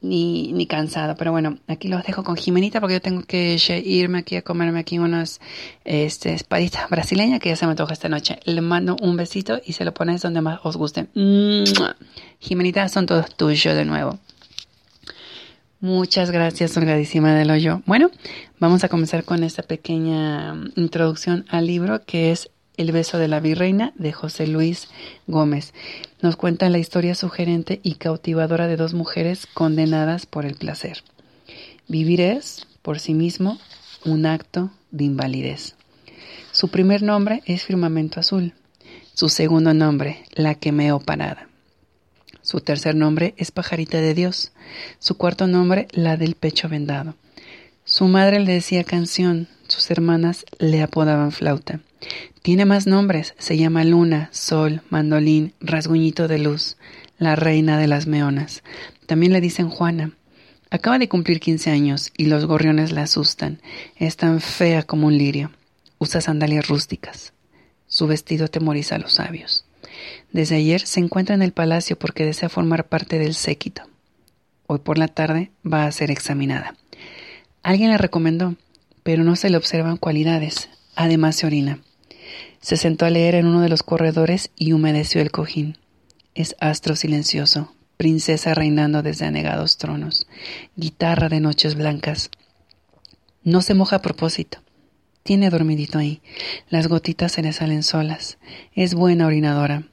ni 0.00 0.52
ni 0.52 0.66
cansado. 0.66 1.14
Pero 1.16 1.32
bueno, 1.32 1.58
aquí 1.68 1.88
los 1.88 2.04
dejo 2.04 2.22
con 2.24 2.36
Jimenita 2.36 2.80
porque 2.80 2.94
yo 2.94 3.00
tengo 3.00 3.22
que 3.22 3.56
irme 3.84 4.18
aquí 4.18 4.36
a 4.36 4.42
comerme 4.42 4.80
aquí 4.80 4.98
unas 4.98 5.40
este, 5.84 6.34
espaditas 6.34 6.90
brasileñas 6.90 7.40
que 7.40 7.48
ya 7.48 7.56
se 7.56 7.66
me 7.66 7.70
antoja 7.72 7.92
esta 7.92 8.08
noche. 8.08 8.38
Le 8.44 8.60
mando 8.60 8.96
un 9.00 9.16
besito 9.16 9.60
y 9.64 9.72
se 9.72 9.84
lo 9.84 9.94
pones 9.94 10.22
donde 10.22 10.40
más 10.40 10.60
os 10.62 10.76
guste. 10.76 11.06
Jimenita, 12.40 12.88
son 12.88 13.06
todos 13.06 13.34
tuyos 13.36 13.74
de 13.74 13.84
nuevo. 13.84 14.18
Muchas 15.82 16.30
gracias, 16.30 16.76
Holgadísima 16.76 17.34
del 17.34 17.50
Hoyo. 17.50 17.82
Bueno, 17.86 18.12
vamos 18.60 18.84
a 18.84 18.88
comenzar 18.88 19.24
con 19.24 19.42
esta 19.42 19.64
pequeña 19.64 20.54
mm, 20.54 20.72
introducción 20.76 21.44
al 21.48 21.66
libro 21.66 22.04
que 22.04 22.30
es 22.30 22.50
El 22.76 22.92
beso 22.92 23.18
de 23.18 23.26
la 23.26 23.40
virreina 23.40 23.92
de 23.96 24.12
José 24.12 24.46
Luis 24.46 24.88
Gómez. 25.26 25.74
Nos 26.22 26.36
cuenta 26.36 26.68
la 26.68 26.78
historia 26.78 27.16
sugerente 27.16 27.80
y 27.82 27.96
cautivadora 27.96 28.68
de 28.68 28.76
dos 28.76 28.94
mujeres 28.94 29.48
condenadas 29.52 30.24
por 30.24 30.46
el 30.46 30.54
placer. 30.54 31.02
Vivir 31.88 32.20
es, 32.20 32.68
por 32.80 33.00
sí 33.00 33.12
mismo, 33.12 33.58
un 34.04 34.24
acto 34.24 34.70
de 34.92 35.02
invalidez. 35.02 35.74
Su 36.52 36.68
primer 36.68 37.02
nombre 37.02 37.42
es 37.44 37.64
Firmamento 37.64 38.20
Azul. 38.20 38.54
Su 39.14 39.28
segundo 39.28 39.74
nombre, 39.74 40.24
La 40.30 40.54
que 40.54 40.70
meo 40.70 41.00
parada. 41.00 41.48
Su 42.40 42.60
tercer 42.60 42.94
nombre 42.94 43.34
es 43.36 43.50
Pajarita 43.50 44.00
de 44.00 44.14
Dios. 44.14 44.52
Su 45.00 45.16
cuarto 45.16 45.48
nombre, 45.48 45.88
la 45.90 46.16
del 46.16 46.36
pecho 46.36 46.68
vendado. 46.68 47.16
Su 47.84 48.06
madre 48.06 48.38
le 48.38 48.52
decía 48.52 48.84
canción, 48.84 49.48
sus 49.66 49.90
hermanas 49.90 50.44
le 50.60 50.82
apodaban 50.82 51.32
flauta. 51.32 51.80
Tiene 52.42 52.64
más 52.64 52.86
nombres, 52.86 53.34
se 53.38 53.56
llama 53.56 53.84
Luna, 53.84 54.28
Sol, 54.32 54.82
Mandolín, 54.90 55.54
Rasguñito 55.60 56.28
de 56.28 56.38
Luz, 56.38 56.76
la 57.18 57.36
reina 57.36 57.78
de 57.78 57.86
las 57.86 58.06
meonas. 58.06 58.62
También 59.06 59.32
le 59.32 59.40
dicen 59.40 59.68
Juana. 59.68 60.12
Acaba 60.70 60.98
de 60.98 61.08
cumplir 61.08 61.38
15 61.38 61.70
años 61.70 62.12
y 62.16 62.26
los 62.26 62.46
gorriones 62.46 62.92
la 62.92 63.02
asustan. 63.02 63.60
Es 63.96 64.16
tan 64.16 64.40
fea 64.40 64.82
como 64.82 65.06
un 65.06 65.18
lirio. 65.18 65.50
Usa 65.98 66.20
sandalias 66.20 66.66
rústicas. 66.66 67.32
Su 67.86 68.06
vestido 68.06 68.46
atemoriza 68.46 68.96
a 68.96 68.98
los 68.98 69.14
sabios. 69.14 69.66
Desde 70.32 70.56
ayer 70.56 70.80
se 70.80 71.00
encuentra 71.00 71.34
en 71.34 71.42
el 71.42 71.52
palacio 71.52 71.98
porque 71.98 72.24
desea 72.24 72.48
formar 72.48 72.88
parte 72.88 73.18
del 73.18 73.34
séquito. 73.34 73.82
Hoy 74.66 74.78
por 74.78 74.96
la 74.98 75.08
tarde 75.08 75.50
va 75.70 75.84
a 75.84 75.92
ser 75.92 76.10
examinada. 76.10 76.74
Alguien 77.62 77.90
la 77.90 77.98
recomendó, 77.98 78.56
pero 79.02 79.22
no 79.22 79.36
se 79.36 79.50
le 79.50 79.58
observan 79.58 79.98
cualidades. 79.98 80.70
Además 80.96 81.36
se 81.36 81.46
orina. 81.46 81.80
Se 82.62 82.76
sentó 82.76 83.04
a 83.06 83.10
leer 83.10 83.34
en 83.34 83.46
uno 83.46 83.60
de 83.60 83.68
los 83.68 83.82
corredores 83.82 84.52
y 84.56 84.72
humedeció 84.72 85.20
el 85.20 85.32
cojín. 85.32 85.78
Es 86.36 86.54
astro 86.60 86.94
silencioso, 86.94 87.74
princesa 87.96 88.54
reinando 88.54 89.02
desde 89.02 89.26
anegados 89.26 89.78
tronos, 89.78 90.28
guitarra 90.76 91.28
de 91.28 91.40
noches 91.40 91.74
blancas. 91.74 92.30
No 93.42 93.62
se 93.62 93.74
moja 93.74 93.96
a 93.96 94.02
propósito. 94.02 94.58
Tiene 95.24 95.50
dormidito 95.50 95.98
ahí. 95.98 96.22
Las 96.70 96.86
gotitas 96.86 97.32
se 97.32 97.42
le 97.42 97.52
salen 97.52 97.82
solas. 97.82 98.38
Es 98.74 98.94
buena 98.94 99.26
orinadora. 99.26 99.88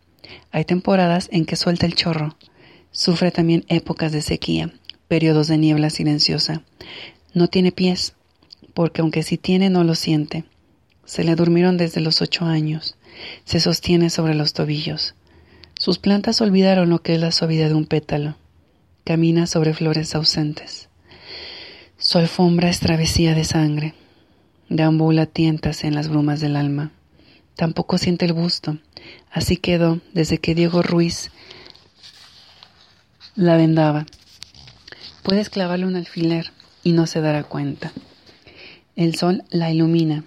Hay 0.52 0.64
temporadas 0.64 1.28
en 1.32 1.46
que 1.46 1.56
suelta 1.56 1.88
el 1.88 1.96
chorro. 1.96 2.38
Sufre 2.92 3.32
también 3.32 3.66
épocas 3.68 4.12
de 4.12 4.22
sequía, 4.22 4.72
periodos 5.08 5.48
de 5.48 5.58
niebla 5.58 5.90
silenciosa. 5.90 6.62
No 7.34 7.48
tiene 7.48 7.72
pies, 7.72 8.14
porque 8.76 9.02
aunque 9.02 9.24
sí 9.24 9.40
tiene 9.40 9.72
no 9.72 9.84
lo 9.84 9.96
siente. 9.96 10.46
Se 11.10 11.24
le 11.24 11.34
durmieron 11.34 11.76
desde 11.78 12.02
los 12.02 12.22
ocho 12.22 12.46
años. 12.46 12.96
Se 13.44 13.60
sostiene 13.60 14.12
sobre 14.12 14.36
los 14.36 14.54
tobillos. 14.54 15.16
Sus 15.74 15.98
plantas 15.98 16.40
olvidaron 16.40 16.92
lo 16.92 17.02
que 17.02 17.16
es 17.16 17.20
la 17.20 17.32
suavidad 17.32 17.70
de 17.70 17.74
un 17.74 17.88
pétalo. 17.88 18.36
Camina 19.06 19.48
sobre 19.48 19.74
flores 19.74 20.14
ausentes. 20.14 20.88
Su 21.98 22.20
alfombra 22.20 22.70
es 22.70 22.80
travesía 22.80 23.34
de 23.34 23.44
sangre. 23.44 23.96
Deambula 24.70 25.26
tientas 25.26 25.84
en 25.84 25.96
las 25.96 26.10
brumas 26.10 26.42
del 26.42 26.56
alma. 26.56 26.92
Tampoco 27.56 27.98
siente 27.98 28.26
el 28.26 28.34
gusto. 28.34 28.78
Así 29.32 29.58
quedó 29.58 30.00
desde 30.14 30.38
que 30.38 30.54
Diego 30.54 30.84
Ruiz 30.84 31.32
la 33.34 33.58
vendaba. 33.58 34.06
Puedes 35.24 35.50
clavarle 35.50 35.88
un 35.88 35.96
alfiler 35.96 36.52
y 36.84 36.92
no 36.92 37.08
se 37.08 37.20
dará 37.20 37.42
cuenta. 37.42 37.94
El 38.96 39.16
sol 39.16 39.44
la 39.50 39.72
ilumina, 39.72 40.24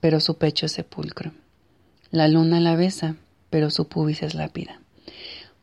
pero 0.00 0.20
su 0.20 0.36
pecho 0.36 0.66
es 0.66 0.72
sepulcro. 0.72 1.32
La 2.10 2.26
luna 2.28 2.60
la 2.60 2.74
besa, 2.74 3.16
pero 3.50 3.70
su 3.70 3.86
pubis 3.88 4.22
es 4.22 4.34
lápida. 4.34 4.80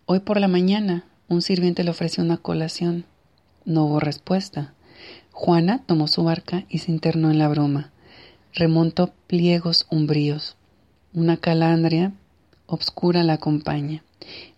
Hoy 0.06 0.20
por 0.20 0.40
la 0.40 0.48
mañana, 0.48 1.06
un 1.28 1.42
sirviente 1.42 1.84
le 1.84 1.92
ofreció 1.92 2.24
una 2.24 2.38
colación. 2.38 3.06
No 3.66 3.86
hubo 3.86 4.00
respuesta. 4.00 4.74
Juana 5.32 5.84
tomó 5.86 6.08
su 6.08 6.24
barca 6.24 6.66
y 6.70 6.80
se 6.80 6.92
internó 6.92 7.30
en 7.32 7.40
la 7.40 7.50
bruma. 7.50 7.92
Remontó 8.54 9.14
pliegos 9.28 9.86
umbríos. 9.90 10.56
Una 11.14 11.38
calandria 11.38 12.14
obscura 12.66 13.24
la 13.24 13.34
acompaña. 13.34 14.04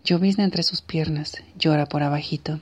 Llovizna 0.03 0.43
entre 0.43 0.63
sus 0.63 0.81
piernas, 0.81 1.37
llora 1.57 1.87
por 1.87 2.03
abajito. 2.03 2.59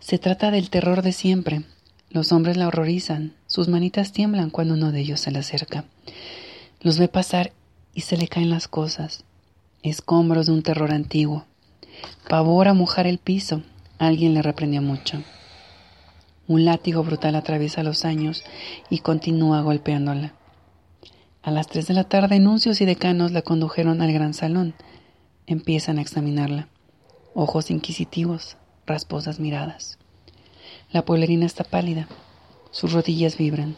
Se 0.00 0.18
trata 0.18 0.50
del 0.50 0.70
terror 0.70 1.02
de 1.02 1.12
siempre. 1.12 1.62
Los 2.10 2.32
hombres 2.32 2.56
la 2.56 2.68
horrorizan, 2.68 3.34
sus 3.46 3.68
manitas 3.68 4.12
tiemblan 4.12 4.50
cuando 4.50 4.74
uno 4.74 4.92
de 4.92 5.00
ellos 5.00 5.20
se 5.20 5.30
le 5.30 5.40
acerca. 5.40 5.84
Los 6.80 6.98
ve 6.98 7.08
pasar 7.08 7.52
y 7.94 8.02
se 8.02 8.16
le 8.16 8.28
caen 8.28 8.50
las 8.50 8.68
cosas, 8.68 9.24
escombros 9.82 10.46
de 10.46 10.52
un 10.52 10.62
terror 10.62 10.92
antiguo. 10.92 11.44
Pavor 12.28 12.68
a 12.68 12.74
mojar 12.74 13.06
el 13.06 13.18
piso, 13.18 13.62
alguien 13.98 14.34
le 14.34 14.42
reprendió 14.42 14.82
mucho. 14.82 15.22
Un 16.48 16.64
látigo 16.64 17.02
brutal 17.02 17.34
atraviesa 17.34 17.82
los 17.82 18.04
años 18.04 18.44
y 18.88 19.00
continúa 19.00 19.62
golpeándola. 19.62 20.34
A 21.42 21.50
las 21.50 21.66
tres 21.66 21.86
de 21.88 21.94
la 21.94 22.04
tarde, 22.04 22.38
nuncios 22.38 22.80
y 22.80 22.84
decanos 22.84 23.32
la 23.32 23.42
condujeron 23.42 24.00
al 24.00 24.12
gran 24.12 24.34
salón. 24.34 24.74
Empiezan 25.46 25.98
a 25.98 26.02
examinarla. 26.02 26.68
Ojos 27.34 27.70
inquisitivos, 27.70 28.56
rasposas 28.86 29.40
miradas. 29.40 29.95
La 30.92 31.04
pueblerina 31.04 31.46
está 31.46 31.64
pálida. 31.64 32.08
Sus 32.70 32.92
rodillas 32.92 33.36
vibran. 33.36 33.76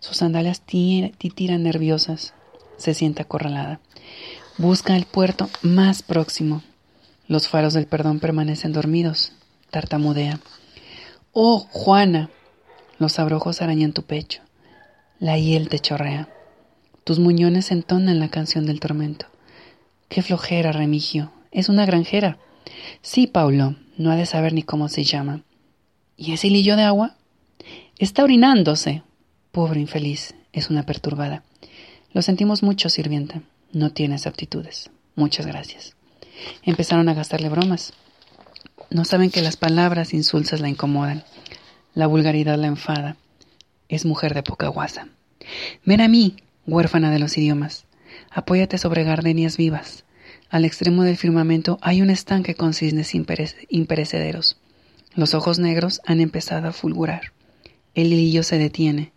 Sus 0.00 0.18
sandalias 0.18 0.60
titiran 0.60 1.62
nerviosas. 1.62 2.34
Se 2.76 2.94
siente 2.94 3.22
acorralada. 3.22 3.80
Busca 4.58 4.96
el 4.96 5.06
puerto 5.06 5.48
más 5.62 6.02
próximo. 6.02 6.62
Los 7.28 7.48
faros 7.48 7.74
del 7.74 7.86
perdón 7.86 8.20
permanecen 8.20 8.72
dormidos. 8.72 9.32
Tartamudea. 9.70 10.40
Oh, 11.32 11.66
Juana. 11.70 12.30
Los 12.98 13.18
abrojos 13.18 13.62
arañan 13.62 13.92
tu 13.92 14.02
pecho. 14.02 14.42
La 15.18 15.38
hiel 15.38 15.68
te 15.68 15.78
chorrea. 15.78 16.28
Tus 17.04 17.18
muñones 17.18 17.70
entonan 17.70 18.18
la 18.18 18.28
canción 18.28 18.66
del 18.66 18.80
tormento. 18.80 19.26
Qué 20.08 20.22
flojera, 20.22 20.72
Remigio. 20.72 21.32
Es 21.50 21.68
una 21.68 21.86
granjera. 21.86 22.38
Sí, 23.02 23.26
Paulo. 23.26 23.76
No 23.96 24.10
ha 24.10 24.16
de 24.16 24.26
saber 24.26 24.52
ni 24.52 24.62
cómo 24.62 24.88
se 24.88 25.04
llama. 25.04 25.42
¿Y 26.16 26.32
ese 26.32 26.46
hilillo 26.46 26.76
de 26.76 26.82
agua? 26.82 27.16
Está 27.98 28.24
orinándose. 28.24 29.02
Pobre 29.52 29.80
infeliz. 29.80 30.34
Es 30.52 30.70
una 30.70 30.84
perturbada. 30.84 31.42
Lo 32.12 32.22
sentimos 32.22 32.62
mucho, 32.62 32.88
sirvienta. 32.88 33.42
No 33.72 33.90
tienes 33.92 34.26
aptitudes. 34.26 34.90
Muchas 35.14 35.46
gracias. 35.46 35.94
Empezaron 36.62 37.08
a 37.08 37.14
gastarle 37.14 37.50
bromas. 37.50 37.92
No 38.90 39.04
saben 39.04 39.30
que 39.30 39.42
las 39.42 39.56
palabras 39.56 40.14
insulsas 40.14 40.60
la 40.60 40.68
incomodan. 40.68 41.24
La 41.94 42.06
vulgaridad 42.06 42.58
la 42.58 42.68
enfada. 42.68 43.16
Es 43.88 44.06
mujer 44.06 44.32
de 44.32 44.42
poca 44.42 44.68
guasa. 44.68 45.08
Ven 45.84 46.00
a 46.00 46.08
mí, 46.08 46.36
huérfana 46.66 47.10
de 47.10 47.18
los 47.18 47.36
idiomas. 47.36 47.84
Apóyate 48.30 48.78
sobre 48.78 49.04
gardenias 49.04 49.56
vivas. 49.56 50.04
Al 50.48 50.64
extremo 50.64 51.02
del 51.02 51.16
firmamento 51.16 51.78
hay 51.82 52.02
un 52.02 52.10
estanque 52.10 52.54
con 52.54 52.72
cisnes 52.72 53.14
imperecederos. 53.14 54.56
Los 55.16 55.32
ojos 55.32 55.58
negros 55.58 56.02
han 56.04 56.20
empezado 56.20 56.68
a 56.68 56.72
fulgurar. 56.72 57.32
El 57.94 58.12
hilillo 58.12 58.42
se 58.42 58.58
detiene. 58.58 59.12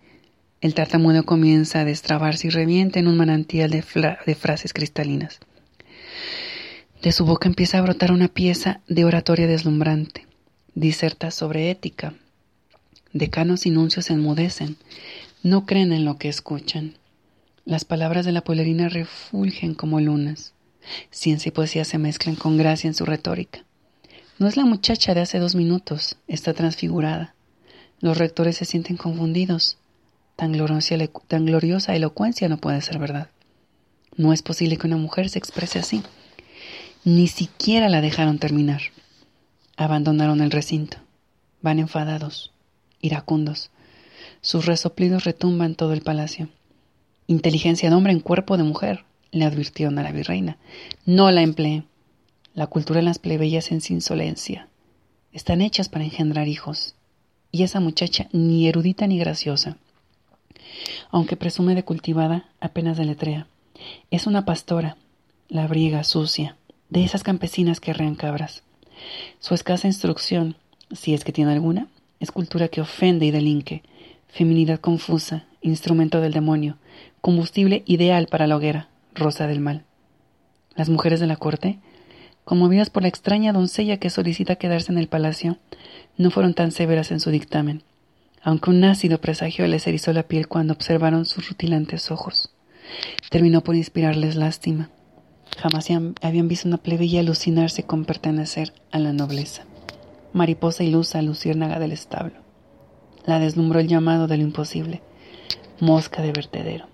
El 0.62 0.74
tartamudo 0.74 1.24
comienza 1.24 1.82
a 1.82 1.86
destrabarse 1.86 2.48
y 2.48 2.50
revienta 2.50 3.00
en 3.00 3.10
un 3.10 3.18
manantial 3.18 3.70
de, 3.70 3.82
frases 3.82 4.72
cristalinas. 4.72 5.40
De 7.02 7.12
su 7.12 7.26
boca 7.26 7.50
empieza 7.50 7.78
a 7.78 7.82
brotar 7.82 8.14
una 8.14 8.30
pieza 8.30 8.80
de 8.88 9.04
oratoria 9.04 9.46
deslumbrante. 9.46 10.26
Diserta 10.74 11.32
sobre 11.32 11.70
ética. 11.70 12.14
Decanos 13.12 13.66
y 13.66 13.70
nuncios 13.70 14.06
se 14.06 14.14
enmudecen. 14.14 14.78
No 15.44 15.66
creen 15.66 15.92
en 15.92 16.06
lo 16.06 16.18
que 16.18 16.30
escuchan. 16.30 16.94
Las 17.66 17.84
palabras 17.84 18.26
de 18.26 18.32
la 18.32 18.42
pueblerina 18.42 18.88
refulgen 18.88 19.76
como 19.76 20.00
lunas. 20.00 20.54
Ciencia 21.12 21.50
y 21.50 21.52
poesía 21.52 21.84
se 21.84 21.98
mezclan 21.98 22.36
con 22.36 22.56
gracia 22.56 22.88
en 22.88 22.94
su 22.94 23.06
retórica. 23.06 23.66
No 24.40 24.48
es 24.48 24.56
la 24.56 24.64
muchacha 24.64 25.14
de 25.14 25.20
hace 25.20 25.38
dos 25.38 25.54
minutos, 25.54 26.16
está 26.30 26.54
transfigurada. 26.54 27.36
Los 28.00 28.18
rectores 28.18 28.56
se 28.56 28.64
sienten 28.64 28.96
confundidos. 28.96 29.78
Tan 30.38 30.54
gloriosa, 30.54 30.96
tan 31.28 31.46
gloriosa 31.46 31.94
elocuencia 31.94 32.48
no 32.48 32.58
puede 32.58 32.80
ser 32.80 33.00
verdad. 33.00 33.30
No 34.16 34.32
es 34.32 34.42
posible 34.42 34.78
que 34.78 34.88
una 34.88 34.96
mujer 34.96 35.28
se 35.30 35.40
exprese 35.40 35.80
así. 35.80 36.04
Ni 37.04 37.28
siquiera 37.28 37.90
la 37.90 38.00
dejaron 38.00 38.40
terminar. 38.40 38.80
Abandonaron 39.76 40.40
el 40.40 40.52
recinto. 40.52 41.00
Van 41.62 41.78
enfadados, 41.78 42.54
iracundos. 43.02 43.72
Sus 44.40 44.66
resoplidos 44.66 45.26
retumban 45.26 45.76
todo 45.76 45.92
el 45.92 46.02
palacio. 46.02 46.48
Inteligencia 47.28 47.90
de 47.90 47.96
hombre 47.98 48.14
en 48.14 48.22
cuerpo 48.22 48.56
de 48.56 48.64
mujer, 48.64 49.04
le 49.32 49.44
advirtieron 49.44 50.00
a 50.00 50.04
la 50.04 50.14
virreina. 50.14 50.58
No 51.06 51.30
la 51.30 51.42
emplee. 51.42 51.84
La 52.60 52.68
cultura 52.68 53.00
en 53.00 53.06
las 53.06 53.20
plebeyas 53.20 53.72
es 53.72 53.90
insolencia. 53.90 54.68
Están 55.32 55.62
hechas 55.62 55.88
para 55.88 56.04
engendrar 56.04 56.50
hijos. 56.50 56.94
Y 57.54 57.64
esa 57.64 57.80
muchacha 57.80 58.28
ni 58.34 58.68
erudita 58.68 59.08
ni 59.08 59.18
graciosa. 59.18 59.78
Aunque 61.10 61.38
presume 61.38 61.74
de 61.74 61.86
cultivada, 61.86 62.50
apenas 62.60 62.98
deletrea. 62.98 63.48
Es 64.12 64.28
una 64.28 64.44
pastora, 64.44 64.98
labriega, 65.48 66.04
sucia, 66.04 66.58
de 66.90 67.06
esas 67.06 67.24
campesinas 67.24 67.80
que 67.80 67.92
arrean 67.92 68.16
cabras. 68.16 68.64
Su 69.40 69.54
escasa 69.54 69.88
instrucción, 69.88 70.58
si 70.92 71.14
es 71.14 71.24
que 71.24 71.32
tiene 71.32 71.54
alguna, 71.54 71.88
es 72.20 72.30
cultura 72.30 72.68
que 72.68 72.82
ofende 72.82 73.26
y 73.26 73.32
delinque, 73.32 73.84
feminidad 74.28 74.82
confusa, 74.82 75.46
instrumento 75.62 76.20
del 76.20 76.34
demonio, 76.34 76.76
combustible 77.22 77.84
ideal 77.86 78.28
para 78.28 78.48
la 78.48 78.58
hoguera, 78.58 78.90
rosa 79.16 79.48
del 79.48 79.62
mal. 79.62 79.86
Las 80.76 80.90
mujeres 80.90 81.22
de 81.22 81.28
la 81.28 81.38
corte, 81.38 81.80
conmovidas 82.50 82.90
por 82.90 83.04
la 83.04 83.10
extraña 83.10 83.54
doncella 83.54 83.98
que 83.98 84.10
solicita 84.10 84.56
quedarse 84.56 84.92
en 84.92 84.98
el 84.98 85.08
palacio, 85.08 85.60
no 86.18 86.32
fueron 86.32 86.56
tan 86.56 86.72
severas 86.72 87.12
en 87.12 87.20
su 87.20 87.30
dictamen, 87.30 87.84
aunque 88.42 88.72
un 88.72 88.84
ácido 88.84 89.22
presagio 89.22 89.68
les 89.68 89.86
erizó 89.86 90.14
la 90.14 90.24
piel 90.24 90.48
cuando 90.48 90.74
observaron 90.74 91.28
sus 91.28 91.48
rutilantes 91.48 92.10
ojos. 92.10 92.50
Terminó 93.30 93.62
por 93.62 93.76
inspirarles 93.76 94.36
lástima. 94.36 94.90
Jamás 95.60 95.90
habían 96.24 96.48
visto 96.48 96.68
una 96.68 96.80
plebeya 96.80 97.20
alucinarse 97.20 97.84
con 97.84 98.06
pertenecer 98.06 98.74
a 98.90 98.98
la 98.98 99.14
nobleza. 99.14 99.66
Mariposa 100.34 100.84
ilusa, 100.84 101.22
luciérnaga 101.22 101.78
del 101.78 101.92
establo. 101.92 102.40
La 103.28 103.38
deslumbró 103.38 103.80
el 103.80 103.88
llamado 103.88 104.26
de 104.26 104.38
lo 104.38 104.44
imposible. 104.44 105.04
Mosca 105.80 106.24
de 106.24 106.32
vertedero. 106.32 106.88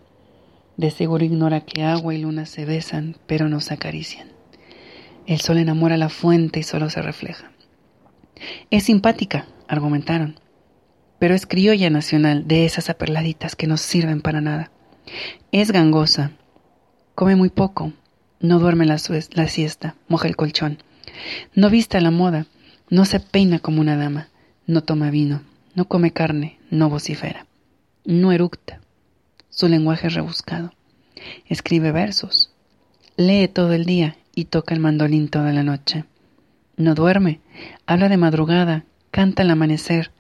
De 0.75 0.91
seguro 0.91 1.23
ignora 1.23 1.61
que 1.61 1.83
agua 1.83 2.13
y 2.13 2.17
luna 2.17 2.45
se 2.45 2.65
besan, 2.65 3.15
pero 3.25 3.47
no 3.47 3.61
se 3.61 3.73
acarician. 3.73 4.34
El 5.27 5.41
sol 5.41 5.57
enamora 5.57 5.97
la 5.97 6.09
fuente 6.09 6.59
y 6.59 6.63
solo 6.63 6.89
se 6.89 7.01
refleja. 7.01 7.51
Es 8.69 8.83
simpática, 8.83 9.47
argumentaron, 9.67 10.39
pero 11.17 11.33
es 11.33 11.47
criolla 11.47 11.89
nacional 11.89 12.47
de 12.47 12.65
esas 12.65 12.89
aperladitas 12.89 13.55
que 13.55 13.65
no 13.65 13.77
sirven 13.77 14.21
para 14.21 14.41
nada. 14.41 14.71
Es 15.51 15.71
gangosa, 15.71 16.31
come 17.15 17.35
muy 17.35 17.49
poco, 17.49 17.93
no 18.39 18.59
duerme 18.59 18.85
la, 18.85 18.97
la 19.31 19.47
siesta, 19.47 19.95
moja 20.07 20.27
el 20.27 20.35
colchón, 20.35 20.83
no 21.55 21.71
vista 21.71 21.99
la 22.01 22.11
moda, 22.11 22.45
no 22.89 23.05
se 23.05 23.19
peina 23.19 23.57
como 23.59 23.81
una 23.81 23.97
dama, 23.97 24.29
no 24.67 24.83
toma 24.83 25.09
vino, 25.09 25.41
no 25.73 25.85
come 25.85 26.11
carne, 26.11 26.59
no 26.69 26.89
vocifera, 26.89 27.47
no 28.03 28.31
eructa. 28.31 28.79
Su 29.49 29.69
lenguaje 29.69 30.07
es 30.07 30.13
rebuscado. 30.13 30.73
Escribe 31.47 31.91
versos, 31.91 32.53
lee 33.15 33.47
todo 33.47 33.73
el 33.73 33.85
día 33.85 34.17
y 34.35 34.45
toca 34.45 34.73
el 34.73 34.81
mandolín 34.81 35.29
toda 35.29 35.51
la 35.53 35.63
noche. 35.63 36.03
No 36.77 36.93
duerme, 36.93 37.39
habla 37.85 38.09
de 38.09 38.17
madrugada, 38.17 38.83
canta 39.09 39.43
al 39.43 39.49
amanecer, 39.49 40.11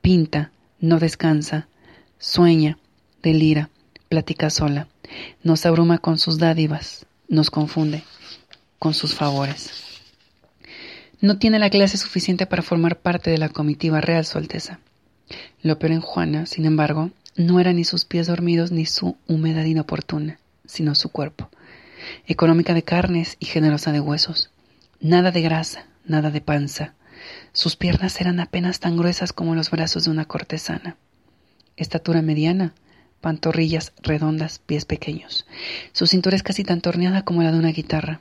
pinta, 0.00 0.50
no 0.80 0.98
descansa, 0.98 1.68
sueña, 2.18 2.78
delira, 3.22 3.68
platica 4.08 4.48
sola, 4.48 4.88
nos 5.42 5.66
abruma 5.66 5.98
con 5.98 6.18
sus 6.18 6.38
dádivas, 6.38 7.06
nos 7.28 7.50
confunde 7.50 8.02
con 8.78 8.94
sus 8.94 9.14
favores. 9.14 9.70
No 11.20 11.38
tiene 11.38 11.58
la 11.58 11.70
clase 11.70 11.96
suficiente 11.96 12.46
para 12.46 12.62
formar 12.62 13.00
parte 13.00 13.30
de 13.30 13.38
la 13.38 13.48
comitiva 13.48 14.00
real, 14.00 14.24
Su 14.24 14.38
Alteza. 14.38 14.78
Lo 15.62 15.78
peor 15.78 15.92
en 15.92 16.00
Juana, 16.00 16.46
sin 16.46 16.64
embargo, 16.64 17.10
no 17.36 17.60
era 17.60 17.72
ni 17.72 17.84
sus 17.84 18.04
pies 18.04 18.28
dormidos 18.28 18.70
ni 18.70 18.86
su 18.86 19.16
humedad 19.26 19.64
inoportuna, 19.64 20.38
sino 20.64 20.94
su 20.94 21.10
cuerpo. 21.10 21.50
Económica 22.26 22.74
de 22.74 22.82
carnes 22.82 23.36
y 23.38 23.46
generosa 23.46 23.92
de 23.92 24.00
huesos. 24.00 24.50
Nada 25.00 25.30
de 25.30 25.42
grasa, 25.42 25.86
nada 26.04 26.30
de 26.30 26.40
panza. 26.40 26.94
Sus 27.52 27.76
piernas 27.76 28.20
eran 28.20 28.40
apenas 28.40 28.80
tan 28.80 28.96
gruesas 28.96 29.32
como 29.32 29.54
los 29.54 29.70
brazos 29.70 30.04
de 30.04 30.10
una 30.10 30.24
cortesana. 30.24 30.96
Estatura 31.76 32.22
mediana, 32.22 32.74
pantorrillas 33.20 33.92
redondas, 34.02 34.60
pies 34.60 34.84
pequeños. 34.84 35.46
Su 35.92 36.06
cintura 36.06 36.36
es 36.36 36.42
casi 36.42 36.64
tan 36.64 36.80
torneada 36.80 37.22
como 37.22 37.42
la 37.42 37.52
de 37.52 37.58
una 37.58 37.72
guitarra. 37.72 38.20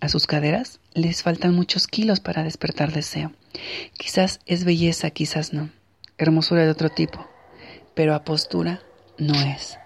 A 0.00 0.08
sus 0.08 0.26
caderas 0.26 0.80
les 0.94 1.22
faltan 1.22 1.54
muchos 1.54 1.86
kilos 1.86 2.20
para 2.20 2.42
despertar 2.42 2.92
deseo. 2.92 3.32
Quizás 3.96 4.40
es 4.46 4.64
belleza, 4.64 5.10
quizás 5.10 5.52
no. 5.52 5.70
Hermosura 6.18 6.64
de 6.64 6.70
otro 6.70 6.90
tipo. 6.90 7.28
Pero 7.94 8.14
a 8.14 8.24
postura 8.24 8.80
no 9.18 9.34
es. 9.34 9.78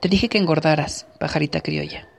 Te 0.00 0.08
dije 0.08 0.28
que 0.28 0.38
engordaras, 0.38 1.06
pajarita 1.18 1.60
criolla. 1.60 2.09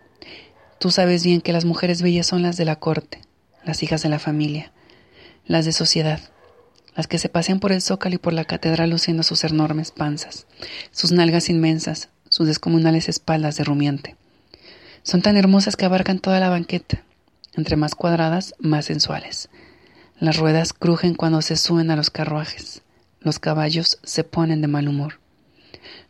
Tú 0.82 0.90
sabes 0.90 1.24
bien 1.24 1.42
que 1.42 1.54
las 1.54 1.64
mujeres 1.64 2.02
bellas 2.02 2.26
son 2.26 2.42
las 2.42 2.58
de 2.58 2.66
la 2.66 2.76
corte, 2.76 3.22
las 3.64 3.84
hijas 3.84 4.02
de 4.02 4.10
la 4.10 4.18
familia, 4.18 4.72
las 5.46 5.64
de 5.64 5.74
sociedad, 5.74 6.20
las 6.96 7.06
que 7.06 7.20
se 7.20 7.30
pasean 7.30 7.60
por 7.60 7.72
el 7.72 7.84
zócalo 7.84 8.16
y 8.16 8.18
por 8.18 8.34
la 8.34 8.46
catedral 8.46 8.90
luciendo 8.90 9.22
sus 9.22 9.44
enormes 9.44 9.92
panzas, 9.92 10.48
sus 10.90 11.12
nalgas 11.12 11.52
inmensas, 11.52 12.10
sus 12.30 12.48
descomunales 12.48 13.10
espaldas 13.10 13.58
de 13.58 13.64
rumiante. 13.64 14.16
Son 15.04 15.22
tan 15.22 15.38
hermosas 15.38 15.76
que 15.76 15.86
abarcan 15.86 16.18
toda 16.18 16.40
la 16.40 16.50
banqueta, 16.50 17.04
entre 17.54 17.76
más 17.76 17.94
cuadradas, 17.94 18.56
más 18.58 18.86
sensuales. 18.86 19.50
Las 20.20 20.38
ruedas 20.38 20.74
crujen 20.74 21.14
cuando 21.14 21.44
se 21.44 21.58
suben 21.58 21.92
a 21.92 21.96
los 21.96 22.10
carruajes, 22.10 22.82
los 23.20 23.38
caballos 23.38 24.00
se 24.02 24.24
ponen 24.24 24.62
de 24.62 24.68
mal 24.68 24.88
humor. 24.88 25.20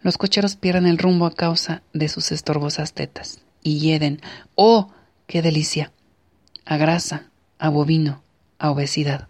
Los 0.02 0.18
cocheros 0.18 0.56
pierden 0.56 0.88
el 0.88 0.98
rumbo 0.98 1.26
a 1.26 1.36
causa 1.36 1.82
de 1.92 2.08
sus 2.08 2.32
estorbosas 2.32 2.94
tetas 2.94 3.42
y 3.64 3.80
hieden, 3.80 4.22
¡oh, 4.56 4.92
qué 5.28 5.42
delicia! 5.42 5.92
A 6.66 6.78
grasa, 6.78 7.32
a 7.60 7.70
bovino, 7.70 8.24
a 8.60 8.72
obesidad. 8.72 9.28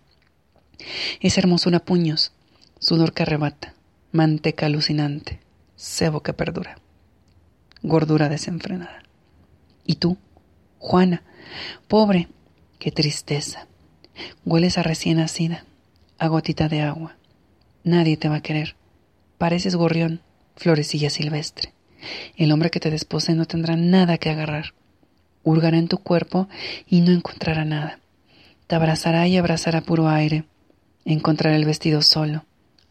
Es 1.19 1.37
hermosura 1.37 1.79
puños, 1.79 2.31
sudor 2.79 3.13
que 3.13 3.23
arrebata, 3.23 3.73
manteca 4.11 4.65
alucinante, 4.65 5.39
cebo 5.77 6.21
que 6.21 6.33
perdura, 6.33 6.77
gordura 7.83 8.29
desenfrenada. 8.29 9.03
¿Y 9.85 9.95
tú, 9.95 10.17
Juana, 10.79 11.23
pobre, 11.87 12.27
qué 12.79 12.91
tristeza? 12.91 13.67
Hueles 14.45 14.77
a 14.77 14.83
recién 14.83 15.17
nacida, 15.17 15.65
a 16.17 16.27
gotita 16.27 16.69
de 16.69 16.81
agua. 16.81 17.15
Nadie 17.83 18.17
te 18.17 18.29
va 18.29 18.37
a 18.37 18.41
querer. 18.41 18.75
Pareces 19.37 19.75
gorrión, 19.75 20.21
florecilla 20.55 21.09
silvestre. 21.09 21.73
El 22.37 22.51
hombre 22.51 22.69
que 22.69 22.79
te 22.79 22.91
despose 22.91 23.33
no 23.35 23.45
tendrá 23.45 23.75
nada 23.75 24.17
que 24.17 24.29
agarrar. 24.29 24.73
Hurgará 25.43 25.77
en 25.77 25.87
tu 25.87 25.97
cuerpo 25.97 26.47
y 26.87 27.01
no 27.01 27.11
encontrará 27.11 27.65
nada. 27.65 27.99
Te 28.67 28.75
abrazará 28.75 29.27
y 29.27 29.37
abrazará 29.37 29.81
puro 29.81 30.07
aire. 30.07 30.45
Encontrará 31.05 31.55
el 31.55 31.65
vestido 31.65 32.01
solo. 32.01 32.45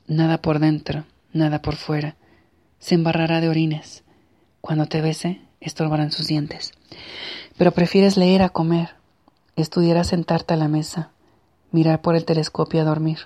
Nada 0.07 0.43
por 0.43 0.59
dentro, 0.59 1.05
nada 1.33 1.63
por 1.63 1.77
fuera. 1.77 2.17
Se 2.79 2.95
embarrará 2.95 3.41
de 3.41 3.49
orines. 3.49 4.03
Cuando 4.61 4.87
te 4.87 5.01
bese, 5.01 5.41
estorbarán 5.61 6.11
sus 6.11 6.27
dientes. 6.27 6.73
Pero 7.57 7.73
prefieres 7.73 8.17
leer 8.17 8.43
a 8.43 8.49
comer, 8.49 8.91
estudiar 9.57 9.97
a 9.99 10.05
sentarte 10.05 10.55
a 10.55 10.57
la 10.57 10.69
mesa, 10.69 11.11
mirar 11.71 12.01
por 12.01 12.17
el 12.17 12.25
telescopio 12.25 12.81
a 12.81 12.85
dormir, 12.85 13.19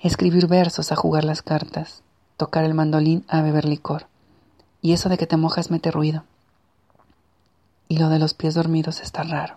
escribir 0.00 0.46
versos 0.46 0.92
a 0.92 0.96
jugar 0.96 1.24
las 1.24 1.42
cartas, 1.42 2.02
tocar 2.36 2.64
el 2.64 2.74
mandolín 2.74 3.24
a 3.28 3.42
beber 3.42 3.66
licor. 3.66 4.06
Y 4.84 4.92
eso 4.92 5.08
de 5.08 5.16
que 5.16 5.26
te 5.26 5.38
mojas 5.38 5.70
mete 5.70 5.90
ruido. 5.90 6.24
Y 7.88 7.96
lo 7.96 8.10
de 8.10 8.18
los 8.18 8.34
pies 8.34 8.52
dormidos 8.52 9.00
está 9.00 9.22
raro. 9.22 9.56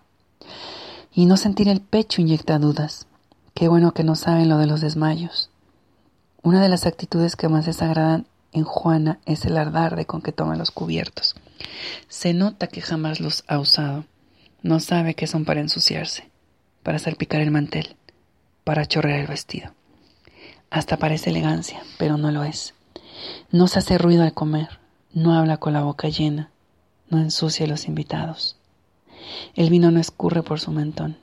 Y 1.13 1.25
no 1.25 1.36
sentir 1.36 1.67
el 1.67 1.82
pecho 1.82 2.21
inyecta 2.21 2.59
dudas. 2.59 3.07
Qué 3.53 3.67
bueno 3.67 3.93
que 3.93 4.05
no 4.05 4.15
saben 4.15 4.47
lo 4.47 4.57
de 4.57 4.67
los 4.67 4.80
desmayos. 4.80 5.49
Una 6.43 6.61
de 6.61 6.69
las 6.69 6.86
actitudes 6.86 7.36
que 7.36 7.49
más 7.49 7.65
desagradan 7.65 8.25
en 8.53 8.63
Juana 8.63 9.19
es 9.25 9.43
el 9.43 9.57
ardarde 9.57 10.05
con 10.05 10.21
que 10.21 10.32
toma 10.32 10.55
los 10.55 10.71
cubiertos. 10.71 11.36
Se 12.07 12.34
nota 12.34 12.67
que 12.67 12.80
jamás 12.80 13.19
los 13.19 13.43
ha 13.49 13.59
usado. 13.59 14.05
No 14.61 14.80
sabe 14.80 15.13
que 15.13 15.28
son 15.28 15.43
para 15.43 15.59
ensuciarse, 15.59 16.30
para 16.84 16.99
salpicar 16.99 17.41
el 17.41 17.51
mantel, 17.51 17.97
para 18.63 18.86
chorrear 18.86 19.19
el 19.19 19.28
vestido. 19.28 19.73
Hasta 20.69 20.95
parece 20.95 21.32
elegancia, 21.32 21.84
pero 21.97 22.15
no 22.15 22.32
lo 22.32 22.45
es. 22.45 22.75
No 23.51 23.67
se 23.67 23.80
hace 23.80 23.97
ruido 23.97 24.23
al 24.23 24.34
comer, 24.34 24.80
no 25.18 25.34
habla 25.34 25.57
con 25.57 25.74
la 25.74 25.82
boca 25.82 26.09
llena, 26.09 26.51
no 27.09 27.18
ensucia 27.18 27.65
a 27.65 27.68
los 27.68 27.88
invitados. 27.88 28.55
El 29.55 29.72
vino 29.72 29.89
no 29.89 29.99
escurre 29.99 30.43
por 30.43 30.59
su 30.59 30.72
mentón. 30.72 31.18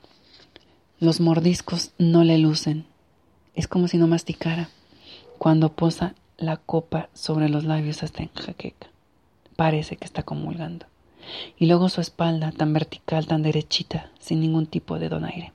Los 0.99 1.21
mordiscos 1.21 1.93
no 1.97 2.25
le 2.25 2.37
lucen. 2.37 2.85
Es 3.53 3.69
como 3.69 3.87
si 3.87 3.97
no 3.97 4.07
masticara. 4.07 4.67
Cuando 5.37 5.71
posa, 5.71 6.13
la 6.35 6.57
copa 6.57 7.07
sobre 7.13 7.47
los 7.47 7.63
labios 7.63 8.03
hasta 8.03 8.21
en 8.21 8.33
jaqueca. 8.33 8.87
Parece 9.55 9.95
que 9.95 10.03
está 10.03 10.23
comulgando. 10.23 10.87
Y 11.57 11.67
luego 11.67 11.87
su 11.87 12.01
espalda, 12.01 12.51
tan 12.51 12.73
vertical, 12.73 13.27
tan 13.27 13.43
derechita, 13.43 14.11
sin 14.19 14.41
ningún 14.41 14.65
tipo 14.65 14.99
de 14.99 15.07
donaire. 15.07 15.53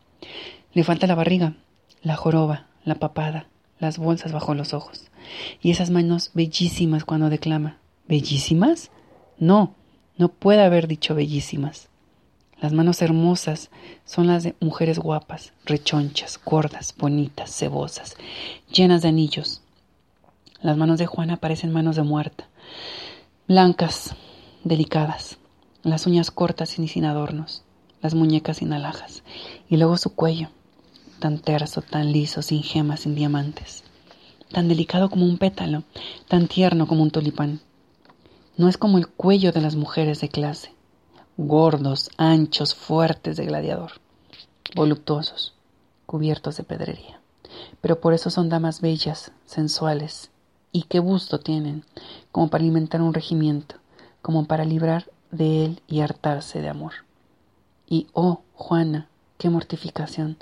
Le 0.72 0.82
falta 0.82 1.06
la 1.06 1.14
barriga, 1.14 1.56
la 2.00 2.16
joroba, 2.16 2.68
la 2.84 2.94
papada, 2.94 3.48
las 3.78 3.98
bolsas 3.98 4.32
bajo 4.32 4.54
los 4.54 4.72
ojos. 4.72 5.10
Y 5.60 5.72
esas 5.72 5.90
manos 5.90 6.30
bellísimas 6.32 7.04
cuando 7.04 7.28
declama. 7.28 7.76
¿Bellísimas? 8.10 8.90
No, 9.38 9.76
no 10.18 10.30
puede 10.30 10.64
haber 10.64 10.88
dicho 10.88 11.14
bellísimas. 11.14 11.88
Las 12.60 12.72
manos 12.72 13.02
hermosas 13.02 13.70
son 14.04 14.26
las 14.26 14.42
de 14.42 14.56
mujeres 14.58 14.98
guapas, 14.98 15.52
rechonchas, 15.64 16.40
gordas, 16.44 16.92
bonitas, 16.98 17.54
cebosas, 17.54 18.16
llenas 18.68 19.02
de 19.02 19.10
anillos. 19.10 19.62
Las 20.60 20.76
manos 20.76 20.98
de 20.98 21.06
Juana 21.06 21.36
parecen 21.36 21.72
manos 21.72 21.94
de 21.94 22.02
muerta, 22.02 22.48
blancas, 23.46 24.16
delicadas, 24.64 25.38
las 25.84 26.08
uñas 26.08 26.32
cortas 26.32 26.80
y 26.80 26.88
sin 26.88 27.04
adornos, 27.04 27.62
las 28.02 28.16
muñecas 28.16 28.56
sin 28.56 28.72
alhajas, 28.72 29.22
y 29.68 29.76
luego 29.76 29.96
su 29.98 30.16
cuello, 30.16 30.48
tan 31.20 31.38
terso, 31.38 31.80
tan 31.80 32.10
liso, 32.10 32.42
sin 32.42 32.64
gemas, 32.64 33.00
sin 33.00 33.14
diamantes, 33.14 33.84
tan 34.50 34.66
delicado 34.66 35.10
como 35.10 35.26
un 35.26 35.38
pétalo, 35.38 35.84
tan 36.26 36.48
tierno 36.48 36.88
como 36.88 37.04
un 37.04 37.12
tulipán. 37.12 37.60
No 38.60 38.68
es 38.68 38.76
como 38.76 38.98
el 38.98 39.08
cuello 39.08 39.52
de 39.52 39.62
las 39.62 39.74
mujeres 39.74 40.20
de 40.20 40.28
clase, 40.28 40.74
gordos, 41.38 42.10
anchos, 42.18 42.74
fuertes 42.74 43.38
de 43.38 43.46
gladiador, 43.46 43.92
voluptuosos, 44.76 45.54
cubiertos 46.04 46.58
de 46.58 46.64
pedrería. 46.64 47.22
Pero 47.80 48.02
por 48.02 48.12
eso 48.12 48.28
son 48.28 48.50
damas 48.50 48.82
bellas, 48.82 49.32
sensuales, 49.46 50.28
y 50.72 50.82
qué 50.82 50.98
gusto 50.98 51.40
tienen, 51.40 51.86
como 52.32 52.48
para 52.48 52.62
alimentar 52.62 53.00
un 53.00 53.14
regimiento, 53.14 53.76
como 54.20 54.44
para 54.44 54.66
librar 54.66 55.10
de 55.30 55.64
él 55.64 55.82
y 55.88 56.02
hartarse 56.02 56.60
de 56.60 56.68
amor. 56.68 56.92
Y 57.88 58.08
oh, 58.12 58.42
Juana, 58.52 59.08
qué 59.38 59.48
mortificación. 59.48 60.36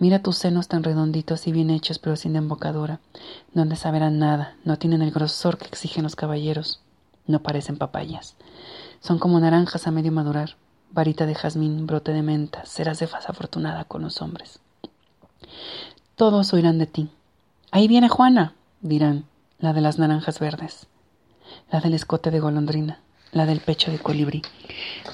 Mira 0.00 0.20
tus 0.20 0.36
senos 0.36 0.66
tan 0.66 0.82
redonditos 0.82 1.46
y 1.46 1.52
bien 1.52 1.70
hechos, 1.70 2.00
pero 2.00 2.16
sin 2.16 2.34
embocadura. 2.34 2.98
No 3.54 3.62
han 3.62 4.18
nada, 4.18 4.56
no 4.64 4.78
tienen 4.78 5.00
el 5.00 5.12
grosor 5.12 5.58
que 5.58 5.66
exigen 5.66 6.02
los 6.02 6.16
caballeros. 6.16 6.80
No 7.26 7.42
parecen 7.42 7.76
papayas. 7.76 8.36
Son 9.00 9.18
como 9.18 9.40
naranjas 9.40 9.86
a 9.86 9.90
medio 9.90 10.12
madurar, 10.12 10.56
varita 10.92 11.26
de 11.26 11.34
jazmín, 11.34 11.86
brote 11.86 12.12
de 12.12 12.22
menta, 12.22 12.64
serás 12.66 12.98
desafortunada 12.98 13.84
con 13.84 14.02
los 14.02 14.20
hombres. 14.22 14.60
Todos 16.16 16.52
oirán 16.52 16.78
de 16.78 16.86
ti. 16.86 17.10
Ahí 17.70 17.88
viene 17.88 18.08
Juana, 18.08 18.54
dirán, 18.80 19.24
la 19.58 19.72
de 19.72 19.80
las 19.80 19.98
naranjas 19.98 20.38
verdes, 20.40 20.86
la 21.70 21.80
del 21.80 21.94
escote 21.94 22.30
de 22.30 22.40
golondrina, 22.40 23.00
la 23.32 23.46
del 23.46 23.60
pecho 23.60 23.90
de 23.90 23.98
colibrí. 23.98 24.42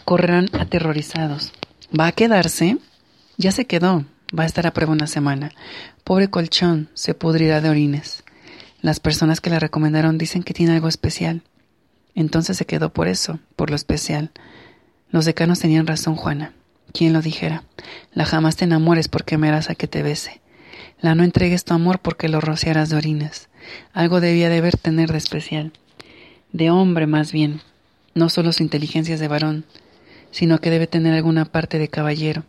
Correrán 0.05 0.49
aterrorizados. 0.59 1.53
¿Va 1.99 2.09
a 2.09 2.13
quedarse? 2.13 2.79
Ya 3.37 3.53
se 3.53 3.67
quedó. 3.67 4.05
Va 4.37 4.43
a 4.43 4.47
estar 4.47 4.67
a 4.67 4.73
prueba 4.73 4.93
una 4.93 5.07
semana. 5.07 5.53
Pobre 6.05 6.29
colchón, 6.29 6.91
se 6.95 7.15
pudrirá 7.15 7.61
de 7.61 7.71
orines. 7.71 8.25
Las 8.83 9.01
personas 9.01 9.41
que 9.41 9.51
la 9.51 9.59
recomendaron 9.59 10.19
dicen 10.19 10.43
que 10.43 10.53
tiene 10.53 10.75
algo 10.75 10.89
especial. 10.89 11.43
Entonces 12.19 12.57
se 12.57 12.67
quedó 12.67 12.93
por 12.93 13.07
eso, 13.07 13.39
por 13.55 13.71
lo 13.71 13.77
especial. 13.77 14.33
Los 15.13 15.25
decanos 15.25 15.61
tenían 15.61 15.87
razón, 15.87 16.17
Juana. 16.17 16.53
¿Quién 16.93 17.13
lo 17.13 17.23
dijera? 17.23 17.63
La 18.13 18.25
jamás 18.25 18.57
te 18.57 18.65
enamores 18.65 19.07
porque 19.07 19.39
merás 19.39 19.71
a 19.71 19.77
que 19.77 19.87
te 19.87 20.03
bese. 20.03 20.41
La 21.01 21.15
no 21.15 21.23
entregues 21.23 21.63
tu 21.63 21.75
amor 21.75 22.01
porque 22.01 22.29
lo 22.29 22.41
rociarás 22.41 22.89
de 22.89 22.97
orines. 22.97 23.49
Algo 23.93 24.21
debía 24.21 24.49
de 24.49 24.61
ver 24.61 24.77
tener 24.77 25.13
de 25.13 25.19
especial. 25.19 25.73
De 26.53 26.73
hombre 26.73 27.07
más 27.07 27.31
bien. 27.31 27.61
No 28.17 28.31
solo 28.31 28.53
su 28.53 28.65
inteligencia 28.65 29.15
es 29.15 29.21
de 29.21 29.29
varón, 29.29 29.65
sino 30.33 30.61
que 30.61 30.71
debe 30.71 30.89
tener 30.89 31.15
alguna 31.15 31.45
parte 31.45 31.79
de 31.79 31.87
caballero. 31.87 32.43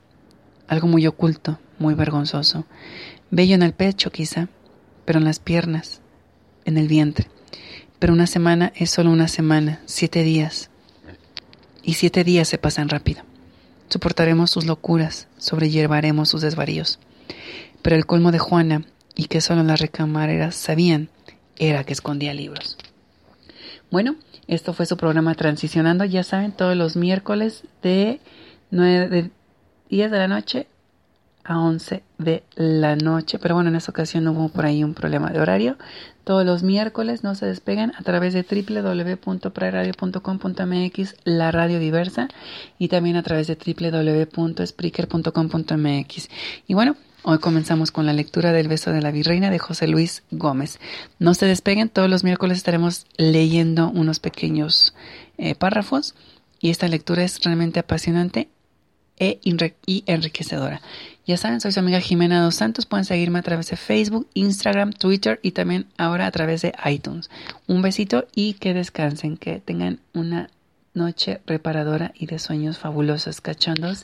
Algo 0.67 0.87
muy 0.87 1.05
oculto, 1.05 1.59
muy 1.77 1.93
vergonzoso. 1.93 2.65
Bello 3.29 3.53
en 3.53 3.61
el 3.61 3.73
pecho, 3.73 4.11
quizá, 4.11 4.49
pero 5.05 5.19
en 5.19 5.25
las 5.25 5.37
piernas, 5.37 6.01
en 6.65 6.79
el 6.79 6.87
vientre. 6.87 7.27
Pero 7.99 8.13
una 8.13 8.27
semana 8.27 8.71
es 8.75 8.89
solo 8.89 9.11
una 9.11 9.27
semana, 9.27 9.81
siete 9.85 10.23
días. 10.23 10.69
Y 11.83 11.95
siete 11.95 12.23
días 12.23 12.47
se 12.47 12.57
pasan 12.57 12.89
rápido. 12.89 13.23
Soportaremos 13.89 14.51
sus 14.51 14.65
locuras, 14.65 15.27
sobrellevaremos 15.37 16.29
sus 16.29 16.41
desvaríos. 16.41 16.99
Pero 17.81 17.95
el 17.95 18.05
colmo 18.05 18.31
de 18.31 18.39
Juana, 18.39 18.85
y 19.15 19.25
que 19.25 19.41
solo 19.41 19.63
las 19.63 19.81
recamareras 19.81 20.55
sabían, 20.55 21.09
era 21.57 21.83
que 21.83 21.93
escondía 21.93 22.33
libros. 22.33 22.77
Bueno, 23.91 24.15
esto 24.47 24.73
fue 24.73 24.85
su 24.85 24.95
programa 24.95 25.35
Transicionando, 25.35 26.05
ya 26.05 26.23
saben, 26.23 26.51
todos 26.51 26.77
los 26.77 26.95
miércoles 26.95 27.63
de, 27.81 28.21
9, 28.71 29.09
de 29.09 29.31
10 29.89 30.11
de 30.11 30.17
la 30.17 30.27
noche 30.27 30.67
a 31.43 31.59
11 31.59 32.03
de 32.19 32.43
la 32.55 32.95
noche, 32.95 33.39
pero 33.39 33.55
bueno, 33.55 33.69
en 33.69 33.75
esta 33.75 33.91
ocasión 33.91 34.27
hubo 34.27 34.49
por 34.49 34.65
ahí 34.65 34.83
un 34.83 34.93
problema 34.93 35.31
de 35.31 35.39
horario. 35.39 35.77
Todos 36.29 36.45
los 36.45 36.61
miércoles 36.61 37.23
no 37.23 37.33
se 37.33 37.47
despeguen 37.47 37.91
a 37.97 38.03
través 38.03 38.35
de 38.35 38.43
www.praradio.com.mx, 38.43 41.15
la 41.23 41.49
radio 41.49 41.79
diversa, 41.79 42.27
y 42.77 42.89
también 42.89 43.15
a 43.15 43.23
través 43.23 43.47
de 43.47 43.55
www.spreaker.com.mx. 43.55 46.29
Y 46.67 46.75
bueno, 46.75 46.95
Hoy 47.23 47.39
comenzamos 47.39 47.91
con 47.91 48.05
la 48.05 48.13
lectura 48.13 48.51
del 48.51 48.67
beso 48.67 48.91
de 48.91 49.01
la 49.01 49.09
virreina 49.09 49.49
de 49.49 49.57
José 49.57 49.87
Luis 49.87 50.21
Gómez. 50.29 50.79
No 51.17 51.33
se 51.33 51.47
despeguen, 51.47 51.89
todos 51.89 52.11
los 52.11 52.23
miércoles 52.23 52.59
estaremos 52.59 53.07
leyendo 53.17 53.89
unos 53.89 54.19
pequeños 54.19 54.93
eh, 55.39 55.55
párrafos 55.55 56.13
y 56.61 56.69
esta 56.69 56.87
lectura 56.87 57.23
es 57.23 57.43
realmente 57.43 57.79
apasionante 57.79 58.49
e 59.17 59.39
y 59.43 60.03
enriquecedora. 60.05 60.79
Ya 61.29 61.37
saben, 61.37 61.61
soy 61.61 61.71
su 61.71 61.79
amiga 61.79 61.99
Jimena 61.99 62.41
Dos 62.41 62.55
Santos. 62.55 62.87
Pueden 62.87 63.05
seguirme 63.05 63.37
a 63.37 63.43
través 63.43 63.69
de 63.69 63.77
Facebook, 63.77 64.27
Instagram, 64.33 64.93
Twitter 64.93 65.39
y 65.43 65.51
también 65.51 65.85
ahora 65.95 66.25
a 66.25 66.31
través 66.31 66.63
de 66.63 66.73
iTunes. 66.85 67.29
Un 67.67 67.83
besito 67.83 68.25
y 68.33 68.53
que 68.53 68.73
descansen, 68.73 69.37
que 69.37 69.59
tengan 69.59 69.99
una 70.15 70.49
noche 70.95 71.39
reparadora 71.45 72.13
y 72.15 72.25
de 72.25 72.39
sueños 72.39 72.79
fabulosos, 72.79 73.41
cachondos 73.41 74.01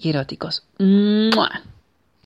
y 0.00 0.08
eróticos. 0.08 0.64
¡Mua! 0.80 1.62